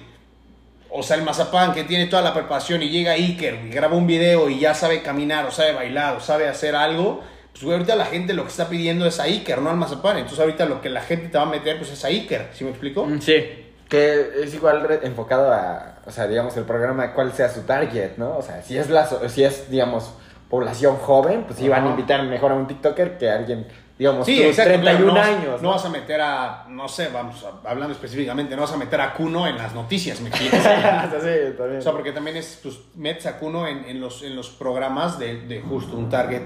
[0.90, 4.08] o sea, el mazapán que tiene toda la preparación y llega Iker y graba un
[4.08, 7.22] video y ya sabe caminar o sabe bailar o sabe hacer algo,
[7.60, 10.16] pues, güey, ahorita la gente lo que está pidiendo es a Iker, no al mazapán.
[10.16, 12.48] Entonces, ahorita lo que la gente te va a meter, pues es a Iker.
[12.54, 13.06] ¿Sí me explico?
[13.06, 13.66] Mm, Sí.
[13.90, 18.38] Que es igual enfocado a, o sea, digamos, el programa, cuál sea su target, ¿no?
[18.38, 20.14] O sea, si es, la, si es digamos,
[20.50, 23.68] población joven, pues van a invitar mejor a un TikToker que a alguien,
[24.00, 24.72] digamos, Sí, tú, exacto.
[24.74, 25.62] 31 claro, no, años.
[25.62, 29.00] No vas a meter a, no sé, vamos, a- hablando específicamente, no vas a meter
[29.02, 31.80] a Kuno en las noticias, ¿me sea, sí, también.
[31.80, 35.20] O sea, porque también es, pues, metes a Kuno en, en los, en los programas
[35.20, 36.42] de, de justo un target,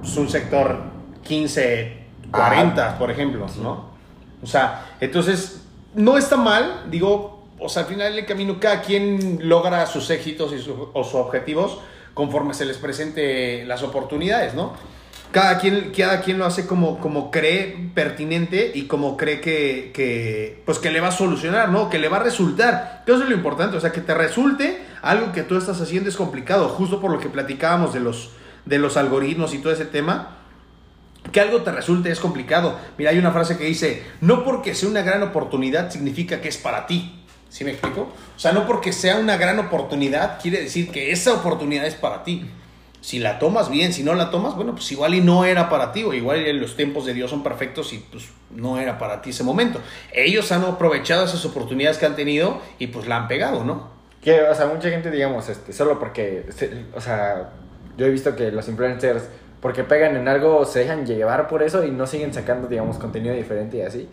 [0.00, 0.82] pues, un sector
[1.24, 3.88] 15, 40, por ejemplo, ¿no?
[4.42, 9.40] O sea, entonces, no está mal, digo, o sea, al final del camino cada quien
[9.48, 11.78] logra sus éxitos y su- o sus objetivos
[12.14, 14.74] conforme se les presente las oportunidades, ¿no?
[15.30, 20.62] Cada quien, cada quien lo hace como, como cree pertinente y como cree que, que,
[20.64, 21.90] pues que le va a solucionar, ¿no?
[21.90, 23.02] Que le va a resultar.
[23.06, 26.16] Eso es lo importante, o sea, que te resulte algo que tú estás haciendo es
[26.16, 28.30] complicado, justo por lo que platicábamos de los,
[28.64, 30.36] de los algoritmos y todo ese tema.
[31.30, 32.78] Que algo te resulte es complicado.
[32.96, 36.56] Mira, hay una frase que dice, no porque sea una gran oportunidad significa que es
[36.56, 37.22] para ti.
[37.50, 38.12] ¿Sí me explico?
[38.36, 42.24] O sea, no porque sea una gran oportunidad quiere decir que esa oportunidad es para
[42.24, 42.48] ti.
[43.08, 45.92] Si la tomas bien, si no la tomas, bueno, pues igual y no era para
[45.92, 49.30] ti, o igual los tiempos de Dios son perfectos y pues no era para ti
[49.30, 49.80] ese momento.
[50.12, 53.88] Ellos han aprovechado esas oportunidades que han tenido y pues la han pegado, ¿no?
[54.20, 56.50] Que, o sea, mucha gente, digamos, este, solo porque,
[56.94, 57.48] o sea,
[57.96, 59.22] yo he visto que los influencers,
[59.62, 63.34] porque pegan en algo, se dejan llevar por eso y no siguen sacando, digamos, contenido
[63.34, 64.06] diferente y así.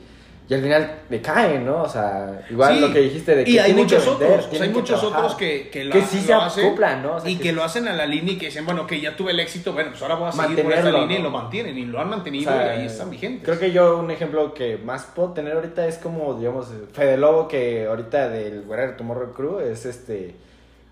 [0.48, 1.82] Y al final decaen, ¿no?
[1.82, 4.38] O sea, igual Sí, lo que dijiste de que y hay que muchos vender, otros,
[4.38, 5.24] o sea, tienen hay que muchos trabajar.
[5.24, 7.16] otros que, que, lo, Que sí lo se hacen acoplan, ¿no?
[7.16, 9.02] O sea, y que- que, lo hacen a la línea y que dicen, bueno, que
[9.02, 11.32] ya tuve el éxito, bueno, pues ahora voy a seguir por esta línea y lo
[11.32, 13.44] mantienen y lo han O mantenido sea, y ahí están vigentes.
[13.44, 17.48] Creo que yo un ejemplo que más puedo tener ahorita es como, digamos, Fede Lobo,
[17.48, 20.36] que ahorita del Guerrero Tomorrow Crew es este...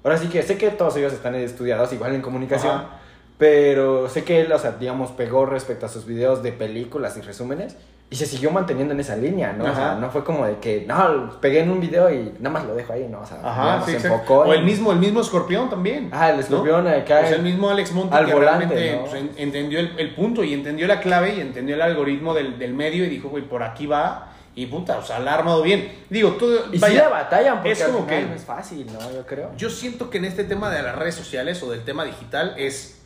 [0.03, 2.99] Ahora sí que sé que todos ellos están estudiados igual en comunicación, Ajá.
[3.37, 7.21] pero sé que él, o sea, digamos, pegó respecto a sus videos de películas y
[7.21, 7.77] resúmenes
[8.13, 9.63] y se siguió manteniendo en esa línea, ¿no?
[9.63, 12.65] O sea, no fue como de que, no, pegué en un video y nada más
[12.65, 13.21] lo dejo ahí, ¿no?
[13.21, 16.09] O sea, Ajá, digamos, sí, se enfocó O el mismo, el mismo escorpión también.
[16.11, 16.89] Ah, el escorpión ¿no?
[16.91, 19.01] acá sea, el mismo Alex Monti al que volante, realmente ¿no?
[19.05, 22.59] pues, en- entendió el, el punto y entendió la clave y entendió el algoritmo del,
[22.59, 24.29] del medio y dijo, güey, por aquí va.
[24.55, 25.91] Y puta, o sea, la ha armado bien.
[26.11, 26.67] Digo, todo.
[26.71, 28.99] Y sí vaya, la batallan porque es como que- no es fácil, ¿no?
[29.11, 29.49] Yo creo.
[29.57, 32.99] Yo siento que en este tema de las redes sociales o del tema digital es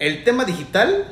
[0.00, 1.04] el tema digital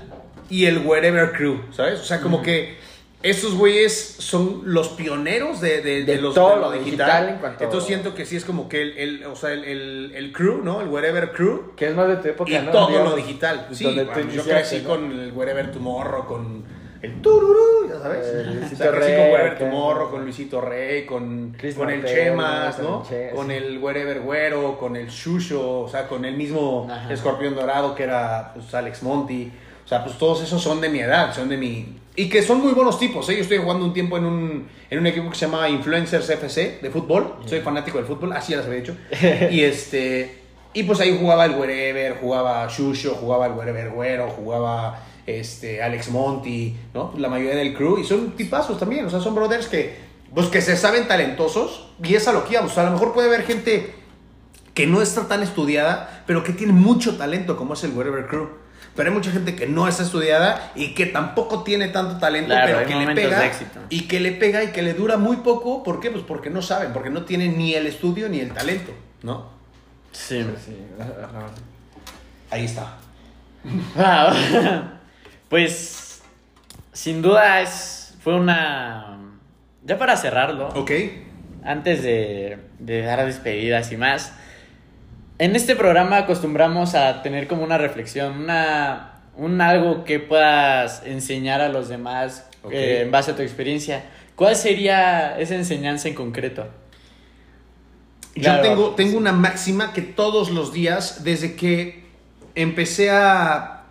[0.51, 2.01] y el wherever crew, ¿sabes?
[2.01, 2.77] O sea, como que
[3.25, 7.39] esos güeyes son los pioneros de, de, de De los, todo de lo digital en
[7.39, 10.33] cuanto- Entonces siento que sí es como que el, el- o sea, el, el, el
[10.33, 10.81] crew, ¿no?
[10.83, 12.71] El wherever crew Que es más de tu época, y ¿no?
[12.71, 13.67] todo Digamos, lo digital.
[13.73, 14.89] Sí, bueno, yo crecí ¿no?
[14.91, 16.65] con el wherever tomorrow, con
[17.01, 18.27] el tururú, ya sabes.
[18.27, 19.59] Eh, o sea, crecí Rey, con wherever acá.
[19.71, 23.03] tomorrow, con Luisito Rey, con, Chris con el Chemas, con ¿no?
[23.03, 23.79] el Che- Con sí.
[23.81, 27.13] wherever güero, con el Shusho, o sea, con el mismo Ajá.
[27.13, 29.51] escorpión dorado que era pues, Alex Monti.
[29.85, 31.99] O sea, pues todos esos son de mi edad, son de mi...
[32.17, 33.35] Y que son muy buenos tipos, ¿eh?
[33.35, 36.79] Yo estoy jugando un tiempo en un, en un equipo que se llama Influencers FC
[36.81, 37.37] de fútbol.
[37.45, 38.97] Soy fanático del fútbol, así ya les había dicho.
[39.51, 40.43] y este...
[40.75, 46.11] Y pues ahí jugaba el Wherever, jugaba Shusho, jugaba el Wherever Güero, jugaba este, Alex
[46.11, 47.13] Monti, ¿no?
[47.17, 47.99] La mayoría del crew.
[47.99, 49.97] Y son tipazos también, o sea, son brothers que,
[50.35, 51.93] pues, que se saben talentosos.
[52.03, 52.73] Y es a lo que íbamos.
[52.73, 53.95] O sea, a lo mejor puede haber gente
[54.75, 58.49] que no está tan estudiada, pero que tiene mucho talento, como es el Wherever Crew.
[58.95, 62.77] Pero hay mucha gente que no está estudiada y que tampoco tiene tanto talento, Claro,
[62.79, 63.51] pero que le pega
[63.91, 65.83] y que le pega y que le dura muy poco.
[65.83, 66.11] ¿Por qué?
[66.11, 68.93] Pues porque no saben, porque no tienen ni el estudio ni el talento,
[69.23, 69.49] ¿no?
[70.13, 70.47] Sí.
[70.65, 71.47] Sí, ajá.
[72.51, 72.97] Ahí está.
[73.97, 74.85] Wow.
[75.49, 76.23] Pues,
[76.93, 79.19] sin duda es, fue una...
[79.85, 80.91] Ya para cerrarlo, Ok.
[81.63, 84.33] antes de, de dar despedidas y más,
[85.39, 91.61] en este programa acostumbramos a tener como una reflexión, una, un algo que puedas enseñar
[91.61, 94.05] a los demás eh, en base a tu experiencia.
[94.37, 96.67] ¿Cuál sería esa enseñanza en concreto?
[98.35, 98.63] Claro.
[98.63, 102.05] Yo tengo, tengo una máxima que todos los días, desde que
[102.55, 103.85] empecé a,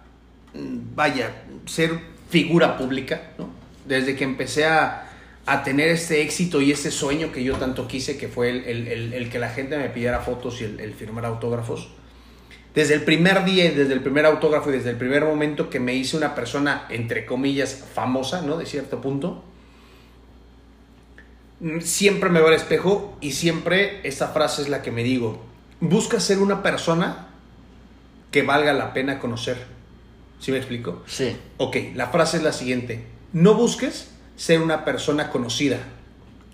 [0.53, 1.31] vaya,
[1.65, 1.99] ser
[2.29, 3.49] figura pública, ¿no?
[3.85, 5.09] Desde que empecé a,
[5.45, 8.87] a tener este éxito y este sueño que yo tanto quise, que fue el, el-
[8.87, 11.89] el- el que la gente me pidiera fotos y el, firmar autógrafos.
[12.73, 15.93] Desde el primer día, desde el primer autógrafo y desde el primer momento que me
[15.95, 18.57] hice una persona, entre comillas, famosa, ¿no?
[18.57, 19.43] De cierto punto,
[21.59, 25.41] Mm, siempre me veo al espejo y siempre esa frase es la que me digo.
[25.79, 27.27] Busca ser una persona
[28.31, 29.57] que valga la pena conocer.
[30.39, 31.03] ¿Sí me explico?
[31.05, 31.37] Sí.
[31.57, 33.03] Ok, la frase es la siguiente.
[33.31, 35.77] No busques ser una persona conocida.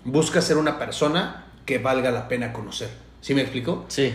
[0.04, 2.88] Busca ser una persona que valga la pena conocer.
[3.20, 3.84] ¿Sí me explico?
[3.88, 4.14] Sí.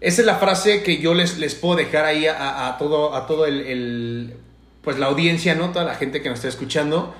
[0.00, 3.46] Esa es la frase que yo les, les puedo dejar ahí a todo, a todo
[3.46, 4.34] el, el-
[4.82, 5.70] pues la audiencia, ¿no?
[5.70, 7.14] Toda la gente que nos está escuchando.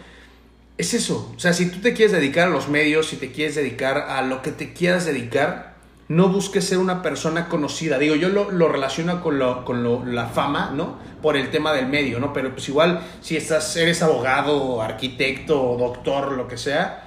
[0.78, 1.32] Es eso.
[1.34, 4.20] O sea, si tú te quieres dedicar a los medios, si te quieres dedicar a
[4.22, 5.75] lo que te quieras dedicar,
[6.08, 7.98] no busques ser una persona conocida.
[7.98, 10.98] Digo, yo lo, lo relaciono con, lo, con lo- la fama, ¿no?
[11.20, 12.32] Por el tema del medio, ¿no?
[12.32, 17.02] Pero pues igual, si estás, eres abogado, arquitecto, doctor, lo que sea,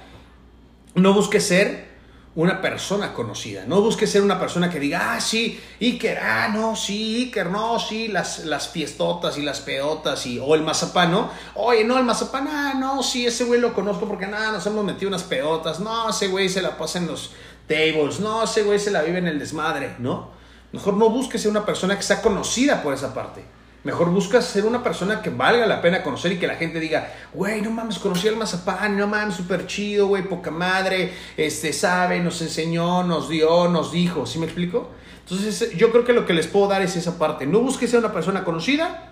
[0.94, 1.88] no busques ser
[2.36, 3.64] una persona conocida.
[3.66, 7.78] No busques ser una persona que diga, ah, sí, Iker, ah, no, sí, Iker, no,
[7.80, 11.28] sí, las, las fiestotas y las peotas, y, o el mazapán, ¿no?
[11.54, 14.84] Oye, no, el mazapán, ah, no, sí, ese güey lo conozco porque nada, nos hemos
[14.84, 17.32] metido unas peotas, no, ese güey se la pasa los
[17.70, 20.30] tables, no, ese güey se la vive en el desmadre, ¿no?
[20.72, 23.44] Mejor no busques ser una persona que sea conocida por esa parte.
[23.82, 27.10] Mejor buscas ser una persona que valga la pena conocer y que la gente diga,
[27.32, 32.20] güey, no mames, conocí al mazapán, no mames, súper chido, güey, poca madre, este, sabe,
[32.20, 34.90] nos enseñó, nos dio, nos dijo, ¿sí me explico?
[35.20, 37.46] Entonces, yo creo que lo que les puedo dar es esa parte.
[37.46, 39.09] No busques ser una persona conocida,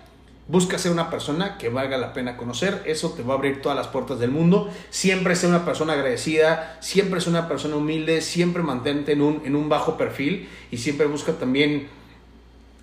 [0.49, 3.77] busca ser una persona que valga la pena conocer, eso te va a abrir todas
[3.77, 4.69] las puertas del mundo.
[4.89, 9.55] Siempre ser una persona agradecida, siempre ser una persona humilde, siempre mantente en un, en
[9.55, 11.87] un bajo perfil y siempre busca también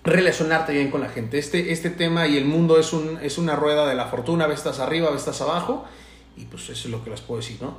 [0.05, 1.37] relacionarte bien con la gente.
[1.37, 4.47] Este, este tema y el mundo es, un, es una rueda de la fortuna, a
[4.47, 5.85] veces estás arriba, a veces estás abajo,
[6.37, 7.77] y pues eso es lo que les puedo decir, ¿no?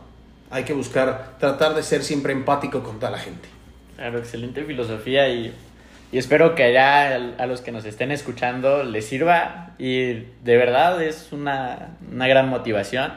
[0.50, 3.48] Hay que buscar, tratar de ser siempre empático con toda la gente.
[3.96, 5.54] Claro, excelente filosofía y,
[6.10, 10.12] y espero que allá a los que nos estén escuchando les sirva y
[10.42, 13.12] de verdad es una, una gran motivación.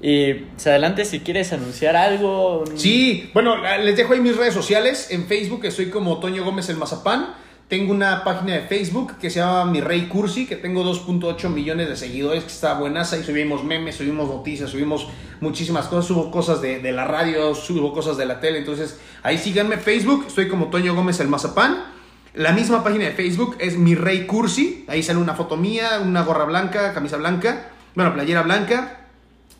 [0.00, 2.64] Y pues, adelante si quieres anunciar algo.
[2.74, 5.12] Sí, bueno, les dejo ahí mis redes sociales.
[5.12, 7.34] En Facebook estoy como Toño Gómez el Mazapán.
[7.68, 11.88] Tengo una página de Facebook que se llama Mi Rey Cursi, que tengo 2.8 millones
[11.88, 13.16] de seguidores, que está buenaza.
[13.16, 15.06] Ahí subimos memes, subimos noticias, subimos
[15.40, 16.06] muchísimas cosas.
[16.06, 18.58] Subo cosas de, de la radio, subo cosas de la tele.
[18.58, 20.24] Entonces, ahí síganme Facebook.
[20.26, 22.01] Estoy como Toño Gómez el Mazapán.
[22.34, 24.86] La misma página de Facebook es Mi Rey Cursi.
[24.88, 29.00] Ahí sale una foto mía, una gorra blanca, camisa blanca, bueno, playera blanca.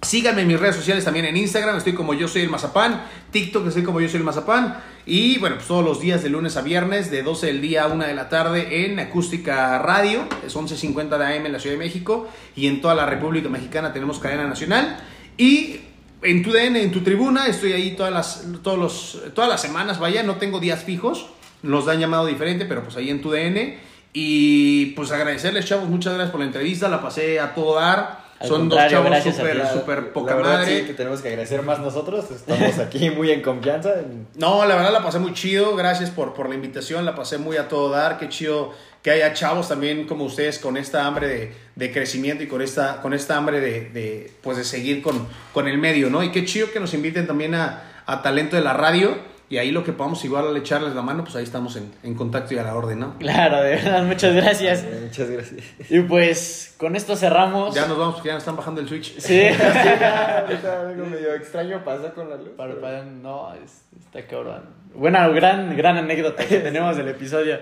[0.01, 3.69] Síganme en mis redes sociales también en Instagram, estoy como yo soy el mazapán, TikTok
[3.69, 4.79] estoy como yo soy el mazapán.
[5.05, 7.89] Y bueno, pues todos los días de lunes a viernes de 12 del día a
[7.89, 11.85] 1 de la tarde en Acústica Radio, es 11.50 de AM en la Ciudad de
[11.85, 12.27] México.
[12.57, 14.99] Y en toda la República Mexicana tenemos cadena nacional.
[15.37, 15.81] Y
[16.23, 20.01] en tu DN, en tu tribuna, estoy ahí todas las, todos los, todas las semanas,
[20.01, 21.27] vaya, no tengo días fijos,
[21.63, 23.79] nos dan llamado diferente, pero pues ahí en tu DN
[24.13, 28.23] y pues agradecerles chavos, muchas gracias por la entrevista, la pasé a todo dar.
[28.41, 30.81] Al Son dos chavos súper, súper poca la verdad, madre.
[30.81, 32.29] sí, que tenemos que agradecer más nosotros.
[32.29, 33.95] Estamos aquí muy en confianza.
[34.35, 35.77] No, la verdad la pasé muy chido.
[35.77, 37.05] Gracias por, por la invitación.
[37.05, 38.19] La pasé muy a todo dar.
[38.19, 42.49] Qué chido que haya chavos también como ustedes con esta hambre de, de crecimiento y
[42.49, 46.25] con esta, con esta hambre de, de, pues de seguir con, con el medio, ¿no?
[46.25, 49.17] Y qué chido que nos inviten también a, a talento de la radio.
[49.53, 52.15] Y ahí lo que podamos igual al echarles la mano, pues ahí estamos en, en
[52.15, 53.19] contacto y a la orden, ¿no?
[53.19, 54.83] Claro, de verdad, muchas gracias.
[54.83, 55.61] Eh, Muchas gracias.
[55.91, 57.75] Y pues con esto cerramos.
[57.75, 59.19] Ya nos vamos porque ya nos están bajando el switch.
[59.19, 59.43] Sí.
[59.49, 62.49] Ahorita algo medio extraño pasa con la luz.
[62.57, 64.63] Para- para- no, es- está cabrón.
[64.95, 67.59] Buena, gran, gran anécdota que tenemos del episodio.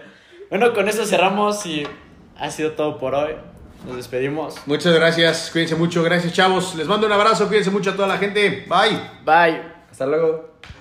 [0.48, 1.82] Bueno, con esto cerramos y
[2.38, 3.32] ha sido todo por hoy.
[3.84, 4.64] Nos despedimos.
[4.66, 5.50] Muchas gracias.
[5.50, 6.04] Cuídense mucho.
[6.04, 6.76] Gracias, chavos.
[6.76, 7.48] Les mando un abrazo.
[7.48, 8.64] Cuídense mucho a toda la gente.
[8.68, 8.96] Bye.
[9.24, 9.60] Bye.
[9.90, 10.50] Hasta luego.